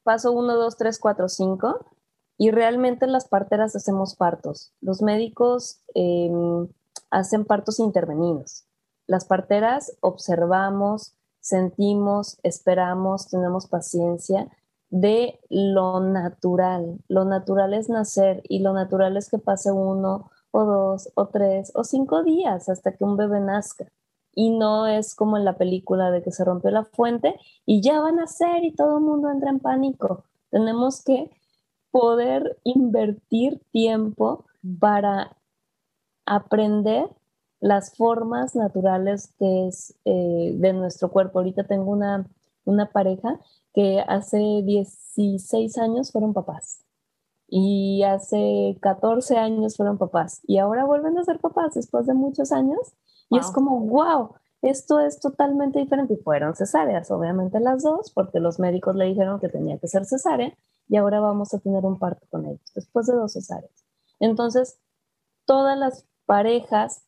paso 0.04 0.30
1, 0.32 0.54
2, 0.54 0.76
3, 0.76 0.98
4, 1.00 1.28
5, 1.28 1.95
y 2.39 2.51
realmente 2.51 3.07
las 3.07 3.28
parteras 3.28 3.74
hacemos 3.76 4.14
partos. 4.14 4.72
Los 4.80 5.03
médicos 5.03 5.80
em, 5.95 6.68
hacen 7.11 7.45
partos 7.45 7.80
intervenidos. 7.80 8.66
Las 9.07 9.24
parteras 9.24 9.97
observamos, 10.01 11.14
sentimos, 11.41 12.39
esperamos, 12.43 13.28
tenemos 13.28 13.66
paciencia 13.68 14.49
de 14.91 15.39
lo 15.49 16.01
natural. 16.01 16.99
Lo 17.09 17.24
natural 17.24 17.74
es 17.74 17.89
nacer 17.89 18.43
y 18.49 18.61
lo 18.61 18.72
natural 18.72 19.16
es 19.16 19.30
que 19.30 19.39
pase 19.39 19.72
uno 19.72 20.30
o 20.51 20.64
dos 20.64 21.11
o 21.14 21.28
tres 21.28 21.72
o 21.74 21.84
cinco 21.84 22.22
días 22.22 22.68
hasta 22.68 22.93
que 22.93 23.05
un 23.05 23.16
bebé 23.16 23.41
nazca. 23.41 23.87
Y 24.34 24.51
no 24.51 24.87
es 24.87 25.14
como 25.14 25.39
en 25.39 25.47
la 25.47 25.57
película 25.57 26.11
de 26.11 26.22
que 26.22 26.30
se 26.30 26.45
rompió 26.45 26.70
la 26.70 26.84
fuente 26.84 27.37
y 27.64 27.80
ya 27.80 28.01
va 28.01 28.09
a 28.09 28.12
nacer 28.12 28.64
y 28.64 28.74
todo 28.74 28.99
el 28.99 29.05
mundo 29.05 29.30
entra 29.30 29.51
en 29.51 29.61
pánico. 29.61 30.24
Tenemos 30.51 31.03
que 31.03 31.30
poder 31.97 32.59
invertir 32.62 33.59
tiempo 33.72 34.44
para 34.78 35.34
aprender 36.26 37.09
las 37.59 37.97
formas 37.97 38.55
naturales 38.55 39.32
que 39.38 39.68
es 39.68 39.97
eh, 40.05 40.53
de 40.57 40.74
nuestro 40.74 41.11
cuerpo. 41.11 41.38
Ahorita 41.38 41.64
tengo 41.64 41.90
una, 41.90 42.28
una 42.66 42.92
pareja 42.92 43.40
que 43.72 44.05
hace 44.07 44.36
16 44.36 45.78
años 45.78 46.12
fueron 46.12 46.34
papás 46.34 46.84
y 47.49 48.03
hace 48.03 48.76
14 48.82 49.38
años 49.38 49.78
fueron 49.78 49.97
papás 49.97 50.42
y 50.47 50.59
ahora 50.59 50.84
vuelven 50.84 51.16
a 51.16 51.24
ser 51.24 51.38
papás 51.38 51.76
después 51.76 52.05
de 52.05 52.12
muchos 52.12 52.53
años 52.53 52.92
y 53.30 53.38
es 53.38 53.51
como, 53.51 53.80
wow, 53.80 54.34
esto 54.61 55.01
es 55.01 55.18
totalmente 55.18 55.78
diferente. 55.78 56.12
Y 56.12 56.18
fueron 56.18 56.55
cesáreas, 56.55 57.11
obviamente 57.11 57.59
las 57.59 57.82
dos, 57.82 58.11
porque 58.11 58.38
los 58.38 58.59
médicos 58.59 58.97
le 58.97 59.07
dijeron 59.07 59.40
que 59.40 59.49
tenía 59.49 59.78
que 59.78 59.88
ser 59.88 60.05
cesárea 60.05 60.55
y 60.89 60.97
ahora 60.97 61.20
vamos 61.20 61.53
a 61.55 61.59
tener 61.59 61.84
un 61.84 61.99
parto 61.99 62.26
con 62.30 62.47
ellos, 62.47 62.72
después 62.74 63.07
de 63.07 63.14
dos 63.14 63.32
cesáreas. 63.32 63.84
Entonces, 64.20 64.78
todas 65.45 65.78
las 65.78 66.07
parejas 66.26 67.03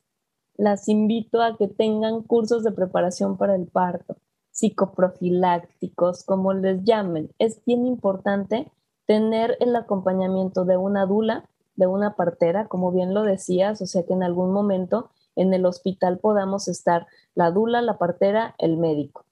las 0.56 0.88
invito 0.88 1.40
a 1.40 1.56
que 1.56 1.68
tengan 1.68 2.22
cursos 2.22 2.64
de 2.64 2.72
preparación 2.72 3.36
para 3.36 3.54
el 3.54 3.66
parto, 3.66 4.16
psicoprofilácticos, 4.50 6.24
como 6.24 6.52
les 6.52 6.82
llamen. 6.82 7.30
Es 7.38 7.64
bien 7.64 7.86
importante 7.86 8.70
tener 9.06 9.56
el 9.60 9.74
acompañamiento 9.76 10.64
de 10.64 10.76
una 10.76 11.06
dula, 11.06 11.48
de 11.76 11.86
una 11.86 12.16
partera, 12.16 12.66
como 12.66 12.90
bien 12.90 13.14
lo 13.14 13.22
decías, 13.22 13.80
o 13.80 13.86
sea 13.86 14.04
que 14.04 14.12
en 14.12 14.24
algún 14.24 14.52
momento 14.52 15.10
en 15.36 15.54
el 15.54 15.64
hospital 15.64 16.18
podamos 16.18 16.66
estar 16.66 17.06
la 17.36 17.52
dula, 17.52 17.80
la 17.80 17.96
partera, 17.96 18.56
el 18.58 18.76
médico, 18.76 19.24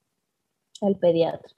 el 0.79 0.95
pediatra. 0.95 1.56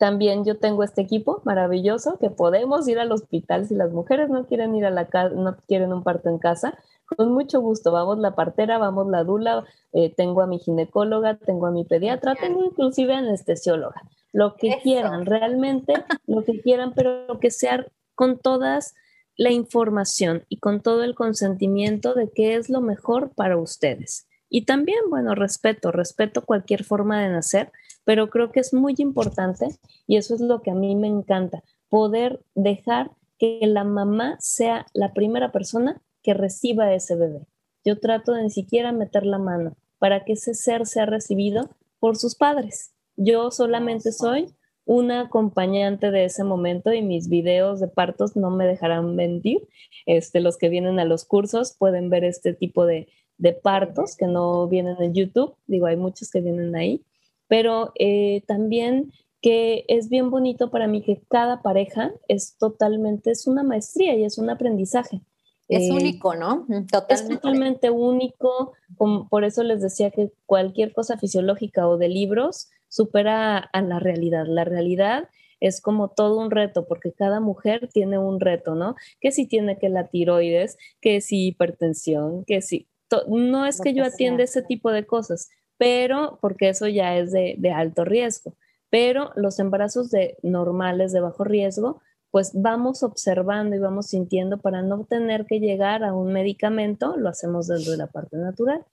También 0.00 0.46
yo 0.46 0.56
tengo 0.56 0.82
este 0.82 1.02
equipo 1.02 1.42
maravilloso 1.44 2.16
que 2.18 2.30
podemos 2.30 2.88
ir 2.88 2.98
al 2.98 3.12
hospital 3.12 3.66
si 3.66 3.74
las 3.74 3.92
mujeres 3.92 4.30
no 4.30 4.46
quieren 4.46 4.74
ir 4.74 4.86
a 4.86 4.90
la 4.90 5.08
casa, 5.08 5.34
no 5.34 5.58
quieren 5.68 5.92
un 5.92 6.02
parto 6.02 6.30
en 6.30 6.38
casa. 6.38 6.78
Con 7.04 7.32
mucho 7.32 7.60
gusto, 7.60 7.92
vamos 7.92 8.18
la 8.18 8.34
partera, 8.34 8.78
vamos 8.78 9.08
la 9.08 9.24
dula, 9.24 9.66
eh, 9.92 10.10
tengo 10.16 10.40
a 10.40 10.46
mi 10.46 10.58
ginecóloga, 10.58 11.36
tengo 11.36 11.66
a 11.66 11.70
mi 11.70 11.84
pediatra, 11.84 12.34
tengo 12.34 12.64
inclusive 12.64 13.12
anestesióloga. 13.12 14.00
Lo 14.32 14.56
que 14.56 14.78
quieran, 14.82 15.26
realmente 15.26 15.92
lo 16.26 16.44
que 16.44 16.62
quieran, 16.62 16.94
pero 16.94 17.38
que 17.38 17.50
sea 17.50 17.84
con 18.14 18.38
todas 18.38 18.94
la 19.36 19.50
información 19.50 20.46
y 20.48 20.60
con 20.60 20.80
todo 20.80 21.04
el 21.04 21.14
consentimiento 21.14 22.14
de 22.14 22.30
qué 22.30 22.54
es 22.54 22.70
lo 22.70 22.80
mejor 22.80 23.34
para 23.34 23.58
ustedes. 23.58 24.26
Y 24.48 24.64
también, 24.64 25.00
bueno, 25.10 25.34
respeto, 25.34 25.92
respeto 25.92 26.40
cualquier 26.46 26.84
forma 26.84 27.20
de 27.20 27.28
nacer, 27.28 27.70
pero 28.04 28.30
creo 28.30 28.50
que 28.50 28.60
es 28.60 28.72
muy 28.72 28.94
importante 28.98 29.68
y 30.06 30.16
eso 30.16 30.34
es 30.34 30.40
lo 30.40 30.62
que 30.62 30.70
a 30.70 30.74
mí 30.74 30.94
me 30.96 31.08
encanta, 31.08 31.62
poder 31.88 32.40
dejar 32.54 33.10
que 33.38 33.60
la 33.62 33.84
mamá 33.84 34.36
sea 34.40 34.86
la 34.92 35.12
primera 35.14 35.52
persona 35.52 36.02
que 36.22 36.34
reciba 36.34 36.92
ese 36.92 37.16
bebé. 37.16 37.46
Yo 37.84 37.98
trato 37.98 38.32
de 38.32 38.44
ni 38.44 38.50
siquiera 38.50 38.92
meter 38.92 39.24
la 39.24 39.38
mano 39.38 39.76
para 39.98 40.24
que 40.24 40.34
ese 40.34 40.54
ser 40.54 40.86
sea 40.86 41.06
recibido 41.06 41.70
por 41.98 42.16
sus 42.16 42.34
padres. 42.34 42.92
Yo 43.16 43.50
solamente 43.50 44.12
soy 44.12 44.54
una 44.84 45.22
acompañante 45.22 46.10
de 46.10 46.24
ese 46.24 46.42
momento 46.44 46.92
y 46.92 47.02
mis 47.02 47.28
videos 47.28 47.80
de 47.80 47.88
partos 47.88 48.36
no 48.36 48.50
me 48.50 48.66
dejarán 48.66 49.14
mentir. 49.14 49.68
Este, 50.04 50.40
los 50.40 50.58
que 50.58 50.68
vienen 50.68 50.98
a 50.98 51.04
los 51.04 51.24
cursos 51.24 51.76
pueden 51.78 52.10
ver 52.10 52.24
este 52.24 52.54
tipo 52.54 52.84
de, 52.86 53.08
de 53.38 53.52
partos 53.52 54.16
que 54.16 54.26
no 54.26 54.66
vienen 54.68 54.96
en 55.00 55.14
YouTube. 55.14 55.54
Digo, 55.66 55.86
hay 55.86 55.96
muchos 55.96 56.30
que 56.30 56.40
vienen 56.40 56.74
ahí 56.74 57.04
pero 57.50 57.90
eh, 57.98 58.44
también 58.46 59.12
que 59.42 59.84
es 59.88 60.08
bien 60.08 60.30
bonito 60.30 60.70
para 60.70 60.86
mí 60.86 61.02
que 61.02 61.20
cada 61.28 61.62
pareja 61.62 62.12
es 62.28 62.56
totalmente, 62.58 63.32
es 63.32 63.48
una 63.48 63.64
maestría 63.64 64.14
y 64.14 64.22
es 64.24 64.38
un 64.38 64.50
aprendizaje. 64.50 65.22
Es 65.68 65.88
eh, 65.88 65.92
único, 65.92 66.36
¿no? 66.36 66.64
Totalmente. 66.68 67.14
Es 67.14 67.28
totalmente 67.28 67.90
único, 67.90 68.74
por 68.96 69.42
eso 69.42 69.64
les 69.64 69.82
decía 69.82 70.12
que 70.12 70.30
cualquier 70.46 70.92
cosa 70.92 71.18
fisiológica 71.18 71.88
o 71.88 71.98
de 71.98 72.08
libros 72.08 72.70
supera 72.88 73.58
a 73.58 73.82
la 73.82 73.98
realidad. 73.98 74.44
La 74.46 74.64
realidad 74.64 75.28
es 75.58 75.80
como 75.80 76.10
todo 76.10 76.38
un 76.38 76.52
reto, 76.52 76.86
porque 76.86 77.12
cada 77.12 77.40
mujer 77.40 77.88
tiene 77.92 78.18
un 78.18 78.38
reto, 78.38 78.76
¿no? 78.76 78.94
Que 79.20 79.32
si 79.32 79.48
tiene 79.48 79.76
que 79.76 79.88
la 79.88 80.06
tiroides, 80.06 80.78
que 81.00 81.20
si 81.20 81.48
hipertensión, 81.48 82.44
que 82.44 82.62
si... 82.62 82.86
No 83.26 83.66
es 83.66 83.80
que 83.80 83.92
yo 83.92 84.04
atienda 84.04 84.44
ese 84.44 84.62
tipo 84.62 84.92
de 84.92 85.04
cosas, 85.04 85.48
pero 85.80 86.36
porque 86.42 86.68
eso 86.68 86.88
ya 86.88 87.16
es 87.16 87.32
de, 87.32 87.72
alto 87.74 88.04
riesgo. 88.04 88.54
Pero 88.90 89.30
los 89.34 89.58
embarazos 89.58 90.10
de 90.10 90.36
normales 90.42 91.10
de 91.10 91.20
bajo 91.20 91.42
riesgo, 91.42 92.02
pues 92.30 92.50
vamos 92.52 93.02
observando 93.02 93.74
y 93.74 93.78
vamos 93.78 94.08
sintiendo 94.08 94.58
para 94.58 94.82
no 94.82 95.06
tener 95.06 95.46
que 95.46 95.58
llegar 95.58 96.04
a 96.04 96.12
un 96.12 96.34
medicamento, 96.34 97.16
lo 97.16 97.30
hacemos 97.30 97.66
desde 97.66 97.96
la 97.96 98.08
parte 98.08 98.36
natural. 98.36 98.84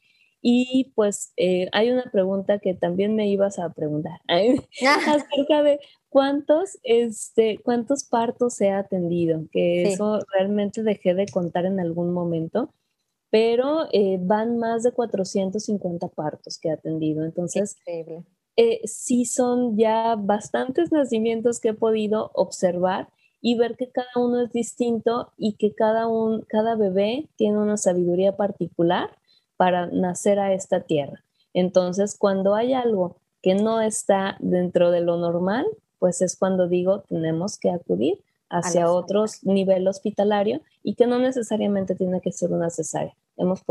Y 0.41 0.93
pues 0.95 1.33
eh, 1.35 1.67
hay 1.73 1.91
una 1.91 2.09
pregunta 2.09 2.59
que 2.59 2.73
también 2.73 3.15
me 3.15 3.27
ibas 3.27 3.59
a 3.59 3.73
preguntar 3.73 4.21
acerca 4.29 5.63
de 5.63 5.81
cuántos, 6.07 6.77
este, 6.83 7.59
cuántos 7.65 8.05
partos 8.05 8.53
se 8.53 8.69
ha 8.69 8.79
atendido, 8.79 9.43
que 9.51 9.83
eso 9.91 10.19
realmente 10.31 10.83
dejé 10.83 11.15
de 11.15 11.25
contar 11.25 11.65
en 11.65 11.81
algún 11.81 12.13
momento 12.13 12.71
pero 13.29 13.87
eh, 13.91 14.17
van 14.21 14.57
más 14.57 14.83
de 14.83 14.91
450 14.91 16.07
partos 16.09 16.57
que 16.59 16.69
ha 16.69 16.75
atendido. 16.75 17.25
Entonces, 17.25 17.75
eh, 18.55 18.81
sí 18.85 19.25
son 19.25 19.77
ya 19.77 20.15
bastantes 20.15 20.91
nacimientos 20.91 21.59
que 21.59 21.69
he 21.69 21.73
podido 21.73 22.31
observar 22.33 23.09
y 23.41 23.57
ver 23.57 23.75
que 23.75 23.91
cada 23.91 24.09
uno 24.15 24.41
es 24.41 24.51
distinto 24.51 25.33
y 25.37 25.57
que 25.57 25.73
cada, 25.73 26.07
un, 26.07 26.41
cada 26.47 26.75
bebé 26.75 27.29
tiene 27.35 27.59
una 27.59 27.77
sabiduría 27.77 28.35
particular 28.35 29.11
para 29.57 29.87
nacer 29.87 30.39
a 30.39 30.53
esta 30.53 30.81
tierra. 30.81 31.23
Entonces, 31.53 32.17
cuando 32.17 32.55
hay 32.55 32.73
algo 32.73 33.17
que 33.41 33.55
no 33.55 33.81
está 33.81 34.37
dentro 34.39 34.91
de 34.91 35.01
lo 35.01 35.17
normal, 35.17 35.65
pues 35.99 36.21
es 36.21 36.37
cuando 36.37 36.67
digo 36.67 37.03
tenemos 37.07 37.57
que 37.57 37.71
acudir 37.71 38.23
hacia 38.49 38.91
otros 38.91 39.43
nivel 39.43 39.87
hospitalario 39.87 40.61
y 40.83 40.95
que 40.95 41.07
no 41.07 41.19
necesariamente 41.19 41.95
tiene 41.95 42.21
que 42.21 42.31
ser 42.31 42.51
una 42.51 42.69
cesárea. 42.69 43.15
Hemos 43.35 43.63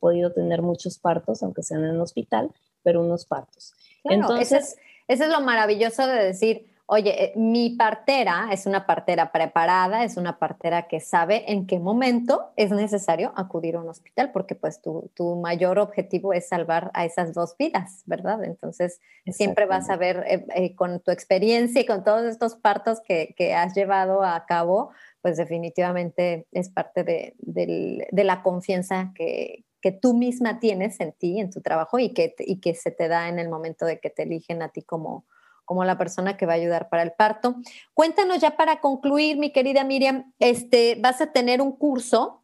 podido 0.00 0.32
tener 0.32 0.62
muchos 0.62 0.98
partos, 0.98 1.42
aunque 1.42 1.62
sean 1.62 1.84
en 1.84 1.90
el 1.90 2.00
hospital, 2.00 2.50
pero 2.82 3.02
unos 3.02 3.26
partos. 3.26 3.74
Entonces, 4.02 4.76
eso 5.08 5.24
es 5.24 5.30
lo 5.30 5.40
maravilloso 5.40 6.06
de 6.06 6.24
decir, 6.24 6.66
oye, 6.86 7.24
eh, 7.24 7.32
mi 7.36 7.70
partera 7.70 8.48
es 8.52 8.66
una 8.66 8.86
partera 8.86 9.32
preparada, 9.32 10.04
es 10.04 10.16
una 10.16 10.38
partera 10.38 10.86
que 10.86 11.00
sabe 11.00 11.50
en 11.50 11.66
qué 11.66 11.78
momento 11.78 12.52
es 12.56 12.70
necesario 12.70 13.32
acudir 13.36 13.76
a 13.76 13.80
un 13.80 13.88
hospital, 13.88 14.32
porque 14.32 14.54
pues 14.54 14.80
tu, 14.82 15.10
mayor 15.36 15.78
objetivo 15.78 16.32
es 16.32 16.48
salvar 16.48 16.90
a 16.94 17.04
esas 17.04 17.32
dos 17.32 17.56
vidas, 17.58 18.02
¿verdad? 18.06 18.44
Entonces, 18.44 19.00
siempre 19.26 19.66
vas 19.66 19.88
a 19.88 19.96
ver 19.96 20.24
eh, 20.26 20.46
eh, 20.54 20.74
con 20.74 21.00
tu 21.00 21.10
experiencia 21.10 21.80
y 21.80 21.86
con 21.86 22.04
todos 22.04 22.24
estos 22.24 22.54
partos 22.54 23.00
que, 23.00 23.34
has 23.54 23.74
llevado 23.74 24.22
a 24.22 24.46
cabo, 24.46 24.90
pues 25.22 25.36
definitivamente 25.36 26.46
es 26.52 26.70
parte 26.70 27.04
de, 27.04 28.06
la 28.12 28.42
confianza 28.42 29.12
que, 29.14 29.64
tú 30.00 30.14
misma 30.14 30.60
tienes 30.60 30.98
en 31.00 31.12
ti, 31.12 31.38
en 31.38 31.50
tu 31.50 31.60
trabajo 31.60 31.98
y 31.98 32.14
que, 32.14 32.34
y 32.38 32.58
que 32.60 32.74
se 32.74 32.90
te 32.90 33.06
da 33.06 33.28
en 33.28 33.38
el 33.38 33.50
momento 33.50 33.84
de 33.84 34.00
que 34.00 34.08
te 34.08 34.22
eligen 34.22 34.62
a 34.62 34.70
ti 34.70 34.82
como, 34.82 35.26
como 35.64 35.84
la 35.84 35.98
persona 35.98 36.36
que 36.36 36.46
va 36.46 36.52
a 36.52 36.56
ayudar 36.56 36.88
para 36.88 37.02
el 37.02 37.12
parto. 37.12 37.56
Cuéntanos 37.94 38.38
ya 38.38 38.56
para 38.56 38.80
concluir, 38.80 39.38
mi 39.38 39.50
querida 39.50 39.84
Miriam, 39.84 40.32
este, 40.38 40.96
vas 41.00 41.20
a 41.20 41.32
tener 41.32 41.60
un 41.60 41.72
curso 41.72 42.42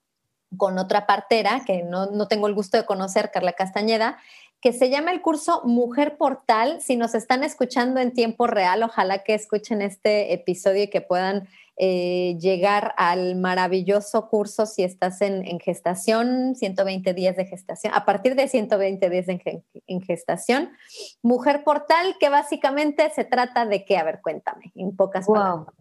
con 0.56 0.78
otra 0.78 1.06
partera 1.06 1.62
que 1.64 1.82
no, 1.82 2.06
no 2.06 2.26
tengo 2.28 2.48
el 2.48 2.54
gusto 2.54 2.76
de 2.76 2.84
conocer, 2.84 3.30
Carla 3.30 3.52
Castañeda, 3.52 4.18
que 4.60 4.72
se 4.72 4.90
llama 4.90 5.10
el 5.12 5.22
curso 5.22 5.62
Mujer 5.64 6.16
Portal. 6.16 6.80
Si 6.80 6.96
nos 6.96 7.14
están 7.14 7.44
escuchando 7.44 8.00
en 8.00 8.12
tiempo 8.12 8.46
real, 8.46 8.82
ojalá 8.82 9.22
que 9.22 9.34
escuchen 9.34 9.80
este 9.80 10.32
episodio 10.34 10.84
y 10.84 10.90
que 10.90 11.00
puedan 11.00 11.48
eh, 11.82 12.36
llegar 12.38 12.92
al 12.98 13.36
maravilloso 13.36 14.28
curso 14.28 14.66
si 14.66 14.82
estás 14.82 15.22
en, 15.22 15.58
gestación, 15.60 16.54
120 16.54 17.14
días 17.14 17.36
de 17.36 17.46
gestación, 17.46 17.94
a 17.94 18.04
partir 18.04 18.34
de 18.34 18.48
120 18.48 19.08
días 19.08 19.26
en, 19.28 20.00
gestación. 20.02 20.68
Mujer 21.22 21.64
Portal, 21.64 22.16
que 22.20 22.28
básicamente 22.28 23.08
se 23.14 23.24
trata 23.24 23.64
de 23.64 23.86
qué, 23.86 23.96
a 23.96 24.04
ver, 24.04 24.20
cuéntame, 24.22 24.72
en 24.74 24.94
pocas 24.94 25.26
palabras. 25.26 25.74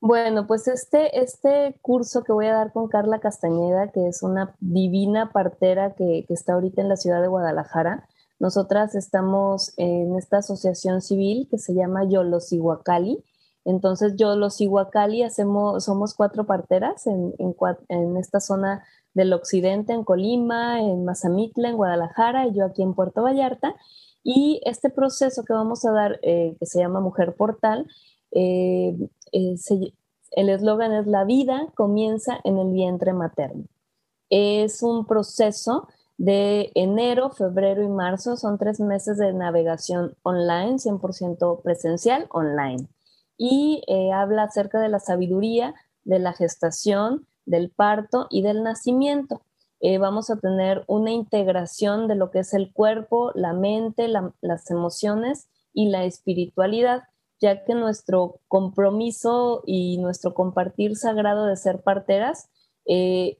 Bueno, 0.00 0.48
pues 0.48 0.66
este, 0.66 1.16
este 1.20 1.78
curso 1.80 2.24
que 2.24 2.32
voy 2.32 2.46
a 2.46 2.52
dar 2.52 2.72
con 2.72 2.88
Carla 2.88 3.20
Castañeda, 3.20 3.92
que 3.92 4.08
es 4.08 4.24
una 4.24 4.56
divina 4.58 5.30
partera 5.30 5.94
que, 5.94 6.24
que 6.26 6.34
está 6.34 6.54
ahorita 6.54 6.82
en 6.82 6.88
la 6.88 6.96
ciudad 6.96 7.22
de 7.22 7.28
Guadalajara, 7.28 8.08
nosotras 8.40 8.96
estamos 8.96 9.74
en 9.76 10.16
esta 10.16 10.38
asociación 10.38 11.02
civil 11.02 11.46
que 11.48 11.58
se 11.58 11.72
llama 11.72 12.02
Yolosihuacali, 12.02 13.22
entonces 13.66 14.14
yo 14.16 14.36
los 14.36 14.60
Iguacali 14.60 15.24
hacemos, 15.24 15.84
somos 15.84 16.14
cuatro 16.14 16.46
parteras 16.46 17.04
en, 17.08 17.34
esta 18.16 18.38
zona 18.38 18.84
del 19.12 19.32
occidente, 19.32 19.92
en 19.92 20.04
Colima, 20.04 20.80
en 20.80 21.04
Mazamitla, 21.04 21.70
en 21.70 21.76
Guadalajara 21.76 22.46
y 22.46 22.54
yo 22.54 22.64
aquí 22.64 22.82
en 22.82 22.94
Puerto 22.94 23.24
Vallarta. 23.24 23.74
Y 24.22 24.60
este 24.64 24.88
proceso 24.88 25.44
que 25.44 25.52
vamos 25.52 25.84
a 25.84 25.90
dar, 25.90 26.20
eh, 26.22 26.56
que 26.60 26.66
se 26.66 26.78
llama 26.78 27.00
Mujer 27.00 27.34
Portal, 27.34 27.88
eh, 28.30 28.96
eh, 29.32 29.56
el 30.30 30.48
eslogan 30.48 30.92
es 30.92 31.08
La 31.08 31.24
vida 31.24 31.66
comienza 31.74 32.38
en 32.44 32.58
el 32.58 32.70
vientre 32.70 33.14
materno. 33.14 33.64
Es 34.30 34.84
un 34.84 35.06
proceso 35.06 35.88
de 36.18 36.70
enero, 36.76 37.30
febrero 37.30 37.82
y 37.82 37.88
marzo, 37.88 38.36
son 38.36 38.58
tres 38.58 38.78
meses 38.78 39.18
de 39.18 39.32
navegación 39.32 40.14
online, 40.22 40.78
100% 40.78 41.62
presencial 41.62 42.28
online 42.30 42.88
y 43.36 43.82
eh, 43.86 44.12
habla 44.12 44.44
acerca 44.44 44.80
de 44.80 44.88
la 44.88 44.98
sabiduría 44.98 45.74
de 46.04 46.18
la 46.18 46.32
gestación, 46.32 47.26
del 47.44 47.70
parto 47.70 48.26
y 48.30 48.42
del 48.42 48.62
nacimiento. 48.62 49.42
Eh, 49.80 49.98
vamos 49.98 50.30
a 50.30 50.36
tener 50.36 50.84
una 50.86 51.10
integración 51.10 52.08
de 52.08 52.14
lo 52.14 52.30
que 52.30 52.40
es 52.40 52.54
el 52.54 52.72
cuerpo, 52.72 53.32
la 53.34 53.52
mente, 53.52 54.08
las 54.08 54.70
emociones 54.70 55.48
y 55.74 55.90
la 55.90 56.04
espiritualidad, 56.04 57.02
ya 57.40 57.64
que 57.64 57.74
nuestro 57.74 58.40
compromiso 58.48 59.62
y 59.66 59.98
nuestro 59.98 60.32
compartir 60.32 60.96
sagrado 60.96 61.46
de 61.46 61.56
ser 61.56 61.82
parteras, 61.82 62.48
eh, 62.86 63.38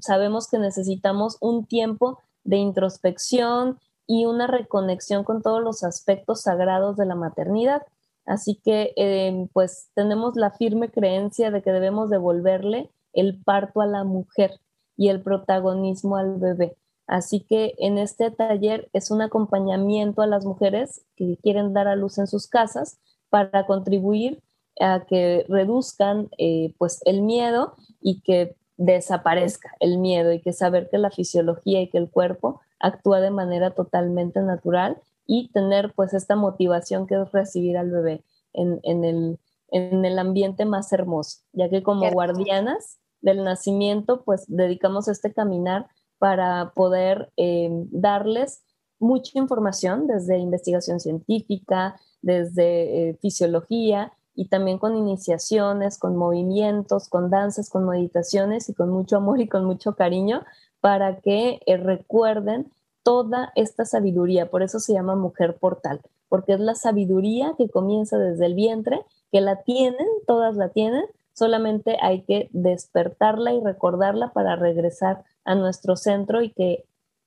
sabemos 0.00 0.48
que 0.48 0.58
necesitamos 0.58 1.36
un 1.40 1.66
tiempo 1.66 2.18
de 2.44 2.56
introspección 2.56 3.78
y 4.06 4.24
una 4.24 4.46
reconexión 4.46 5.24
con 5.24 5.42
todos 5.42 5.62
los 5.62 5.84
aspectos 5.84 6.42
sagrados 6.42 6.96
de 6.96 7.06
la 7.06 7.14
maternidad 7.14 7.82
Así 8.26 8.60
que 8.64 8.92
em, 8.96 9.48
pues 9.48 9.90
tenemos 9.94 10.36
la 10.36 10.50
firme 10.50 10.90
creencia 10.90 11.50
de 11.50 11.62
que 11.62 11.72
debemos 11.72 12.10
devolverle 12.10 12.90
el 13.12 13.42
parto 13.42 13.80
a 13.80 13.86
la 13.86 14.04
mujer 14.04 14.60
y 14.96 15.08
el 15.08 15.22
protagonismo 15.22 16.16
al 16.16 16.38
bebé. 16.38 16.76
Así 17.06 17.40
que 17.40 17.74
en 17.78 17.98
este 17.98 18.30
taller 18.30 18.88
es 18.92 19.10
un 19.10 19.22
acompañamiento 19.22 20.22
a 20.22 20.26
las 20.26 20.44
mujeres 20.44 21.04
que 21.16 21.36
quieren 21.42 21.72
dar 21.72 21.88
a 21.88 21.96
luz 21.96 22.18
en 22.18 22.26
sus 22.26 22.46
casas 22.46 22.98
para 23.28 23.66
contribuir 23.66 24.40
a 24.80 25.04
que 25.06 25.44
reduzcan 25.48 26.28
eh, 26.38 26.74
pues 26.78 27.00
el 27.04 27.22
miedo 27.22 27.74
y 28.00 28.20
que 28.20 28.56
desaparezca 28.76 29.74
el 29.80 29.98
miedo 29.98 30.32
y 30.32 30.40
que 30.40 30.52
saber 30.52 30.88
que 30.90 30.98
la 30.98 31.10
fisiología 31.10 31.82
y 31.82 31.88
que 31.88 31.98
el 31.98 32.10
cuerpo 32.10 32.60
actúa 32.78 33.20
de 33.20 33.30
manera 33.30 33.70
totalmente 33.70 34.40
natural 34.40 34.98
y 35.34 35.48
tener 35.48 35.94
pues 35.94 36.12
esta 36.12 36.36
motivación 36.36 37.06
que 37.06 37.14
es 37.14 37.32
recibir 37.32 37.78
al 37.78 37.90
bebé 37.90 38.22
en, 38.52 38.78
el, 38.84 39.38
en 39.70 40.04
el 40.04 40.18
ambiente 40.18 40.66
más 40.66 40.92
hermoso, 40.92 41.38
ya 41.54 41.70
que 41.70 41.82
como 41.82 42.10
guardianas 42.10 42.98
del 43.22 43.42
nacimiento 43.42 44.24
pues 44.24 44.44
dedicamos 44.46 45.08
este 45.08 45.32
caminar 45.32 45.86
para 46.18 46.72
poder 46.74 47.32
eh, 47.38 47.70
darles 47.90 48.62
mucha 48.98 49.38
información 49.38 50.06
desde 50.06 50.36
investigación 50.36 51.00
científica, 51.00 51.98
desde 52.20 53.08
eh, 53.08 53.18
fisiología 53.22 54.12
y 54.34 54.48
también 54.48 54.76
con 54.76 54.98
iniciaciones, 54.98 55.98
con 55.98 56.14
movimientos, 56.14 57.08
con 57.08 57.30
danzas, 57.30 57.70
con 57.70 57.88
meditaciones 57.88 58.68
y 58.68 58.74
con 58.74 58.90
mucho 58.90 59.16
amor 59.16 59.40
y 59.40 59.48
con 59.48 59.64
mucho 59.64 59.96
cariño 59.96 60.44
para 60.82 61.20
que 61.20 61.62
eh, 61.64 61.78
recuerden 61.78 62.70
toda 63.02 63.52
esta 63.54 63.84
sabiduría, 63.84 64.50
por 64.50 64.62
eso 64.62 64.78
se 64.80 64.92
llama 64.92 65.16
mujer 65.16 65.56
portal, 65.58 66.00
porque 66.28 66.54
es 66.54 66.60
la 66.60 66.74
sabiduría 66.74 67.54
que 67.58 67.68
comienza 67.68 68.18
desde 68.18 68.46
el 68.46 68.54
vientre, 68.54 69.00
que 69.30 69.40
la 69.40 69.62
tienen, 69.62 70.06
todas 70.26 70.56
la 70.56 70.68
tienen, 70.70 71.04
solamente 71.32 71.96
hay 72.00 72.22
que 72.22 72.48
despertarla 72.52 73.52
y 73.52 73.60
recordarla 73.62 74.32
para 74.32 74.56
regresar 74.56 75.24
a 75.44 75.54
nuestro 75.54 75.96
centro 75.96 76.42
y 76.42 76.50
que 76.50 76.84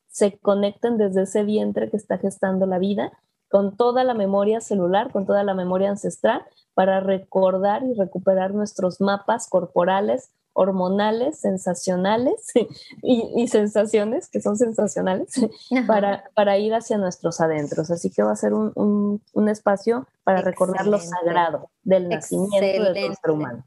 se 0.08 0.38
conecten 0.38 0.98
desde 0.98 1.24
ese 1.24 1.44
vientre 1.44 1.90
que 1.90 1.98
está 1.98 2.18
gestando 2.18 2.66
la 2.66 2.80
vida 2.80 3.12
con 3.50 3.76
toda 3.76 4.04
la 4.04 4.14
memoria 4.14 4.62
celular, 4.62 5.12
con 5.12 5.26
toda 5.26 5.44
la 5.44 5.54
memoria 5.54 5.90
ancestral, 5.90 6.44
para 6.74 7.00
recordar 7.00 7.84
y 7.84 7.94
recuperar 7.94 8.54
nuestros 8.54 9.02
mapas 9.02 9.48
corporales, 9.50 10.32
hormonales, 10.56 11.38
sensacionales 11.38 12.52
y, 13.04 13.48
sensaciones 13.48 14.28
que 14.30 14.42
son 14.42 14.58
sensacionales 14.58 15.30
para, 15.88 16.24
para, 16.34 16.58
ir 16.58 16.74
hacia 16.74 16.98
nuestros 16.98 17.40
adentros. 17.42 17.92
Así 17.92 18.10
que 18.10 18.24
va 18.24 18.32
a 18.32 18.36
ser 18.36 18.54
un, 18.54 19.22
espacio 19.48 20.08
para 20.24 20.42
recordar 20.42 20.88
lo 20.88 20.98
sagrado 21.00 21.70
del 21.84 22.10
nacimiento 22.10 22.58
del 22.60 23.08
nuestro 23.08 23.34
humano. 23.36 23.64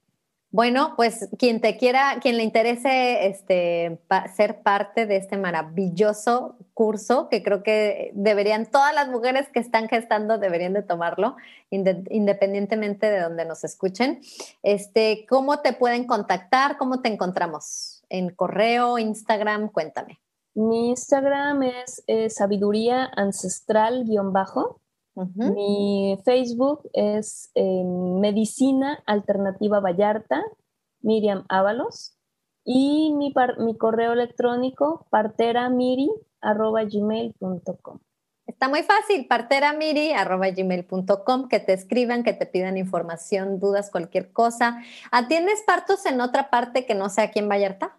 Bueno, 0.51 0.95
pues 0.97 1.29
quien 1.39 1.61
te 1.61 1.77
quiera, 1.77 2.21
quien 2.23 2.39
le 2.39 2.43
interese 2.43 3.27
este, 3.27 4.01
ser 4.35 4.63
parte 4.63 5.05
de 5.05 5.17
este 5.17 5.37
maravilloso 5.37 6.57
curso, 6.73 7.29
que 7.29 7.43
creo 7.43 7.63
que 7.63 8.13
deberían, 8.15 8.65
todas 8.65 8.95
las 8.95 9.09
mujeres 9.09 9.49
que 9.53 9.61
están 9.61 9.89
gestando 9.89 10.39
deberían 10.39 10.73
de 10.73 10.83
tomarlo, 10.83 11.37
independientemente 11.71 13.11
de 13.11 13.21
donde 13.21 13.45
nos 13.45 13.63
escuchen. 13.63 14.21
Este, 14.63 15.27
¿Cómo 15.29 15.61
te 15.61 15.75
pueden 15.75 16.07
contactar? 16.07 16.79
¿Cómo 16.79 17.03
te 17.03 17.11
encontramos? 17.11 18.03
¿En 18.09 18.31
correo, 18.31 18.99
Instagram? 18.99 19.69
Cuéntame. 19.69 20.19
Mi 20.55 20.89
Instagram 20.89 21.63
es 21.63 22.03
eh, 22.07 22.31
sabiduría 22.31 23.05
ancestral-bajo 23.15 24.81
mi 25.37 26.19
Facebook 26.25 26.89
es 26.93 27.51
eh, 27.55 27.85
Medicina 27.85 29.03
Alternativa 29.07 29.79
Vallarta, 29.81 30.43
Miriam 31.01 31.45
Ábalos. 31.49 32.15
Y 32.65 33.15
mi, 33.15 33.33
mi 33.59 33.77
correo 33.77 34.13
electrónico, 34.13 35.07
parteramiri.gmail.com. 35.11 37.99
Está 38.47 38.69
muy 38.69 38.83
fácil, 38.83 39.27
parteramiri.gmail.com, 39.27 41.49
que 41.49 41.61
te 41.61 41.75
escriban, 41.75 42.25
que 42.25 42.33
te 42.33 42.47
pidan 42.47 42.79
información, 42.79 43.61
dudas, 43.61 43.91
cualquier 43.91 44.33
cosa. 44.33 44.83
¿Atiendes 45.11 45.63
partos 45.67 46.07
en 46.07 46.23
otra 46.23 46.49
parte 46.49 46.87
que 46.87 46.95
no 46.95 47.11
sea 47.11 47.25
aquí 47.25 47.41
en 47.41 47.51
Vallarta? 47.51 47.98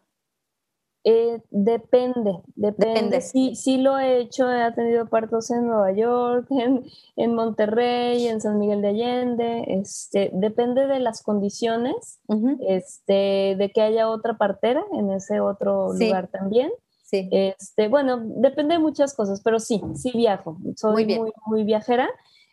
Eh, 1.05 1.41
depende, 1.49 2.41
depende. 2.55 3.21
Sí, 3.21 3.55
sí 3.55 3.77
lo 3.77 3.97
he 3.97 4.19
hecho, 4.19 4.51
he 4.51 4.61
atendido 4.61 5.07
partos 5.07 5.49
en 5.49 5.67
Nueva 5.67 5.93
York, 5.93 6.47
en, 7.15 7.35
Monterrey, 7.35 8.27
en 8.27 8.41
San 8.41 8.59
Miguel 8.59 8.81
de 8.81 8.87
Allende. 8.89 9.63
Este, 9.67 10.29
depende 10.33 10.87
de 10.87 10.99
las 10.99 11.23
condiciones, 11.23 12.19
este, 12.67 13.55
de 13.57 13.71
que 13.73 13.81
haya 13.81 14.09
otra 14.09 14.37
partera 14.37 14.83
en 14.93 15.11
ese 15.11 15.39
otro 15.39 15.93
lugar 15.93 16.27
también. 16.27 16.69
Sí. 17.05 17.27
Este, 17.31 17.87
bueno, 17.87 18.21
depende 18.21 18.75
de 18.75 18.79
muchas 18.79 19.15
cosas, 19.15 19.41
pero 19.41 19.59
sí, 19.59 19.81
sí 19.95 20.11
viajo. 20.13 20.57
Soy 20.75 21.05
muy, 21.05 21.31
muy, 21.45 21.63
viajera. 21.63 22.07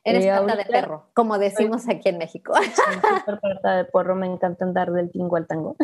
Eres 0.06 0.24
eh, 0.24 0.56
de 0.56 0.64
perro, 0.66 1.08
como 1.14 1.36
decimos 1.36 1.88
aquí 1.88 2.08
en 2.10 2.18
México. 2.18 2.52
Súper 2.54 3.40
pata 3.40 3.76
de 3.78 3.84
porro, 3.86 4.14
me 4.14 4.26
encanta 4.26 4.64
andar 4.64 4.92
del 4.92 5.10
tingo 5.10 5.34
al 5.34 5.48
tango. 5.48 5.74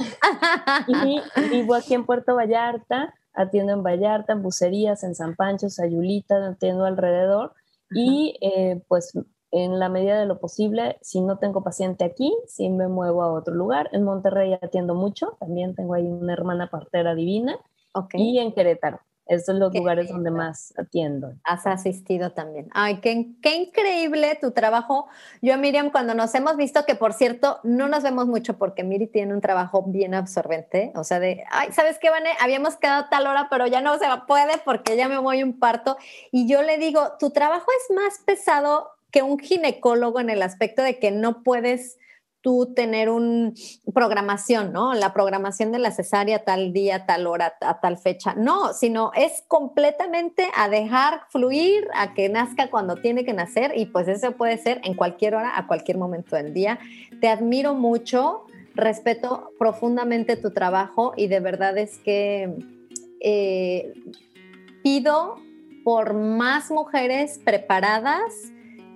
y 0.87 1.21
vivo 1.51 1.75
aquí 1.75 1.95
en 1.95 2.07
Puerto 2.07 2.37
Vallarta, 2.37 3.13
atiendo 3.35 3.73
en 3.73 3.83
Vallarta, 3.83 4.33
en 4.35 4.43
Bucerías, 4.43 5.03
en 5.03 5.17
San 5.17 5.35
Pancho, 5.35 5.69
Sayulita, 5.69 6.37
atiendo 6.47 6.85
alrededor. 6.85 7.55
Y 7.91 8.39
eh, 8.41 8.81
pues 8.87 9.13
en 9.51 9.81
la 9.81 9.89
medida 9.89 10.21
de 10.21 10.27
lo 10.27 10.39
posible, 10.39 10.99
si 11.03 11.21
no 11.21 11.39
tengo 11.39 11.65
paciente 11.65 12.05
aquí, 12.05 12.33
sí 12.47 12.69
me 12.69 12.87
muevo 12.87 13.25
a 13.25 13.33
otro 13.33 13.55
lugar. 13.55 13.91
En 13.91 14.05
Monterrey 14.05 14.53
atiendo 14.55 14.95
mucho, 14.95 15.37
también 15.41 15.75
tengo 15.75 15.95
ahí 15.95 16.07
una 16.07 16.33
hermana 16.33 16.71
partera 16.71 17.17
divina. 17.17 17.59
Y 18.15 18.39
en 18.39 18.53
Querétaro. 18.53 19.01
Estos 19.33 19.47
son 19.47 19.61
los 19.61 19.75
lugares 19.75 20.11
donde 20.11 20.31
más 20.31 20.75
atiendo. 20.77 21.33
Has 21.43 21.67
asistido 21.67 22.33
también. 22.33 22.69
Ay, 22.73 22.99
qué, 23.01 23.29
qué, 23.41 23.57
increíble 23.57 24.37
tu 24.41 24.51
trabajo. 24.51 25.07
Yo, 25.41 25.57
Miriam, 25.57 25.91
cuando 25.91 26.15
nos 26.15 26.35
hemos 26.35 26.59
visto, 26.59 26.85
que 26.85 26.95
por 26.95 27.15
cierto, 27.15 27.59
no 27.63 27.89
nos 27.89 28.03
vemos 28.03 28.27
mucho 28.27 28.59
porque 28.59 28.85
Miri 28.85 29.07
tiene 29.07 29.33
un 29.33 29.41
trabajo 29.41 29.85
bien 29.87 30.15
absorbente. 30.15 30.93
O 30.97 31.05
sea, 31.05 31.19
de, 31.19 31.45
ay, 31.51 31.73
¿sabes 31.73 31.99
qué, 31.99 32.11
Vane? 32.11 32.31
Habíamos 32.41 32.77
quedado 32.77 33.07
tal 33.11 33.27
hora, 33.27 33.47
pero 33.51 33.67
ya 33.67 33.81
no 33.81 33.99
se 33.99 34.07
puede 34.27 34.59
porque 34.65 34.97
ya 34.97 35.09
me 35.09 35.17
voy 35.17 35.43
un 35.43 35.59
parto. 35.59 35.97
Y 36.31 36.47
yo 36.47 36.61
le 36.63 36.77
digo, 36.77 37.13
tu 37.19 37.31
trabajo 37.31 37.67
es 37.81 37.97
más 37.97 38.19
pesado 38.27 38.91
que 39.11 39.23
un 39.23 39.39
ginecólogo 39.39 40.21
en 40.21 40.29
el 40.29 40.43
aspecto 40.43 40.83
de 40.83 40.99
que 40.99 41.11
no 41.11 41.43
puedes 41.43 41.99
tú 42.43 42.73
tener 42.75 43.09
una 43.09 43.53
programación, 43.95 44.73
¿no? 44.73 44.95
La 44.95 45.15
programación 45.15 45.73
de 45.73 45.79
la 45.79 45.93
cesárea 45.93 46.45
tal 46.45 46.73
día, 46.73 47.07
tal 47.07 47.27
hora, 47.27 47.55
a 47.61 47.81
tal 47.81 47.97
fecha. 47.97 48.35
No, 48.35 48.75
sino 48.75 49.13
es 49.15 49.45
completamente 49.49 50.49
a 50.55 50.69
dejar 50.69 51.23
fluir, 51.31 51.89
a 51.95 52.15
que 52.15 52.29
nazca 52.29 52.69
cuando 52.69 52.97
tiene 52.97 53.25
que 53.25 53.33
nacer 53.33 53.73
y 53.77 53.87
pues 53.87 54.09
eso 54.09 54.33
puede 54.33 54.59
ser 54.59 54.81
en 54.85 54.95
cualquier 54.95 55.37
hora, 55.37 55.57
a 55.57 55.67
cualquier 55.67 55.99
momento 55.99 56.37
del 56.37 56.53
día. 56.53 56.79
Te 57.21 57.29
admiro 57.29 57.75
mucho, 57.75 58.45
respeto 58.75 59.51
profundamente 59.59 60.37
tu 60.37 60.51
trabajo 60.51 61.15
y 61.17 61.29
de 61.29 61.41
verdad 61.41 61.79
es 61.79 61.99
que 61.99 62.55
eh, 63.21 63.93
pido 64.83 65.37
por 65.85 66.15
más 66.15 66.71
mujeres 66.71 67.41
preparadas 67.45 68.52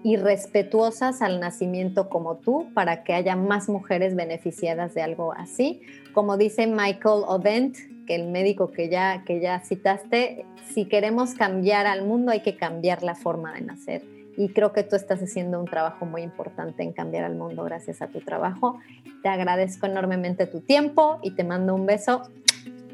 y 0.07 0.14
respetuosas 0.14 1.20
al 1.20 1.40
nacimiento 1.40 2.09
como 2.09 2.36
tú 2.36 2.68
para 2.74 3.02
que 3.02 3.12
haya 3.12 3.34
más 3.34 3.68
mujeres 3.68 4.14
beneficiadas 4.14 4.94
de 4.94 5.02
algo 5.02 5.32
así. 5.32 5.80
Como 6.12 6.36
dice 6.36 6.68
Michael 6.68 7.24
Odent, 7.26 7.76
que 8.07 8.14
el 8.14 8.28
médico 8.28 8.70
que 8.70 8.88
ya, 8.88 9.24
que 9.26 9.40
ya 9.40 9.59
citaste, 9.59 10.46
si 10.72 10.84
queremos 10.84 11.34
cambiar 11.34 11.88
al 11.88 12.07
mundo 12.07 12.30
hay 12.30 12.38
que 12.38 12.57
cambiar 12.57 13.02
la 13.02 13.16
forma 13.16 13.54
de 13.54 13.62
nacer. 13.62 14.04
Y 14.36 14.50
creo 14.50 14.72
que 14.72 14.84
tú 14.84 14.94
estás 14.94 15.20
haciendo 15.20 15.59
un 15.59 15.66
trabajo 15.66 16.07
muy 16.07 16.22
importante 16.22 16.84
en 16.84 16.92
cambiar 16.92 17.24
al 17.24 17.34
mundo 17.34 17.64
gracias 17.64 18.00
a 18.00 18.07
tu 18.07 18.20
trabajo. 18.20 18.78
Te 19.24 19.28
agradezco 19.28 19.86
enormemente 19.86 20.46
tu 20.46 20.61
tiempo 20.61 21.18
y 21.24 21.32
te 21.32 21.42
mando 21.42 21.74
un 21.74 21.84
beso. 21.84 22.22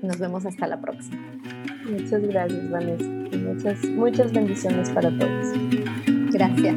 Nos 0.00 0.18
vemos 0.18 0.46
hasta 0.46 0.66
la 0.66 0.80
próxima. 0.80 1.20
Muchas 1.90 2.22
gracias, 2.22 2.70
Vanessa. 2.70 3.36
Muchas, 3.36 3.84
muchas 3.84 4.32
bendiciones 4.32 4.88
para 4.88 5.10
todos. 5.10 5.52
Gracias. 6.32 6.76